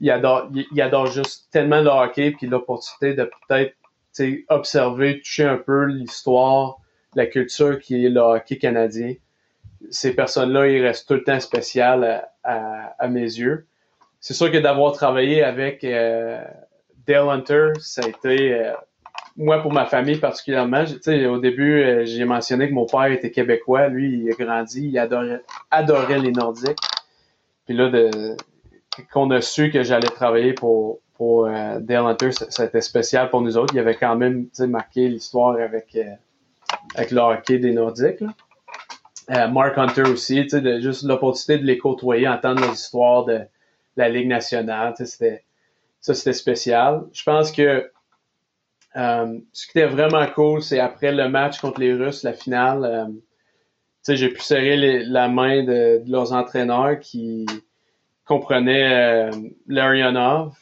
Ils 0.00 0.10
adorent, 0.10 0.48
ils 0.72 0.82
adorent 0.82 1.06
juste 1.06 1.48
tellement 1.50 1.80
le 1.80 1.90
hockey, 1.90 2.30
puis 2.32 2.46
l'opportunité 2.46 3.14
de 3.14 3.30
peut-être 3.46 3.74
observer, 4.48 5.20
toucher 5.20 5.44
un 5.44 5.58
peu 5.58 5.84
l'histoire, 5.84 6.78
la 7.14 7.26
culture 7.26 7.78
qui 7.78 8.04
est 8.04 8.08
le 8.08 8.20
hockey 8.20 8.58
canadien. 8.58 9.14
Ces 9.90 10.14
personnes-là, 10.14 10.68
ils 10.68 10.84
restent 10.84 11.06
tout 11.06 11.14
le 11.14 11.24
temps 11.24 11.40
spéciales 11.40 12.24
à, 12.42 12.94
à, 12.98 13.08
mes 13.08 13.20
yeux. 13.20 13.66
c'est 14.20 14.34
sûr 14.34 14.50
que 14.50 14.58
d'avoir 14.58 14.92
travaillé 14.92 15.42
avec 15.44 15.84
euh, 15.84 16.42
Dale 17.06 17.28
Hunter, 17.28 17.72
ça 17.78 18.02
a 18.04 18.08
été, 18.08 18.54
euh, 18.54 18.72
moi 19.36 19.62
pour 19.62 19.72
ma 19.72 19.86
famille 19.86 20.18
particulièrement, 20.18 20.84
au 21.06 21.38
début, 21.38 21.82
euh, 21.82 22.04
j'ai 22.04 22.24
mentionné 22.24 22.68
que 22.68 22.74
mon 22.74 22.86
père 22.86 23.06
était 23.06 23.30
québécois, 23.30 23.88
lui, 23.88 24.18
il 24.18 24.32
a 24.32 24.34
grandi, 24.34 24.88
il 24.88 24.98
adorait, 24.98 25.42
adorait 25.70 26.18
les 26.18 26.32
Nordiques. 26.32 26.78
Puis 27.66 27.76
là, 27.76 27.90
de, 27.90 28.36
qu'on 29.12 29.30
a 29.30 29.40
su 29.40 29.70
que 29.70 29.82
j'allais 29.82 30.08
travailler 30.08 30.52
pour, 30.52 31.00
pour 31.14 31.46
Dale 31.46 32.06
Hunter, 32.06 32.30
été 32.60 32.80
spécial 32.80 33.30
pour 33.30 33.40
nous 33.42 33.56
autres. 33.56 33.74
Il 33.74 33.80
avait 33.80 33.96
quand 33.96 34.16
même 34.16 34.48
marqué 34.60 35.08
l'histoire 35.08 35.56
avec, 35.56 35.96
avec 36.94 37.10
le 37.10 37.20
hockey 37.20 37.58
des 37.58 37.72
Nordiques. 37.72 38.24
Mark 39.28 39.76
Hunter 39.76 40.02
aussi, 40.02 40.48
juste 40.80 41.02
l'opportunité 41.02 41.58
de 41.58 41.66
les 41.66 41.76
côtoyer, 41.76 42.28
entendre 42.28 42.62
leurs 42.62 42.74
histoires 42.74 43.24
de 43.24 43.40
la 43.96 44.08
Ligue 44.08 44.28
nationale. 44.28 44.94
C'était, 44.96 45.44
ça, 46.00 46.14
c'était 46.14 46.32
spécial. 46.32 47.04
Je 47.12 47.22
pense 47.24 47.52
que 47.52 47.90
euh, 48.96 49.38
ce 49.52 49.66
qui 49.66 49.78
était 49.78 49.86
vraiment 49.86 50.26
cool, 50.34 50.62
c'est 50.62 50.80
après 50.80 51.12
le 51.12 51.28
match 51.28 51.60
contre 51.60 51.80
les 51.80 51.92
Russes, 51.92 52.22
la 52.22 52.32
finale, 52.32 52.84
euh, 52.84 54.14
j'ai 54.14 54.30
pu 54.30 54.40
serrer 54.40 55.04
la 55.04 55.28
main 55.28 55.62
de, 55.62 56.02
leurs 56.06 56.32
entraîneurs 56.32 56.98
qui 56.98 57.44
comprenaient 58.28 58.92
euh, 58.92 59.30
Larionov, 59.66 60.54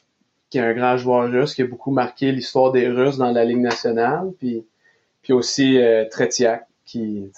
qui 0.49 0.59
est 0.59 0.63
un 0.63 0.73
grand 0.73 0.97
joueur 0.97 1.29
russe, 1.29 1.55
qui 1.55 1.63
a 1.63 1.67
beaucoup 1.67 1.91
marqué 1.91 2.31
l'histoire 2.31 2.71
des 2.71 2.89
Russes 2.89 3.19
dans 3.19 3.33
la 3.33 3.45
Ligue 3.45 3.59
nationale, 3.59 4.31
puis, 4.39 4.65
puis 5.23 5.33
aussi 5.33 5.79
euh, 5.79 6.05
Tretiak, 6.09 6.67
qui, 6.85 7.31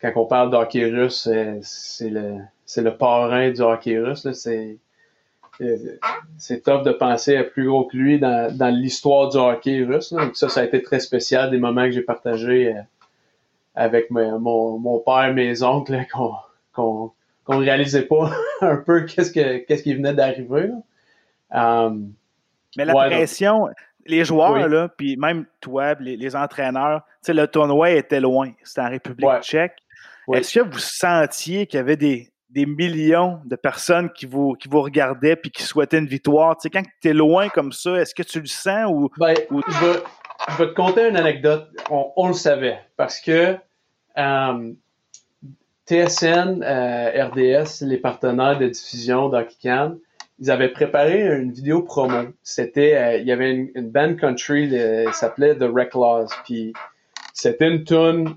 quand 0.00 0.12
on 0.14 0.26
parle 0.26 0.50
d'hockey 0.52 0.84
russe, 0.84 1.28
c'est 1.62 2.08
le, 2.08 2.36
le 2.76 2.90
parrain 2.96 3.50
du 3.50 3.60
hockey 3.60 3.98
russe. 3.98 4.30
C'est, 4.32 4.78
c'est 6.38 6.62
top 6.62 6.84
de 6.84 6.92
penser 6.92 7.36
à 7.36 7.42
plus 7.42 7.66
gros 7.66 7.86
que 7.86 7.96
lui 7.96 8.20
dans, 8.20 8.56
dans 8.56 8.72
l'histoire 8.72 9.28
du 9.28 9.36
hockey 9.36 9.82
russe. 9.82 10.12
Donc 10.12 10.36
ça, 10.36 10.48
ça 10.48 10.60
a 10.60 10.64
été 10.64 10.80
très 10.80 11.00
spécial, 11.00 11.50
des 11.50 11.58
moments 11.58 11.86
que 11.86 11.90
j'ai 11.90 12.02
partagés 12.02 12.68
euh, 12.68 12.80
avec 13.74 14.10
mon, 14.12 14.78
mon 14.78 14.98
père, 15.00 15.34
mes 15.34 15.64
oncles, 15.64 16.06
qu'on 16.72 17.10
qu'on 17.48 17.58
réalisait 17.58 18.02
pas 18.02 18.30
un 18.60 18.76
peu 18.76 19.04
qu'est-ce 19.04 19.32
que 19.32 19.58
qu'est-ce 19.58 19.82
qui 19.82 19.94
venait 19.94 20.12
d'arriver. 20.12 20.70
Um, 21.50 22.12
Mais 22.76 22.84
la 22.84 22.92
pression, 22.92 23.68
les 24.06 24.24
joueurs, 24.24 24.68
là, 24.68 24.88
puis 24.88 25.16
même 25.16 25.46
toi, 25.60 25.94
les, 25.98 26.16
les 26.16 26.36
entraîneurs, 26.36 27.02
le 27.26 27.46
tournoi 27.46 27.90
était 27.90 28.20
loin. 28.20 28.52
C'était 28.62 28.82
en 28.82 28.90
République 28.90 29.40
tchèque. 29.40 29.76
Est-ce 30.34 30.58
que 30.58 30.64
vous 30.64 30.78
sentiez 30.78 31.66
qu'il 31.66 31.78
y 31.78 31.80
avait 31.80 31.96
des, 31.96 32.30
des 32.50 32.66
millions 32.66 33.40
de 33.46 33.56
personnes 33.56 34.10
qui 34.12 34.26
vous, 34.26 34.52
qui 34.52 34.68
vous 34.68 34.82
regardaient 34.82 35.36
puis 35.36 35.50
qui 35.50 35.62
souhaitaient 35.62 35.98
une 35.98 36.06
victoire? 36.06 36.54
Tu 36.56 36.62
sais, 36.62 36.70
quand 36.70 36.82
tu 37.00 37.08
es 37.08 37.14
loin 37.14 37.48
comme 37.48 37.72
ça, 37.72 37.96
est-ce 37.96 38.14
que 38.14 38.22
tu 38.22 38.40
le 38.40 38.46
sens 38.46 38.90
ou. 38.90 39.08
Ben, 39.16 39.34
Je, 39.50 40.58
vais, 40.58 40.68
te 40.68 40.74
conter 40.74 41.08
une 41.08 41.16
anecdote. 41.16 41.70
On, 41.88 42.28
le 42.28 42.34
savait 42.34 42.78
parce 42.98 43.20
que 43.22 43.56
euh, 44.18 44.72
TSN, 45.88 46.62
euh, 46.62 47.24
RDS, 47.24 47.82
les 47.82 47.96
partenaires 47.96 48.58
de 48.58 48.68
diffusion 48.68 49.28
d'Hockey 49.28 49.70
ils 50.40 50.52
avaient 50.52 50.68
préparé 50.68 51.20
une 51.36 51.50
vidéo 51.50 51.82
promo. 51.82 52.28
C'était, 52.44 52.94
euh, 52.94 53.16
il 53.16 53.26
y 53.26 53.32
avait 53.32 53.50
une, 53.50 53.90
band 53.90 54.14
country, 54.14 54.68
qui 54.68 55.12
s'appelait 55.12 55.56
The 55.56 55.64
Recklaws, 55.64 56.28
puis 56.44 56.72
c'était 57.32 57.68
une 57.68 57.82
tune 57.82 58.36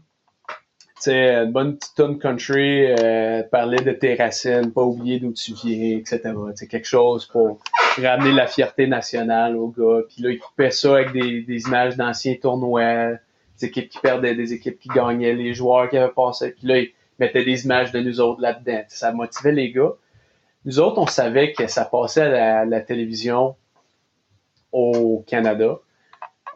sais, 1.01 1.35
une 1.35 1.51
bonne 1.51 1.77
petite 1.77 1.95
tune 1.95 2.19
country, 2.19 2.85
euh, 2.85 3.43
parler 3.43 3.77
de 3.77 3.91
tes 3.91 4.15
racines, 4.15 4.71
pas 4.71 4.83
oublier 4.83 5.19
d'où 5.19 5.33
tu 5.33 5.53
viens, 5.53 5.97
etc. 5.97 6.33
C'est 6.55 6.67
quelque 6.67 6.87
chose 6.87 7.25
pour 7.25 7.59
ramener 7.97 8.31
la 8.31 8.47
fierté 8.47 8.87
nationale 8.87 9.55
aux 9.57 9.69
gars. 9.69 10.01
Puis 10.07 10.21
là, 10.21 10.29
ils 10.29 10.39
coupaient 10.39 10.71
ça 10.71 10.95
avec 10.95 11.11
des, 11.11 11.61
images 11.67 11.97
d'anciens 11.97 12.35
tournois, 12.35 13.13
des 13.59 13.67
équipes 13.67 13.89
qui 13.89 13.99
perdaient, 13.99 14.35
des 14.35 14.53
équipes 14.53 14.79
qui 14.79 14.89
gagnaient, 14.89 15.33
les 15.33 15.53
joueurs 15.53 15.89
qui 15.89 15.97
avaient 15.97 16.13
passé. 16.13 16.51
Puis 16.51 16.67
là, 16.67 16.81
mettaient 17.21 17.45
des 17.45 17.65
images 17.65 17.91
de 17.91 17.99
nous 17.99 18.19
autres 18.19 18.41
là-dedans. 18.41 18.83
Ça 18.89 19.13
motivait 19.13 19.51
les 19.51 19.71
gars. 19.71 19.93
Nous 20.65 20.79
autres, 20.79 20.99
on 20.99 21.07
savait 21.07 21.53
que 21.53 21.67
ça 21.67 21.85
passait 21.85 22.21
à 22.21 22.65
la, 22.65 22.81
télévision 22.81 23.55
au 24.71 25.23
Canada. 25.27 25.79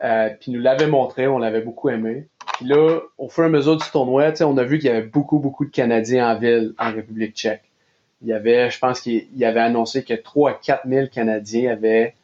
Euh, 0.03 0.30
puis 0.39 0.51
nous 0.51 0.59
l'avait 0.59 0.88
montré, 0.88 1.28
on 1.28 1.39
l'avait 1.39 1.61
beaucoup 1.61 1.89
aimé. 1.89 2.28
Puis 2.57 2.66
là, 2.66 2.99
au 3.18 3.30
fur 3.30 3.43
et 3.43 3.47
à 3.47 3.49
mesure 3.49 3.78
du 3.78 3.89
tournoi, 3.91 4.34
on 4.41 4.57
a 4.57 4.63
vu 4.63 4.78
qu'il 4.80 4.88
y 4.88 4.91
avait 4.91 5.05
beaucoup, 5.05 5.39
beaucoup 5.39 5.66
de 5.66 5.72
Canadiens 5.72 6.30
en 6.30 6.38
ville 6.38 6.74
en 6.78 6.91
République 6.91 7.36
tchèque. 7.36 7.63
Il 8.22 8.28
y 8.28 8.34
avait, 8.34 8.70
je 8.70 8.80
pense 8.80 9.01
qu'il 9.01 9.43
avait 9.43 9.59
annoncé 9.59 10.03
que 10.03 10.13
3 10.13 10.51
à 10.51 10.53
4 10.53 10.88
000 10.88 11.07
Canadiens 11.07 11.72
avaient 11.72 12.16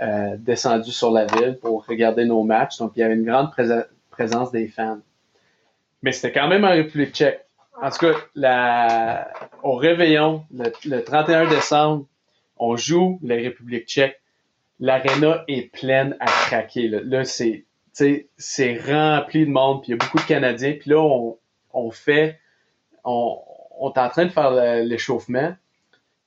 euh, 0.00 0.36
descendu 0.38 0.92
sur 0.92 1.10
la 1.10 1.26
ville 1.26 1.58
pour 1.60 1.86
regarder 1.86 2.24
nos 2.24 2.42
matchs. 2.42 2.78
Donc, 2.78 2.92
il 2.96 3.00
y 3.00 3.02
avait 3.02 3.14
une 3.14 3.24
grande 3.24 3.50
présence 4.10 4.52
des 4.52 4.68
fans. 4.68 5.00
Mais 6.02 6.12
c'était 6.12 6.32
quand 6.32 6.48
même 6.48 6.64
en 6.64 6.70
République 6.70 7.14
tchèque. 7.14 7.44
En 7.80 7.90
tout 7.90 8.12
cas, 8.34 9.28
au 9.62 9.74
réveillon, 9.74 10.44
le, 10.52 11.00
31 11.00 11.48
décembre, 11.48 12.06
on 12.58 12.76
joue 12.76 13.18
la 13.22 13.36
République 13.36 13.86
tchèque. 13.86 14.20
L'aréna 14.78 15.44
est 15.48 15.72
pleine 15.72 16.16
à 16.20 16.26
craquer. 16.26 16.88
là 16.88 17.24
c'est 17.24 17.64
c'est 17.92 18.78
rempli 18.78 19.44
de 19.44 19.50
monde, 19.50 19.82
puis 19.82 19.88
il 19.88 19.90
y 19.90 19.94
a 19.94 19.96
beaucoup 19.96 20.18
de 20.18 20.26
Canadiens. 20.26 20.74
Puis 20.78 20.90
là, 20.90 21.00
on, 21.72 21.90
fait, 21.90 22.38
on, 23.04 23.38
on 23.78 23.92
est 23.92 23.98
en 23.98 24.08
train 24.08 24.26
de 24.26 24.30
faire 24.30 24.50
l'échauffement. 24.84 25.54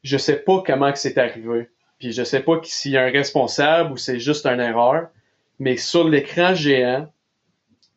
Je 0.04 0.18
sais 0.18 0.38
pas 0.38 0.62
comment 0.66 0.91
que 0.91 1.00
c'est 1.00 1.18
arrivé. 1.18 1.70
Puis 2.00 2.12
je 2.12 2.24
sais 2.24 2.41
pas 2.41 2.60
s'il 2.64 2.91
y 2.91 2.98
a 2.98 3.04
un 3.04 3.12
responsable 3.12 3.94
ou 3.94 3.98
c'est 3.98 4.20
juste 4.20 4.46
une 4.46 4.60
erreur. 4.60 5.08
Mais 5.60 5.78
sur 5.78 6.08
l'écran 6.08 6.54
géant, 6.54 7.08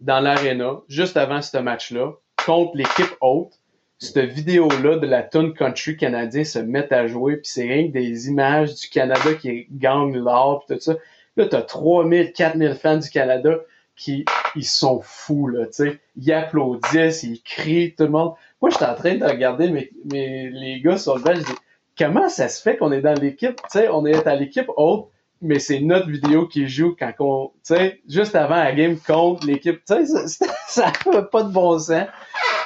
dans 0.00 0.20
l'aréna, 0.20 0.80
juste 0.88 1.16
avant 1.16 1.42
ce 1.42 1.56
match-là, 1.56 2.12
contre 2.46 2.76
l'équipe 2.76 3.14
haute, 3.20 3.58
cette 3.98 4.18
vidéo-là 4.18 4.98
de 4.98 5.06
la 5.06 5.22
tune 5.22 5.52
country 5.52 5.96
canadien 5.96 6.44
se 6.44 6.60
met 6.60 6.92
à 6.92 7.08
jouer, 7.08 7.38
puis 7.38 7.50
c'est 7.50 7.66
rien 7.66 7.88
que 7.88 7.92
des 7.92 8.28
images 8.28 8.74
du 8.74 8.88
Canada 8.88 9.34
qui 9.34 9.66
gagnent 9.70 10.16
l'or, 10.16 10.64
puis 10.64 10.76
tout 10.76 10.82
ça. 10.82 10.94
Là, 11.36 11.46
t'as 11.46 11.62
3000, 11.62 12.32
4000 12.32 12.74
fans 12.74 12.98
du 12.98 13.10
Canada 13.10 13.58
qui 13.96 14.24
ils 14.54 14.64
sont 14.64 15.00
fous, 15.02 15.48
là, 15.48 15.66
tu 15.66 15.72
sais. 15.72 15.98
Ils 16.16 16.32
applaudissent, 16.32 17.24
ils 17.24 17.42
crient, 17.42 17.94
tout 17.94 18.04
le 18.04 18.10
monde. 18.10 18.34
Moi, 18.60 18.70
j'étais 18.70 18.84
en 18.84 18.94
train 18.94 19.16
de 19.16 19.24
regarder 19.24 19.90
les 20.04 20.80
gars 20.84 20.98
sur 20.98 21.16
le 21.16 21.22
banc, 21.22 21.34
je 21.34 21.40
dis, 21.40 21.58
comment 21.98 22.28
ça 22.28 22.48
se 22.48 22.62
fait 22.62 22.76
qu'on 22.76 22.92
est 22.92 23.00
dans 23.00 23.18
l'équipe, 23.18 23.56
tu 23.56 23.78
sais, 23.78 23.88
on 23.88 24.06
est 24.06 24.26
à 24.26 24.36
l'équipe 24.36 24.70
haute, 24.76 25.08
mais 25.42 25.58
c'est 25.58 25.80
notre 25.80 26.08
vidéo 26.08 26.46
qui 26.46 26.68
joue 26.68 26.96
quand 26.98 27.12
on, 27.20 27.48
tu 27.64 27.74
sais, 27.74 28.00
juste 28.08 28.34
avant 28.34 28.56
la 28.56 28.72
game 28.72 28.98
contre 28.98 29.46
l'équipe, 29.46 29.80
tu 29.84 30.06
sais, 30.06 30.46
ça, 30.68 30.92
fait 30.92 31.30
pas 31.30 31.42
de 31.42 31.52
bon 31.52 31.78
sens. 31.78 32.06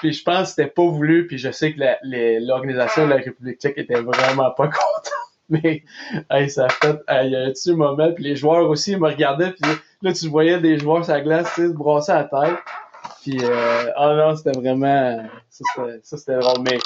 Puis 0.00 0.12
je 0.12 0.22
pense 0.22 0.42
que 0.42 0.48
c'était 0.48 0.70
pas 0.70 0.86
voulu, 0.86 1.26
puis 1.26 1.36
je 1.36 1.50
sais 1.50 1.72
que 1.72 1.80
l'organisation 2.46 3.04
de 3.04 3.10
la 3.10 3.16
République 3.16 3.60
tchèque 3.60 3.78
était 3.78 4.00
vraiment 4.00 4.50
pas 4.52 4.66
contente. 4.68 5.12
Mais 5.48 5.82
hey, 6.30 6.48
ça 6.48 6.66
a 6.66 6.68
fait. 6.68 6.96
Il 7.24 7.30
y 7.32 7.36
a 7.36 7.72
un 7.72 7.76
moment, 7.76 8.12
puis 8.12 8.22
les 8.22 8.36
joueurs 8.36 8.70
aussi 8.70 8.92
ils 8.92 9.00
me 9.00 9.08
regardaient, 9.08 9.50
puis 9.50 9.70
là, 10.02 10.12
tu 10.12 10.28
voyais 10.28 10.60
des 10.60 10.78
joueurs 10.78 11.04
sur 11.04 11.12
la 11.12 11.20
glace, 11.20 11.52
tu 11.54 11.62
sais, 11.62 11.68
se 11.68 11.72
brasser 11.72 12.12
la 12.12 12.24
tête. 12.24 12.58
Puis, 13.22 13.38
euh, 13.42 13.90
oh 13.98 14.14
non, 14.14 14.36
c'était 14.36 14.58
vraiment. 14.58 15.22
Ça, 15.50 16.16
c'était 16.16 16.38
drôle. 16.38 16.64
Mais 16.64 16.78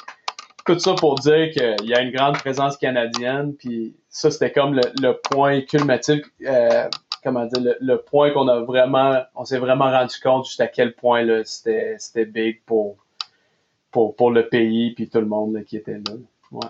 tout 0.64 0.78
ça 0.78 0.94
pour 0.94 1.16
dire 1.16 1.50
qu'il 1.50 1.88
y 1.88 1.94
a 1.94 2.00
une 2.00 2.10
grande 2.10 2.38
présence 2.38 2.76
canadienne, 2.76 3.54
puis 3.54 3.94
ça, 4.08 4.30
c'était 4.30 4.52
comme 4.52 4.74
le, 4.74 5.12
point 5.12 5.60
culmatif, 5.62 6.24
euh, 6.46 6.88
comment 7.22 7.44
dire, 7.46 7.74
le, 7.80 7.96
point 7.96 8.30
qu'on 8.30 8.48
a 8.48 8.60
vraiment, 8.60 9.22
on 9.34 9.44
s'est 9.44 9.58
vraiment 9.58 9.90
rendu 9.90 10.18
compte 10.22 10.46
juste 10.46 10.60
à 10.60 10.68
quel 10.68 10.94
point 10.94 11.22
là, 11.22 11.42
c'était, 11.44 12.24
big 12.24 12.62
pour, 12.64 12.96
pour, 13.90 14.16
pour 14.16 14.30
le 14.30 14.48
pays, 14.48 14.94
puis 14.94 15.08
tout 15.08 15.20
le 15.20 15.26
monde 15.26 15.62
qui 15.64 15.76
était 15.76 16.00
là. 16.06 16.14
Ouais. 16.50 16.68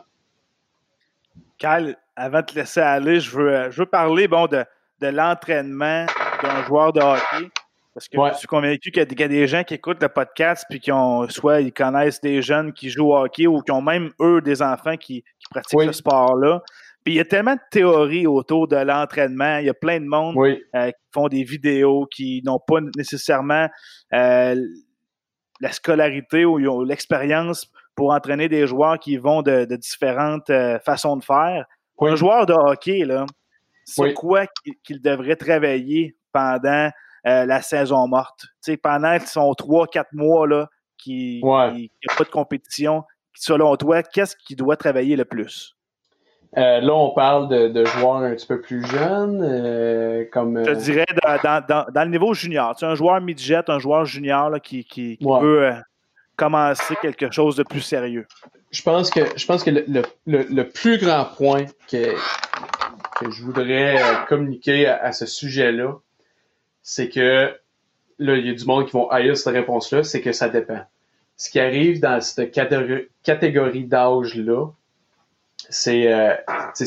Kyle, 1.58 1.96
avant 2.16 2.40
de 2.40 2.46
te 2.46 2.54
laisser 2.54 2.80
aller, 2.80 3.20
je 3.20 3.30
veux, 3.30 3.70
je 3.70 3.80
veux 3.80 3.86
parler 3.86 4.26
bon, 4.26 4.46
de, 4.46 4.64
de 5.00 5.06
l'entraînement 5.06 6.06
d'un 6.42 6.64
joueur 6.64 6.92
de 6.92 7.00
hockey. 7.00 7.50
Parce 7.94 8.08
que 8.08 8.18
je 8.32 8.38
suis 8.38 8.48
convaincu 8.48 8.90
qu'il 8.90 9.06
y, 9.20 9.22
a 9.22 9.28
des 9.28 9.46
gens 9.46 9.62
qui 9.62 9.74
écoutent 9.74 10.02
le 10.02 10.08
podcast 10.08 10.66
puis 10.68 10.80
qui 10.80 10.90
ont 10.90 11.28
soit 11.28 11.60
ils 11.60 11.72
connaissent 11.72 12.20
des 12.20 12.42
jeunes 12.42 12.72
qui 12.72 12.90
jouent 12.90 13.12
au 13.12 13.16
hockey 13.16 13.46
ou 13.46 13.60
qui 13.60 13.70
ont 13.70 13.82
même 13.82 14.10
eux 14.20 14.40
des 14.40 14.62
enfants 14.62 14.96
qui, 14.96 15.22
qui 15.22 15.46
pratiquent 15.48 15.82
ce 15.82 15.92
sport-là. 15.92 16.60
Puis 17.04 17.14
il 17.14 17.16
y 17.18 17.20
a 17.20 17.24
tellement 17.24 17.54
de 17.54 17.60
théories 17.70 18.26
autour 18.26 18.66
de 18.66 18.76
l'entraînement. 18.76 19.58
Il 19.58 19.66
y 19.66 19.70
a 19.70 19.74
plein 19.74 20.00
de 20.00 20.06
monde 20.06 20.36
euh, 20.36 20.90
qui 20.90 21.02
font 21.12 21.28
des 21.28 21.44
vidéos 21.44 22.06
qui 22.06 22.42
n'ont 22.44 22.58
pas 22.58 22.80
nécessairement 22.96 23.68
euh, 24.12 24.56
la 25.60 25.72
scolarité 25.72 26.44
ou 26.44 26.82
l'expérience 26.82 27.70
pour 27.94 28.12
entraîner 28.12 28.48
des 28.48 28.66
joueurs 28.66 28.98
qui 28.98 29.18
vont 29.18 29.42
de, 29.42 29.66
différentes 29.76 30.50
euh, 30.50 30.78
façons 30.80 31.16
de 31.16 31.22
faire. 31.22 31.66
un 32.00 32.16
joueur 32.16 32.46
de 32.46 32.54
hockey, 32.54 33.04
là, 33.04 33.26
c'est 33.84 34.14
quoi 34.14 34.46
qu'il 34.82 35.00
devrait 35.00 35.36
travailler 35.36 36.16
pendant 36.32 36.90
euh, 37.26 37.46
la 37.46 37.62
saison 37.62 38.06
morte? 38.08 38.46
pendant 38.82 39.18
son 39.20 39.52
3-4 39.52 40.04
mois 40.12 40.46
là, 40.46 40.68
qui 40.98 41.40
n'y 41.42 41.88
a 42.08 42.14
pas 42.16 42.24
de 42.24 42.30
compétition, 42.30 43.04
selon 43.34 43.76
toi, 43.76 44.02
qu'est-ce 44.02 44.36
qu'il 44.36 44.56
doit 44.56 44.76
travailler 44.76 45.16
le 45.16 45.24
plus? 45.24 45.74
Euh, 46.56 46.80
là, 46.80 46.94
on 46.94 47.10
parle 47.10 47.48
de, 47.48 47.84
joueurs 47.84 48.16
un 48.18 48.34
petit 48.34 48.46
peu 48.46 48.60
plus 48.60 48.86
jeunes, 48.86 49.42
euh, 49.42 50.24
comme. 50.32 50.64
Je 50.64 50.72
dirais 50.72 51.06
dans, 51.42 52.04
le 52.04 52.10
niveau 52.10 52.32
junior. 52.32 52.76
Tu 52.76 52.84
un 52.84 52.94
joueur 52.94 53.20
midget, 53.20 53.68
un 53.68 53.80
joueur 53.80 54.04
junior 54.04 54.52
qui, 54.62 54.84
qui, 54.84 55.18
peut 55.20 55.72
commencer 56.36 56.94
quelque 57.02 57.30
chose 57.32 57.56
de 57.56 57.64
plus 57.64 57.80
sérieux. 57.80 58.26
Je 58.70 58.82
pense 58.82 59.10
que 59.10 59.20
je 59.36 59.46
pense 59.46 59.64
que 59.64 59.70
le, 59.70 60.62
plus 60.62 60.98
grand 60.98 61.24
point 61.24 61.64
que, 61.90 62.14
que 63.18 63.30
je 63.30 63.42
voudrais 63.42 63.98
communiquer 64.28 64.86
à, 64.86 65.10
ce 65.10 65.26
sujet-là, 65.26 65.94
c'est 66.84 67.08
que 67.08 67.50
là, 68.18 68.36
il 68.36 68.46
y 68.46 68.50
a 68.50 68.54
du 68.54 68.64
monde 68.66 68.86
qui 68.86 68.92
vont 68.92 69.10
haïr 69.10 69.36
cette 69.36 69.52
réponse-là, 69.52 70.04
c'est 70.04 70.20
que 70.20 70.32
ça 70.32 70.48
dépend. 70.48 70.82
Ce 71.36 71.50
qui 71.50 71.58
arrive 71.58 71.98
dans 71.98 72.20
cette 72.20 72.52
catégorie 72.52 73.84
d'âge-là, 73.84 74.66
c'est 75.70 76.12
euh, 76.12 76.34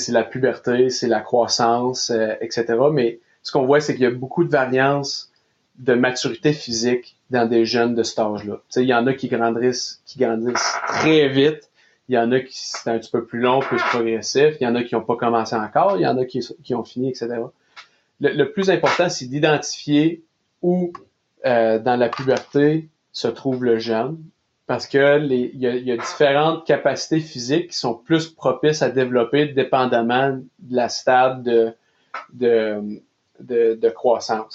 la 0.09 0.23
puberté, 0.23 0.89
c'est 0.89 1.07
la 1.07 1.19
croissance, 1.19 2.11
euh, 2.11 2.35
etc. 2.39 2.75
Mais 2.93 3.19
ce 3.41 3.51
qu'on 3.51 3.65
voit, 3.65 3.81
c'est 3.81 3.93
qu'il 3.93 4.03
y 4.03 4.05
a 4.05 4.11
beaucoup 4.11 4.43
de 4.43 4.51
variances 4.51 5.31
de 5.79 5.95
maturité 5.95 6.53
physique 6.53 7.17
dans 7.31 7.47
des 7.47 7.65
jeunes 7.65 7.95
de 7.95 8.03
cet 8.03 8.19
âge-là. 8.19 8.61
Il 8.75 8.83
y 8.83 8.93
en 8.93 9.05
a 9.07 9.13
qui 9.13 9.27
grandissent, 9.27 10.01
qui 10.05 10.19
grandissent 10.19 10.75
très 10.87 11.27
vite. 11.27 11.69
Il 12.07 12.15
y 12.15 12.19
en 12.19 12.31
a 12.31 12.39
qui 12.39 12.57
c'est 12.57 12.89
un 12.89 12.99
petit 12.99 13.11
peu 13.11 13.25
plus 13.25 13.39
long, 13.39 13.59
plus 13.59 13.81
progressif. 13.81 14.55
Il 14.61 14.63
y 14.63 14.67
en 14.67 14.75
a 14.75 14.83
qui 14.83 14.95
n'ont 14.95 15.01
pas 15.01 15.15
commencé 15.17 15.55
encore. 15.55 15.97
Il 15.97 16.03
y 16.03 16.07
en 16.07 16.17
a 16.17 16.25
qui, 16.25 16.47
qui 16.63 16.73
ont 16.75 16.83
fini, 16.83 17.09
etc. 17.09 17.41
Le, 18.19 18.45
plus 18.45 18.69
important, 18.69 19.09
c'est 19.09 19.25
d'identifier 19.25 20.23
où 20.61 20.91
euh, 21.45 21.79
dans 21.79 21.95
la 21.95 22.09
puberté 22.09 22.89
se 23.11 23.27
trouve 23.27 23.63
le 23.63 23.77
jeune 23.77 24.17
parce 24.67 24.85
que 24.85 25.23
il 25.25 25.57
y, 25.59 25.91
a, 25.91 25.97
différentes 25.97 26.67
capacités 26.67 27.21
physiques 27.21 27.69
qui 27.69 27.77
sont 27.77 27.93
plus 27.93 28.27
propices 28.27 28.81
à 28.81 28.89
développer 28.89 29.47
dépendamment 29.47 30.39
de 30.59 30.75
la 30.75 30.89
stade 30.89 31.43
de, 32.33 33.01
de, 33.39 33.89
croissance. 33.89 34.53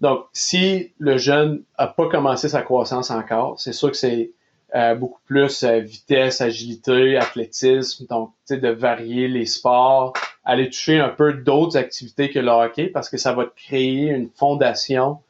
Donc, 0.00 0.24
si 0.32 0.92
le 0.98 1.18
jeune 1.18 1.62
a 1.76 1.86
pas 1.86 2.08
commencé 2.08 2.48
sa 2.48 2.62
croissance 2.62 3.10
encore, 3.10 3.60
c'est 3.60 3.74
sûr 3.74 3.90
que 3.90 3.96
c'est 3.96 4.32
euh, 4.74 4.94
beaucoup 4.94 5.20
plus 5.26 5.64
euh, 5.64 5.80
vitesse, 5.80 6.40
agilité, 6.40 7.18
athlétisme, 7.18 8.06
donc 8.06 8.32
de 8.48 8.68
varier 8.68 9.28
les 9.28 9.44
sports, 9.44 10.14
aller 10.46 10.70
toucher 10.70 10.98
un 10.98 11.10
peu 11.10 11.34
d'autres 11.34 11.76
activités 11.76 12.30
que 12.30 12.38
le 12.38 12.48
hockey 12.48 12.86
parce 12.86 13.10
que 13.10 13.18
ça 13.18 13.34
va 13.34 13.44
te 13.44 13.54
créer 13.54 14.08
une 14.08 14.30
fondation 14.30 15.20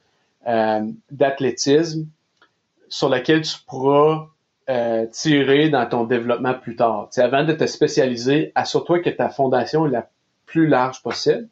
euh, 0.46 0.82
d'athlétisme 1.10 2.06
sur 2.88 3.08
laquelle 3.08 3.42
tu 3.42 3.56
pourras 3.66 4.28
tirer 5.10 5.68
dans 5.68 5.86
ton 5.86 6.04
développement 6.04 6.54
plus 6.54 6.76
tard. 6.76 7.10
avant 7.16 7.44
de 7.44 7.52
te 7.52 7.66
spécialiser, 7.66 8.52
assure-toi 8.54 9.00
que 9.00 9.10
ta 9.10 9.28
fondation 9.28 9.86
est 9.86 9.90
la 9.90 10.08
plus 10.46 10.66
large 10.66 11.02
possible. 11.02 11.48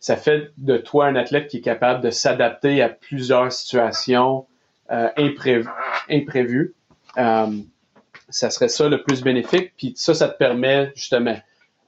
Ça 0.00 0.16
fait 0.16 0.50
de 0.56 0.78
toi 0.78 1.06
un 1.06 1.14
athlète 1.14 1.46
qui 1.46 1.58
est 1.58 1.60
capable 1.60 2.00
de 2.02 2.10
s'adapter 2.10 2.82
à 2.82 2.88
plusieurs 2.88 3.52
situations 3.52 4.46
imprévues. 4.88 6.74
Euh, 7.18 7.58
ça 8.28 8.50
serait 8.50 8.68
ça 8.68 8.88
le 8.88 9.02
plus 9.02 9.22
bénéfique. 9.22 9.72
Puis 9.76 9.92
ça, 9.96 10.14
ça 10.14 10.28
te 10.28 10.36
permet 10.36 10.92
justement 10.94 11.36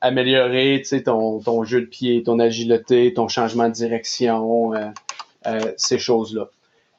améliorer 0.00 0.82
ton, 1.04 1.40
ton 1.40 1.64
jeu 1.64 1.80
de 1.80 1.86
pied, 1.86 2.22
ton 2.22 2.38
agilité, 2.38 3.12
ton 3.14 3.28
changement 3.28 3.68
de 3.68 3.74
direction, 3.74 4.74
euh, 4.74 5.60
ces 5.76 5.98
choses-là. 5.98 6.48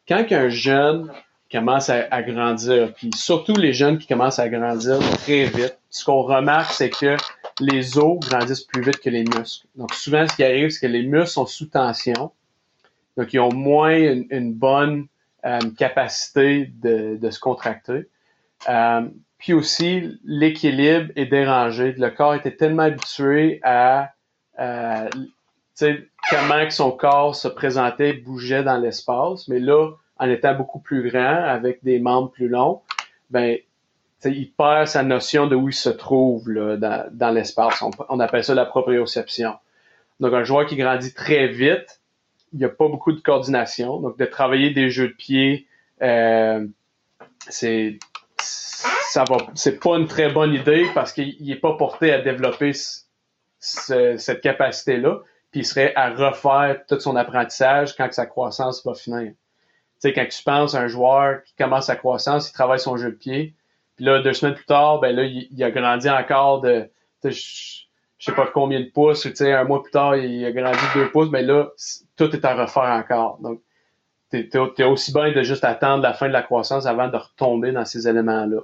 Quand 0.07 0.25
un 0.31 0.49
jeune 0.49 1.11
commencent 1.51 1.89
à, 1.89 2.21
grandir. 2.23 2.93
Puis 2.93 3.09
surtout 3.15 3.55
les 3.55 3.73
jeunes 3.73 3.97
qui 3.97 4.07
commencent 4.07 4.39
à 4.39 4.49
grandir 4.49 4.99
très 4.99 5.45
vite. 5.45 5.77
Ce 5.89 6.03
qu'on 6.03 6.21
remarque, 6.21 6.73
c'est 6.73 6.89
que 6.89 7.15
les 7.59 7.97
os 7.97 8.19
grandissent 8.19 8.63
plus 8.63 8.81
vite 8.81 8.99
que 8.99 9.09
les 9.09 9.23
muscles. 9.23 9.67
Donc 9.75 9.93
souvent, 9.93 10.27
ce 10.27 10.35
qui 10.35 10.43
arrive, 10.43 10.69
c'est 10.69 10.87
que 10.87 10.91
les 10.91 11.03
muscles 11.03 11.27
sont 11.27 11.45
sous 11.45 11.65
tension. 11.65 12.31
Donc 13.15 13.33
ils 13.33 13.39
ont 13.39 13.53
moins 13.53 13.97
une, 13.97 14.53
bonne 14.53 15.07
euh, 15.45 15.59
capacité 15.77 16.71
de, 16.81 17.17
de, 17.19 17.29
se 17.31 17.39
contracter. 17.39 18.07
Euh, 18.69 19.01
puis 19.37 19.53
aussi, 19.53 20.19
l'équilibre 20.23 21.11
est 21.15 21.25
dérangé. 21.25 21.93
Le 21.93 22.09
corps 22.09 22.35
était 22.35 22.55
tellement 22.55 22.83
habitué 22.83 23.59
à 23.63 24.11
euh, 24.59 25.09
comment 26.29 26.65
que 26.65 26.73
son 26.73 26.91
corps 26.91 27.35
se 27.35 27.47
présentait, 27.47 28.13
bougeait 28.13 28.63
dans 28.63 28.77
l'espace. 28.77 29.47
Mais 29.47 29.59
là, 29.59 29.91
en 30.17 30.29
étant 30.29 30.55
beaucoup 30.55 30.79
plus 30.79 31.09
grand, 31.09 31.43
avec 31.43 31.83
des 31.83 31.99
membres 31.99 32.31
plus 32.31 32.47
longs, 32.47 32.81
ben, 33.29 33.57
il 34.25 34.51
perd 34.51 34.87
sa 34.87 35.03
notion 35.03 35.47
de 35.47 35.55
où 35.55 35.69
il 35.69 35.73
se 35.73 35.89
trouve 35.89 36.49
là, 36.49 36.77
dans, 37.11 37.29
l'espace. 37.29 37.83
On, 38.09 38.19
appelle 38.19 38.43
ça 38.43 38.55
la 38.55 38.65
proprioception. 38.65 39.53
Donc, 40.19 40.33
un 40.33 40.43
joueur 40.43 40.65
qui 40.65 40.75
grandit 40.75 41.13
très 41.13 41.47
vite, 41.47 42.01
il 42.53 42.59
n'y 42.59 42.65
a 42.65 42.69
pas 42.69 42.87
beaucoup 42.87 43.11
de 43.11 43.19
coordination. 43.19 43.99
Donc, 43.99 44.17
de 44.17 44.25
travailler 44.25 44.71
des 44.71 44.89
jeux 44.89 45.09
de 45.09 45.13
pied, 45.13 45.67
euh, 46.01 46.65
c'est 47.47 47.99
ça 48.39 49.23
va, 49.29 49.37
c'est 49.55 49.79
pas 49.79 49.97
une 49.97 50.07
très 50.07 50.31
bonne 50.31 50.53
idée 50.53 50.87
parce 50.93 51.11
qu'il 51.11 51.35
n'est 51.41 51.55
pas 51.55 51.75
porté 51.75 52.13
à 52.13 52.21
développer 52.21 52.71
cette 53.59 54.41
capacité-là, 54.41 55.19
puis 55.51 55.61
il 55.61 55.65
serait 55.65 55.93
à 55.95 56.09
refaire 56.09 56.81
tout 56.87 56.99
son 56.99 57.15
apprentissage 57.15 57.95
quand 57.95 58.11
sa 58.11 58.25
croissance 58.25 58.85
va 58.85 58.93
finir 58.93 59.31
sais, 59.99 60.13
quand 60.13 60.25
tu 60.27 60.43
penses 60.43 60.75
à 60.75 60.81
un 60.81 60.87
joueur 60.87 61.43
qui 61.43 61.55
commence 61.55 61.87
sa 61.87 61.95
croissance, 61.95 62.49
il 62.49 62.53
travaille 62.53 62.79
son 62.79 62.97
jeu 62.97 63.11
de 63.11 63.15
pied, 63.15 63.53
puis 63.95 64.05
là, 64.05 64.21
deux 64.21 64.33
semaines 64.33 64.55
plus 64.55 64.65
tard, 64.65 64.99
ben 64.99 65.15
là, 65.15 65.23
il, 65.23 65.63
a 65.63 65.71
grandi 65.71 66.09
encore 66.09 66.61
de, 66.61 66.89
je 67.23 67.83
sais 68.19 68.31
pas 68.33 68.47
combien 68.47 68.79
de 68.79 68.89
pouces, 68.89 69.23
tu 69.23 69.35
sais, 69.35 69.53
un 69.53 69.63
mois 69.63 69.81
plus 69.81 69.91
tard, 69.91 70.15
il 70.15 70.45
a 70.45 70.51
grandi 70.51 70.83
deux 70.93 71.09
pouces, 71.09 71.29
mais 71.31 71.41
là, 71.41 71.69
tout 72.15 72.35
est 72.35 72.45
à 72.45 72.55
refaire 72.55 72.83
encore. 72.83 73.39
Donc, 73.41 73.61
t'es 74.29 74.49
es, 74.53 74.83
aussi 74.83 75.13
bien 75.13 75.31
de 75.31 75.43
juste 75.43 75.63
attendre 75.63 76.03
la 76.03 76.13
fin 76.13 76.27
de 76.27 76.33
la 76.33 76.41
croissance 76.41 76.85
avant 76.85 77.07
de 77.07 77.17
retomber 77.17 77.71
dans 77.71 77.85
ces 77.85 78.07
éléments-là. 78.07 78.61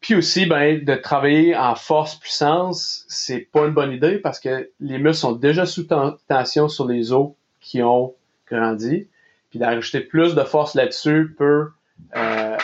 Puis 0.00 0.14
aussi, 0.14 0.46
ben, 0.46 0.84
de 0.84 0.94
travailler 0.94 1.56
en 1.56 1.74
force, 1.74 2.16
puissance, 2.16 3.04
c'est 3.08 3.40
pas 3.40 3.66
une 3.66 3.74
bonne 3.74 3.92
idée 3.92 4.18
parce 4.18 4.38
que 4.38 4.70
les 4.78 4.98
muscles 4.98 5.20
sont 5.20 5.32
déjà 5.32 5.66
sous 5.66 5.86
tension 6.28 6.68
sur 6.68 6.86
les 6.86 7.12
os 7.12 7.32
qui 7.60 7.82
ont 7.82 8.14
grandi. 8.46 9.08
Puis 9.50 9.58
d'ajouter 9.58 10.00
plus 10.00 10.34
de 10.34 10.42
force 10.44 10.74
là-dessus 10.74 11.34
peut 11.36 11.68
euh, 12.16 12.56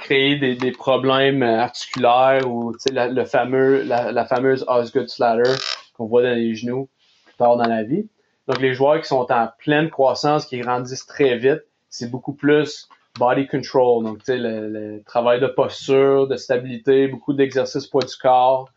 créer 0.00 0.36
des, 0.36 0.56
des, 0.56 0.72
problèmes 0.72 1.42
articulaires 1.42 2.50
ou 2.50 2.74
le 2.90 3.24
fameux, 3.24 3.82
la, 3.82 4.10
la 4.10 4.24
fameuse 4.24 4.64
Osgood 4.66 5.08
Slatter 5.08 5.52
qu'on 5.92 6.06
voit 6.06 6.22
dans 6.22 6.34
les 6.34 6.54
genoux 6.54 6.88
plus 7.26 7.36
tard 7.36 7.56
dans 7.56 7.68
la 7.68 7.82
vie. 7.82 8.08
Donc 8.48 8.60
les 8.60 8.74
joueurs 8.74 9.00
qui 9.00 9.08
sont 9.08 9.26
en 9.30 9.48
pleine 9.58 9.90
croissance, 9.90 10.46
qui 10.46 10.58
grandissent 10.58 11.06
très 11.06 11.36
vite, 11.36 11.62
c'est 11.88 12.10
beaucoup 12.10 12.34
plus 12.34 12.88
body 13.18 13.46
control, 13.46 14.04
donc 14.04 14.18
le, 14.26 14.68
le 14.68 15.02
travail 15.04 15.40
de 15.40 15.46
posture, 15.46 16.26
de 16.26 16.36
stabilité, 16.36 17.08
beaucoup 17.08 17.32
d'exercices 17.32 17.86
poids 17.86 18.02
du 18.02 18.16
corps. 18.16 18.68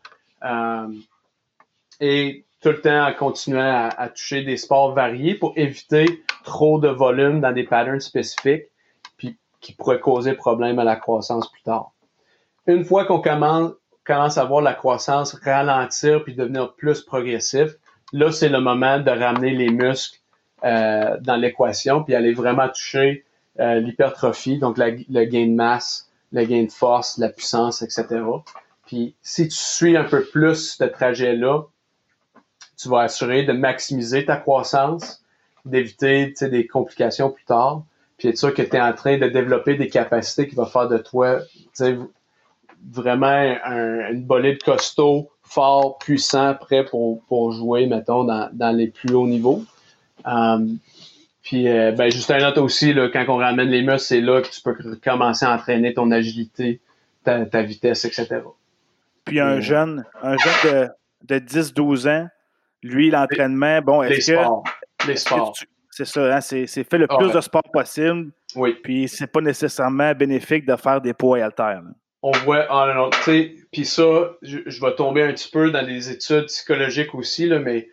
Euh, 0.44 0.88
et 2.00 2.44
tout 2.60 2.70
le 2.70 2.80
temps 2.80 3.04
à 3.04 3.12
continuer 3.12 3.60
à, 3.60 4.08
toucher 4.08 4.42
des 4.42 4.56
sports 4.56 4.92
variés 4.92 5.34
pour 5.34 5.52
éviter 5.56 6.24
trop 6.44 6.78
de 6.78 6.88
volume 6.88 7.40
dans 7.40 7.52
des 7.52 7.64
patterns 7.64 8.00
spécifiques 8.00 8.64
puis 9.16 9.36
qui 9.60 9.72
pourraient 9.74 10.00
causer 10.00 10.34
problème 10.34 10.78
à 10.78 10.84
la 10.84 10.96
croissance 10.96 11.50
plus 11.50 11.62
tard. 11.62 11.92
Une 12.66 12.84
fois 12.84 13.04
qu'on 13.04 13.20
commence, 13.20 13.72
commence 14.04 14.38
à 14.38 14.44
voir 14.44 14.62
la 14.62 14.74
croissance 14.74 15.34
ralentir 15.34 16.24
puis 16.24 16.34
devenir 16.34 16.74
plus 16.74 17.02
progressif, 17.02 17.70
là, 18.12 18.32
c'est 18.32 18.48
le 18.48 18.60
moment 18.60 18.98
de 18.98 19.10
ramener 19.10 19.50
les 19.50 19.70
muscles 19.70 20.18
euh, 20.64 21.16
dans 21.20 21.36
l'équation 21.36 22.02
puis 22.02 22.14
aller 22.14 22.32
vraiment 22.32 22.68
toucher 22.68 23.24
euh, 23.60 23.80
l'hypertrophie, 23.80 24.58
donc 24.58 24.78
le 24.78 25.24
gain 25.24 25.46
de 25.46 25.54
masse, 25.54 26.10
le 26.32 26.44
gain 26.44 26.64
de 26.64 26.72
force, 26.72 27.18
la 27.18 27.28
puissance, 27.28 27.82
etc. 27.82 28.06
Puis 28.86 29.14
si 29.22 29.48
tu 29.48 29.56
suis 29.56 29.96
un 29.96 30.04
peu 30.04 30.24
plus 30.24 30.76
ce 30.78 30.84
trajet-là, 30.84 31.62
tu 32.76 32.88
vas 32.88 33.00
assurer 33.00 33.42
de 33.42 33.52
maximiser 33.52 34.24
ta 34.24 34.36
croissance, 34.36 35.22
d'éviter 35.64 36.32
des 36.40 36.66
complications 36.66 37.30
plus 37.30 37.44
tard, 37.44 37.82
puis 38.16 38.28
être 38.28 38.38
sûr 38.38 38.54
que 38.54 38.62
tu 38.62 38.76
es 38.76 38.80
en 38.80 38.92
train 38.92 39.18
de 39.18 39.28
développer 39.28 39.74
des 39.74 39.88
capacités 39.88 40.48
qui 40.48 40.54
vont 40.54 40.66
faire 40.66 40.88
de 40.88 40.98
toi 40.98 41.40
vraiment 42.92 43.56
un, 43.64 44.12
une 44.12 44.24
bolide 44.24 44.62
costaud, 44.62 45.30
fort, 45.48 45.98
puissant, 45.98 46.54
prêt 46.54 46.84
pour, 46.84 47.22
pour 47.24 47.52
jouer, 47.52 47.86
mettons, 47.86 48.24
dans, 48.24 48.48
dans 48.52 48.74
les 48.74 48.88
plus 48.88 49.14
hauts 49.14 49.26
niveaux. 49.26 49.64
Um, 50.24 50.78
puis, 51.42 51.68
euh, 51.68 51.92
ben, 51.92 52.10
juste 52.10 52.30
un 52.30 52.46
autre 52.46 52.60
aussi, 52.60 52.92
là, 52.92 53.08
quand 53.08 53.24
on 53.28 53.36
ramène 53.36 53.68
les 53.68 53.82
muscles, 53.82 54.00
c'est 54.00 54.20
là 54.20 54.42
que 54.42 54.48
tu 54.48 54.60
peux 54.60 54.74
commencer 55.02 55.46
à 55.46 55.54
entraîner 55.54 55.94
ton 55.94 56.10
agilité, 56.10 56.80
ta, 57.24 57.46
ta 57.46 57.62
vitesse, 57.62 58.04
etc. 58.04 58.40
Puis 59.24 59.40
un 59.40 59.60
jeune, 59.60 60.04
un 60.22 60.36
jeune 60.36 60.88
de, 61.24 61.38
de 61.38 61.46
10-12 61.46 62.08
ans, 62.08 62.28
lui, 62.82 63.10
l'entraînement, 63.10 63.80
bon, 63.80 64.02
est-ce 64.02 64.32
que. 64.32 65.08
Les 65.08 65.16
sports. 65.16 65.54
C'est 65.90 66.04
ça, 66.04 66.36
hein, 66.36 66.40
c'est 66.40 66.66
fait 66.66 66.98
le 66.98 67.08
plus 67.08 67.32
de 67.32 67.40
sport 67.40 67.62
possible. 67.72 68.30
Oui. 68.54 68.76
Puis 68.82 69.08
c'est 69.08 69.26
pas 69.26 69.40
nécessairement 69.40 70.12
bénéfique 70.14 70.64
de 70.64 70.76
faire 70.76 71.00
des 71.00 71.12
poids 71.12 71.38
et 71.38 71.42
haltères. 71.42 71.82
On 72.22 72.32
voit, 72.32 72.66
ah 72.68 72.92
non, 72.94 73.10
tu 73.10 73.18
sais, 73.22 73.54
puis 73.70 73.84
ça, 73.84 74.32
je, 74.42 74.80
vais 74.80 74.94
tomber 74.94 75.22
un 75.22 75.32
petit 75.32 75.50
peu 75.50 75.70
dans 75.70 75.86
les 75.86 76.10
études 76.10 76.46
psychologiques 76.46 77.14
aussi, 77.14 77.46
là, 77.46 77.58
mais 77.58 77.88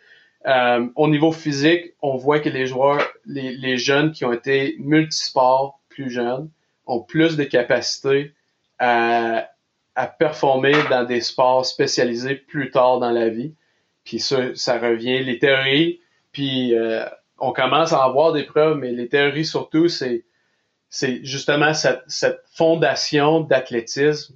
euh, 0.47 0.87
au 0.95 1.07
niveau 1.07 1.31
physique, 1.31 1.93
on 2.01 2.17
voit 2.17 2.39
que 2.39 2.49
les 2.49 2.67
joueurs, 2.67 3.01
les, 3.25 3.51
les 3.55 3.77
jeunes 3.77 4.11
qui 4.11 4.25
ont 4.25 4.33
été 4.33 4.75
multisports 4.79 5.79
plus 5.89 6.09
jeunes, 6.09 6.49
ont 6.87 7.01
plus 7.01 7.35
de 7.35 7.43
capacité 7.43 8.33
à, 8.79 9.47
à 9.95 10.07
performer 10.07 10.73
dans 10.89 11.03
des 11.03 11.21
sports 11.21 11.65
spécialisés 11.65 12.35
plus 12.35 12.69
tard 12.69 12.99
dans 12.99 13.11
la 13.11 13.29
vie. 13.29 13.53
Puis 14.03 14.19
ça, 14.19 14.53
ça 14.55 14.77
revient, 14.77 15.23
les 15.23 15.39
théories, 15.39 15.99
puis 16.31 16.75
euh, 16.75 17.05
on 17.39 17.51
commence 17.53 17.91
à 17.93 18.03
avoir 18.03 18.33
des 18.33 18.43
preuves, 18.43 18.77
mais 18.77 18.91
les 18.91 19.07
théories 19.07 19.45
surtout, 19.45 19.87
c'est 19.87 20.25
c'est 20.95 21.25
justement 21.25 21.73
cette, 21.73 22.41
fondation 22.53 23.41
d'athlétisme 23.41 24.33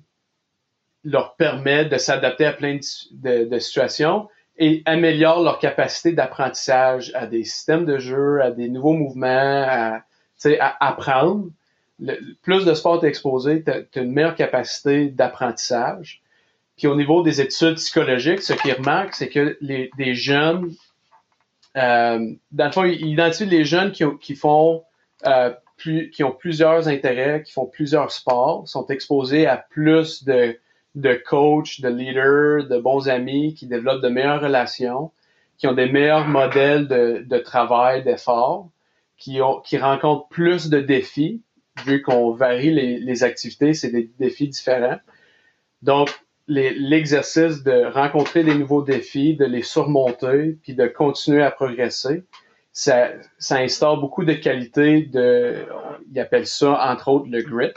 leur 1.06 1.38
permet 1.38 1.86
de 1.86 1.98
s'adapter 1.98 2.46
à 2.46 2.52
plein 2.52 2.80
de, 3.12 3.60
situations 3.60 4.28
et 4.58 4.84
améliore 4.84 5.42
leur 5.42 5.60
capacité 5.60 6.12
d'apprentissage 6.12 7.14
à 7.16 7.28
des 7.28 7.46
systèmes 7.46 7.86
de 7.86 7.98
jeu, 7.98 8.42
à 8.42 8.52
des 8.52 8.68
nouveaux 8.68 8.92
mouvements, 8.92 9.64
à, 9.66 10.04
à 10.60 10.88
apprendre. 10.90 11.48
Plus 12.42 12.66
de 12.66 12.74
sport 12.74 13.06
exposé, 13.06 13.64
tu 13.64 13.72
as, 13.72 14.02
une 14.02 14.12
meilleure 14.12 14.36
capacité 14.36 15.08
d'apprentissage. 15.08 16.22
Puis 16.76 16.88
au 16.88 16.96
niveau 16.98 17.24
des 17.24 17.40
études 17.40 17.76
psychologiques, 17.76 18.42
ce 18.42 18.52
qu'ils 18.52 18.74
remarquent, 18.74 19.16
c'est 19.16 19.30
que 19.30 19.58
les, 19.62 20.14
jeunes, 20.14 20.74
euh, 21.78 22.20
dans 22.52 22.66
le 22.66 22.72
fond, 22.74 22.84
ils 22.84 23.14
identifient 23.14 23.46
les 23.46 23.64
jeunes 23.64 23.94
qui, 23.94 24.04
qui 24.20 24.36
font 24.36 24.84
euh, 25.26 25.54
qui 25.80 26.24
ont 26.24 26.32
plusieurs 26.32 26.88
intérêts, 26.88 27.44
qui 27.44 27.52
font 27.52 27.66
plusieurs 27.66 28.12
sports, 28.12 28.68
sont 28.68 28.86
exposés 28.88 29.48
à 29.48 29.58
plus 29.58 30.24
de, 30.24 30.58
de 30.96 31.14
coachs, 31.14 31.82
de 31.82 31.90
leaders, 31.90 32.68
de 32.68 32.78
bons 32.78 33.10
amis, 33.10 33.54
qui 33.54 33.68
développent 33.68 34.02
de 34.02 34.10
meilleures 34.10 34.42
relations, 34.42 35.12
qui 35.58 35.68
ont 35.68 35.74
des 35.74 35.90
meilleurs 35.92 36.28
modèles 36.28 36.88
de, 36.88 37.24
de 37.26 37.38
travail, 37.38 38.04
d'effort, 38.04 38.70
qui, 39.18 39.40
qui 39.66 39.78
rencontrent 39.78 40.28
plus 40.30 40.70
de 40.70 40.80
défis, 40.80 41.42
vu 41.86 42.02
qu'on 42.02 42.32
varie 42.32 42.72
les, 42.72 43.00
les 43.00 43.24
activités, 43.24 43.74
c'est 43.74 43.92
des 43.92 44.10
défis 44.20 44.48
différents. 44.48 45.00
Donc, 45.82 46.10
l'exercice 46.48 47.64
de 47.64 47.86
rencontrer 47.86 48.44
des 48.44 48.56
nouveaux 48.56 48.82
défis, 48.82 49.36
de 49.36 49.46
les 49.46 49.62
surmonter, 49.62 50.58
puis 50.64 50.74
de 50.74 50.88
continuer 50.88 51.44
à 51.44 51.52
progresser, 51.52 52.24
ça, 52.72 53.10
ça 53.38 53.58
instaure 53.58 54.00
beaucoup 54.00 54.26
de 54.26 54.34
qualités 54.34 55.04
de, 55.04 55.66
ils 56.12 56.20
appellent 56.20 56.48
ça 56.48 56.80
entre 56.92 57.10
autres 57.10 57.28
le 57.30 57.42
grit. 57.42 57.74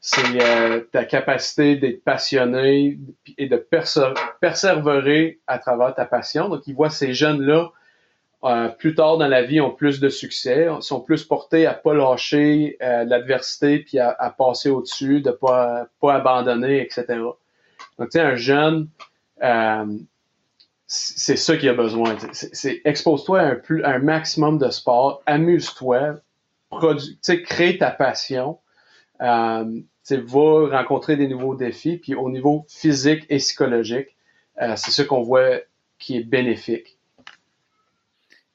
C'est 0.00 0.42
euh, 0.42 0.80
ta 0.92 1.04
capacité 1.04 1.76
d'être 1.76 2.04
passionné 2.04 2.98
et 3.38 3.48
de 3.48 3.56
persévérer 4.40 5.40
à 5.46 5.58
travers 5.58 5.94
ta 5.94 6.04
passion. 6.04 6.50
Donc, 6.50 6.66
ils 6.66 6.74
voient 6.74 6.90
ces 6.90 7.14
jeunes-là 7.14 7.70
euh, 8.44 8.68
plus 8.68 8.94
tard 8.94 9.16
dans 9.16 9.26
la 9.26 9.42
vie 9.42 9.60
ont 9.62 9.70
plus 9.70 10.00
de 10.00 10.10
succès, 10.10 10.68
sont 10.80 11.00
plus 11.00 11.24
portés 11.24 11.64
à 11.66 11.72
pas 11.72 11.94
lâcher 11.94 12.76
euh, 12.82 13.04
l'adversité 13.04 13.78
puis 13.78 13.98
à, 13.98 14.14
à 14.18 14.28
passer 14.28 14.68
au-dessus, 14.68 15.22
de 15.22 15.30
pas 15.30 15.86
pas 15.98 16.14
abandonner, 16.14 16.82
etc. 16.82 17.06
Donc, 17.98 18.10
tu 18.10 18.18
sais, 18.18 18.20
un 18.20 18.36
jeune, 18.36 18.88
euh, 19.42 19.86
c'est 20.86 21.36
ça 21.36 21.56
qu'il 21.56 21.68
a 21.68 21.74
besoin. 21.74 22.16
C'est 22.32 22.82
expose-toi 22.84 23.40
à 23.40 23.44
un, 23.46 23.54
plus, 23.54 23.84
un 23.84 23.98
maximum 23.98 24.58
de 24.58 24.70
sport, 24.70 25.22
amuse-toi, 25.26 26.16
crée 27.46 27.78
ta 27.78 27.90
passion, 27.90 28.58
euh, 29.22 29.64
va 30.10 30.78
rencontrer 30.78 31.16
des 31.16 31.28
nouveaux 31.28 31.54
défis, 31.54 31.96
puis 31.96 32.14
au 32.14 32.30
niveau 32.30 32.66
physique 32.68 33.24
et 33.30 33.38
psychologique, 33.38 34.16
euh, 34.60 34.74
c'est 34.76 34.90
ça 34.90 35.04
qu'on 35.04 35.22
voit 35.22 35.60
qui 35.98 36.18
est 36.18 36.24
bénéfique. 36.24 36.98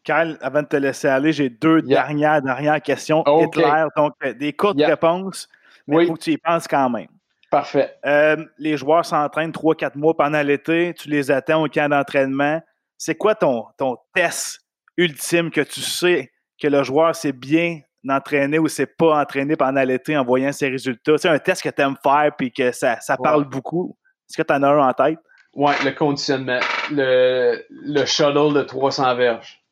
Kyle, 0.03 0.37
avant 0.41 0.61
de 0.61 0.67
te 0.67 0.77
laisser 0.77 1.07
aller, 1.07 1.33
j'ai 1.33 1.49
deux 1.49 1.81
dernières, 1.81 2.41
dernières 2.41 2.81
questions. 2.81 3.23
Hitler, 3.25 3.85
donc 3.95 4.13
euh, 4.23 4.33
des 4.33 4.53
courtes 4.53 4.79
réponses, 4.79 5.49
mais 5.87 6.03
il 6.03 6.07
faut 6.07 6.13
que 6.13 6.21
tu 6.21 6.31
y 6.31 6.37
penses 6.37 6.67
quand 6.67 6.89
même. 6.89 7.07
Parfait. 7.49 7.95
Euh, 8.05 8.37
les 8.59 8.77
joueurs 8.77 9.05
s'entraînent 9.05 9.51
3-4 9.51 9.97
mois 9.97 10.15
pendant 10.15 10.41
l'été. 10.41 10.93
Tu 10.93 11.09
les 11.09 11.31
attends 11.31 11.63
au 11.63 11.67
camp 11.67 11.89
d'entraînement. 11.89 12.61
C'est 12.97 13.15
quoi 13.15 13.33
ton, 13.33 13.65
ton 13.77 13.97
test 14.13 14.61
ultime 14.97 15.49
que 15.49 15.61
tu 15.61 15.81
sais 15.81 16.31
que 16.61 16.67
le 16.67 16.83
joueur 16.83 17.15
s'est 17.15 17.31
bien 17.31 17.79
entraîné 18.07 18.59
ou 18.59 18.67
s'est 18.67 18.85
pas 18.85 19.19
entraîné 19.19 19.55
pendant 19.55 19.81
l'été 19.81 20.15
en 20.15 20.23
voyant 20.23 20.51
ses 20.51 20.69
résultats? 20.69 21.17
C'est 21.17 21.29
un 21.29 21.39
test 21.39 21.63
que 21.63 21.69
tu 21.69 21.81
aimes 21.81 21.97
faire 22.03 22.31
et 22.39 22.51
que 22.51 22.71
ça, 22.71 22.99
ça 22.99 23.17
parle 23.17 23.45
beaucoup. 23.45 23.97
Est-ce 24.29 24.37
que 24.37 24.45
tu 24.45 24.53
en 24.53 24.61
as 24.61 24.67
un 24.67 24.89
en 24.89 24.93
tête? 24.93 25.19
Oui, 25.55 25.73
le 25.83 25.91
conditionnement. 25.91 26.59
Le, 26.91 27.65
le 27.69 28.05
shuttle 28.05 28.53
de 28.53 28.61
300 28.61 29.15
verges. 29.15 29.63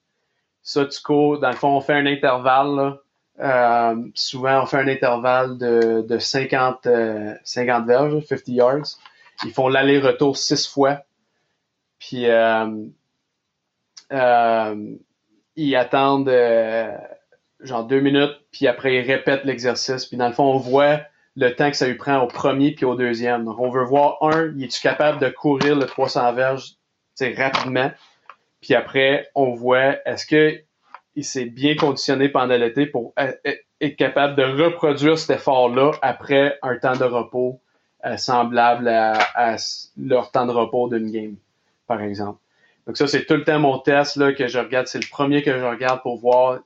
Ça, 0.64 0.86
tu 0.86 1.00
cours. 1.02 1.40
Dans 1.40 1.52
le 1.52 1.56
fond, 1.56 1.78
on 1.78 1.82
fait 1.82 1.94
un 1.94 2.08
intervalle. 2.08 2.76
Là 2.76 2.98
souvent, 4.16 4.64
on 4.64 4.66
fait 4.66 4.78
un 4.78 4.88
intervalle 4.88 5.58
de, 5.58 6.06
de 6.08 6.18
50, 6.18 6.84
50 6.84 6.88
euh, 6.88 7.86
verges, 7.86 8.26
50 8.26 8.48
yards. 8.48 8.88
Ils 9.44 9.52
font 9.52 9.68
l'aller-retour 9.68 10.38
six 10.38 10.68
fois. 10.68 11.04
Puis, 12.00 12.28
euh, 12.28 12.86
euh 14.12 14.96
ils 15.60 15.76
attendent 15.76 16.32
genre 17.62 17.84
deux 17.86 18.00
minutes, 18.00 18.38
puis 18.52 18.68
après, 18.68 18.98
ils 18.98 19.12
répètent 19.12 19.44
l'exercice. 19.44 20.06
Puis, 20.06 20.16
dans 20.16 20.28
le 20.28 20.34
fond, 20.34 20.44
on 20.44 20.58
voit 20.58 21.02
le 21.36 21.56
temps 21.56 21.72
que 21.72 21.78
ça 21.78 21.88
lui 21.88 21.96
prend 21.96 22.20
au 22.20 22.28
premier 22.28 22.72
puis 22.72 22.86
au 22.86 22.96
deuxième. 22.96 23.46
Donc, 23.46 23.60
on 23.60 23.70
veut 23.70 23.84
voir, 23.84 24.18
un, 24.22 24.54
il 24.56 24.66
est-tu 24.66 24.82
capable 24.82 25.20
de 25.20 25.30
courir 25.30 25.76
le 25.76 25.86
300 25.86 26.34
verges 26.34 26.76
rapidement? 27.36 27.92
Puis 28.62 28.76
après, 28.76 29.30
on 29.36 29.54
voit, 29.54 29.98
est-ce 30.06 30.26
que 30.26 30.62
il 31.18 31.26
s'est 31.26 31.46
bien 31.46 31.76
conditionné 31.76 32.30
pendant 32.30 32.56
l'été 32.56 32.86
pour 32.86 33.14
être 33.18 33.96
capable 33.98 34.36
de 34.36 34.44
reproduire 34.44 35.18
cet 35.18 35.38
effort-là 35.38 35.94
après 36.04 36.60
un 36.62 36.78
temps 36.78 36.96
de 36.96 37.04
repos 37.04 37.60
euh, 38.06 38.18
semblable 38.18 38.88
à, 38.88 39.58
leur 39.98 40.30
temps 40.30 40.46
de 40.46 40.52
repos 40.52 40.88
d'une 40.90 41.12
game, 41.12 41.36
par 41.88 42.04
exemple. 42.04 42.40
Donc 42.86 42.98
ça, 42.98 43.08
c'est 43.08 43.26
tout 43.26 43.34
le 43.34 43.44
temps 43.44 43.58
mon 43.58 43.80
test 43.80 44.16
là, 44.18 44.32
que 44.32 44.48
je 44.48 44.60
regarde. 44.60 44.86
C'est 44.86 45.00
le 45.00 45.10
premier 45.10 45.42
que 45.42 45.58
je 45.58 45.66
regarde 45.66 46.04
pour 46.04 46.20
voir. 46.20 46.60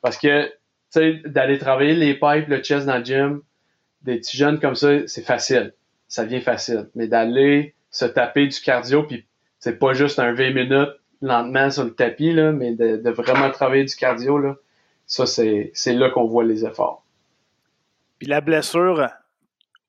Parce 0.00 0.18
que, 0.18 0.46
tu 0.46 0.52
sais, 0.90 1.22
d'aller 1.24 1.58
travailler 1.58 1.94
les 1.94 2.14
pipes, 2.14 2.48
le 2.48 2.60
chest 2.60 2.86
dans 2.86 2.98
le 2.98 3.04
gym, 3.04 3.42
des 4.02 4.16
petits 4.16 4.36
jeunes 4.36 4.58
comme 4.58 4.74
ça, 4.74 5.06
c'est 5.06 5.24
facile. 5.24 5.74
Ça 6.08 6.24
vient 6.24 6.40
facile. 6.40 6.90
Mais 6.96 7.06
d'aller 7.06 7.76
se 7.92 8.04
taper 8.04 8.48
du 8.48 8.60
cardio, 8.60 9.04
puis 9.04 9.24
c'est 9.60 9.78
pas 9.78 9.92
juste 9.92 10.18
un 10.18 10.32
20 10.32 10.50
minutes 10.54 10.96
lentement 11.22 11.70
sur 11.70 11.84
le 11.84 11.94
tapis, 11.94 12.32
là, 12.32 12.52
mais 12.52 12.74
de, 12.74 13.10
vraiment 13.10 13.50
travailler 13.50 13.84
du 13.84 13.94
cardio, 13.94 14.38
là, 14.38 14.56
ça, 15.06 15.24
c'est, 15.24 15.72
là 15.86 16.10
qu'on 16.10 16.26
voit 16.26 16.44
les 16.44 16.64
efforts. 16.64 17.04
Puis 18.18 18.28
la 18.28 18.40
blessure 18.40 19.08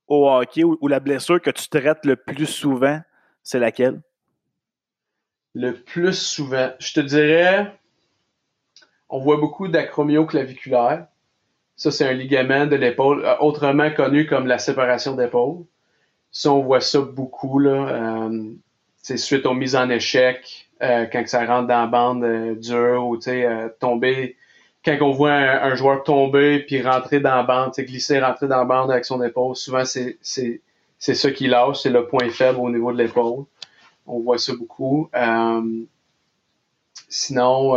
au 0.07 0.29
hockey 0.29 0.63
ou, 0.63 0.87
la 0.87 0.99
blessure 0.99 1.41
que 1.41 1.49
tu 1.49 1.67
traites 1.67 2.05
le 2.05 2.15
plus 2.15 2.45
souvent, 2.45 3.01
c'est 3.41 3.59
laquelle? 3.59 4.01
Le 5.55 5.73
plus 5.73 6.13
souvent, 6.13 6.71
je 6.79 6.93
te 6.93 6.99
dirais, 6.99 7.73
on 9.09 9.19
voit 9.19 9.37
beaucoup 9.37 9.67
d'acromioclaviculaire. 9.67 11.07
Ça, 11.75 11.91
c'est 11.91 12.07
un 12.07 12.13
ligament 12.13 12.67
de 12.67 12.75
l'épaule, 12.75 13.25
euh, 13.25 13.37
autrement 13.39 13.91
connu 13.91 14.25
comme 14.25 14.47
la 14.47 14.57
séparation 14.57 15.15
d'épaule. 15.15 15.65
Ça, 16.31 16.51
on 16.51 16.61
voit 16.61 16.81
ça 16.81 17.01
beaucoup. 17.01 17.59
Là. 17.59 18.27
Euh, 18.27 18.53
c'est 18.97 19.17
suite 19.17 19.45
aux 19.45 19.53
mises 19.53 19.75
en 19.75 19.89
échec, 19.89 20.62
euh, 20.81 21.05
quand 21.11 21.25
ça 21.27 21.45
rentre 21.45 21.67
dans 21.67 21.81
la 21.81 21.87
bande 21.87 22.23
euh, 22.23 22.55
dure 22.55 23.05
ou 23.07 23.17
euh, 23.27 23.69
tomber. 23.79 24.35
Quand 24.83 24.97
on 25.01 25.11
voit 25.11 25.31
un, 25.31 25.75
joueur 25.75 26.03
tomber 26.03 26.59
puis 26.59 26.81
rentrer 26.81 27.19
dans 27.21 27.35
la 27.35 27.43
bande, 27.43 27.73
glisser, 27.77 28.19
rentrer 28.19 28.47
dans 28.47 28.57
la 28.57 28.65
bande 28.65 28.91
avec 28.91 29.05
son 29.05 29.21
épaule, 29.23 29.55
souvent 29.55 29.85
c'est 29.85 30.17
ça 30.99 31.31
qui 31.31 31.47
lâche, 31.47 31.81
c'est 31.83 31.89
le 31.89 32.07
point 32.07 32.29
faible 32.29 32.59
au 32.59 32.69
niveau 32.69 32.91
de 32.91 32.97
l'épaule. 32.97 33.45
On 34.05 34.19
voit 34.19 34.37
ça 34.37 34.53
beaucoup. 34.53 35.09
sinon, 37.07 37.75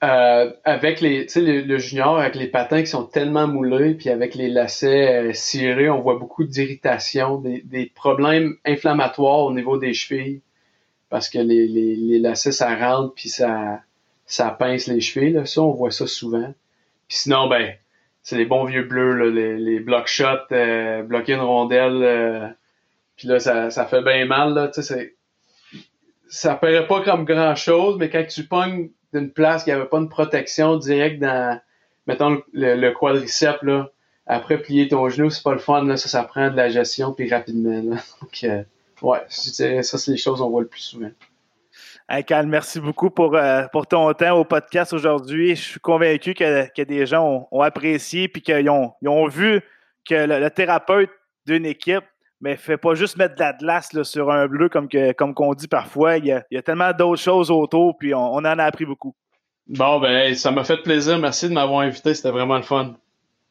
avec 0.00 1.00
les, 1.02 1.28
sais, 1.28 1.42
le, 1.42 1.78
junior, 1.78 2.18
avec 2.18 2.34
les 2.36 2.46
patins 2.46 2.80
qui 2.80 2.86
sont 2.86 3.04
tellement 3.04 3.46
moulés, 3.46 3.92
puis 3.92 4.08
avec 4.08 4.34
les 4.34 4.48
lacets 4.48 5.34
cirés, 5.34 5.90
on 5.90 6.00
voit 6.00 6.16
beaucoup 6.16 6.44
d'irritation, 6.44 7.36
des, 7.36 7.60
des, 7.60 7.92
problèmes 7.94 8.56
inflammatoires 8.64 9.40
au 9.40 9.52
niveau 9.52 9.76
des 9.76 9.92
chevilles 9.92 10.40
parce 11.10 11.28
que 11.28 11.38
les, 11.38 11.66
les, 11.66 11.96
les 11.96 12.18
lacets, 12.18 12.52
ça 12.52 12.74
rentre 12.76 13.14
puis 13.14 13.28
ça, 13.28 13.80
ça 14.26 14.50
pince 14.50 14.86
les 14.86 15.00
chevilles. 15.00 15.32
Là. 15.32 15.46
Ça, 15.46 15.62
on 15.62 15.72
voit 15.72 15.90
ça 15.90 16.06
souvent. 16.06 16.54
Puis 17.08 17.18
sinon, 17.18 17.48
ben, 17.48 17.74
c'est 18.22 18.36
les 18.36 18.44
bons 18.44 18.64
vieux 18.64 18.84
bleus, 18.84 19.14
là, 19.14 19.30
les, 19.30 19.56
les 19.56 19.80
block 19.80 20.06
shots, 20.06 20.52
euh, 20.52 21.02
bloquer 21.02 21.34
une 21.34 21.40
rondelle. 21.40 22.02
Euh, 22.02 22.48
puis 23.16 23.26
là, 23.26 23.40
ça, 23.40 23.70
ça 23.70 23.86
fait 23.86 24.02
bien 24.02 24.26
mal. 24.26 24.54
Là, 24.54 24.70
c'est, 24.72 25.16
ça 26.28 26.54
paraît 26.54 26.86
pas 26.86 27.02
comme 27.02 27.24
grand-chose, 27.24 27.96
mais 27.98 28.10
quand 28.10 28.24
tu 28.28 28.44
pognes 28.44 28.90
d'une 29.14 29.30
place 29.30 29.64
qui 29.64 29.70
avait 29.70 29.86
pas 29.86 29.98
une 29.98 30.10
protection 30.10 30.76
directe 30.76 31.20
dans, 31.20 31.58
mettons, 32.06 32.42
le, 32.52 32.90
quadriceps, 32.90 33.62
là, 33.62 33.90
après 34.26 34.58
plier 34.58 34.88
ton 34.88 35.08
genou, 35.08 35.30
c'est 35.30 35.42
pas 35.42 35.54
le 35.54 35.58
fun, 35.58 35.84
là, 35.84 35.96
ça, 35.96 36.08
ça 36.08 36.22
prend 36.22 36.50
de 36.50 36.56
la 36.56 36.68
gestion 36.68 37.14
puis 37.14 37.30
rapidement. 37.30 37.80
Donc, 38.20 38.44
euh, 38.44 38.62
ouais, 39.02 39.22
ça, 39.28 39.98
c'est 39.98 40.10
les 40.10 40.16
choses 40.16 40.40
qu'on 40.40 40.50
voit 40.50 40.62
le 40.62 40.68
plus 40.68 40.80
souvent. 40.80 41.10
Hey, 42.08 42.24
merci 42.46 42.80
beaucoup 42.80 43.10
pour, 43.10 43.36
euh, 43.36 43.66
pour 43.70 43.86
ton 43.86 44.12
temps 44.14 44.38
au 44.38 44.44
podcast 44.44 44.94
aujourd'hui. 44.94 45.54
Je 45.54 45.62
suis 45.62 45.80
convaincu 45.80 46.32
que, 46.32 46.66
que 46.74 46.82
des 46.82 47.04
gens 47.04 47.46
ont, 47.50 47.60
apprécié 47.60 48.24
et 48.24 48.40
qu'ils 48.40 48.70
ont, 48.70 48.94
ils 49.02 49.08
ont 49.08 49.28
vu 49.28 49.60
que 50.08 50.14
le, 50.14 50.48
thérapeute 50.48 51.10
d'une 51.46 51.66
équipe 51.66 52.04
mais 52.40 52.56
fait 52.56 52.76
pas 52.76 52.94
juste 52.94 53.16
mettre 53.16 53.34
de 53.34 53.40
la 53.40 53.52
glace 53.52 54.02
sur 54.04 54.30
un 54.30 54.46
bleu 54.46 54.68
comme 54.68 54.88
que, 54.88 55.12
comme 55.12 55.34
qu'on 55.34 55.54
dit 55.54 55.68
parfois. 55.68 56.18
Il 56.18 56.26
y 56.26 56.56
a, 56.56 56.62
tellement 56.62 56.92
d'autres 56.92 57.20
choses 57.20 57.50
autour, 57.50 57.98
puis 57.98 58.14
on, 58.14 58.34
on, 58.34 58.38
en 58.38 58.44
a 58.44 58.64
appris 58.64 58.86
beaucoup. 58.86 59.14
Bon, 59.66 60.00
ben, 60.00 60.34
ça 60.34 60.50
m'a 60.50 60.64
fait 60.64 60.78
plaisir. 60.78 61.18
Merci 61.18 61.48
de 61.48 61.54
m'avoir 61.54 61.80
invité. 61.80 62.14
C'était 62.14 62.30
vraiment 62.30 62.56
le 62.56 62.62
fun. 62.62 62.94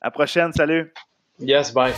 À 0.02 0.08
la 0.08 0.12
prochaine. 0.12 0.52
Salut. 0.54 0.92
Yes, 1.40 1.72
bye. 1.74 1.94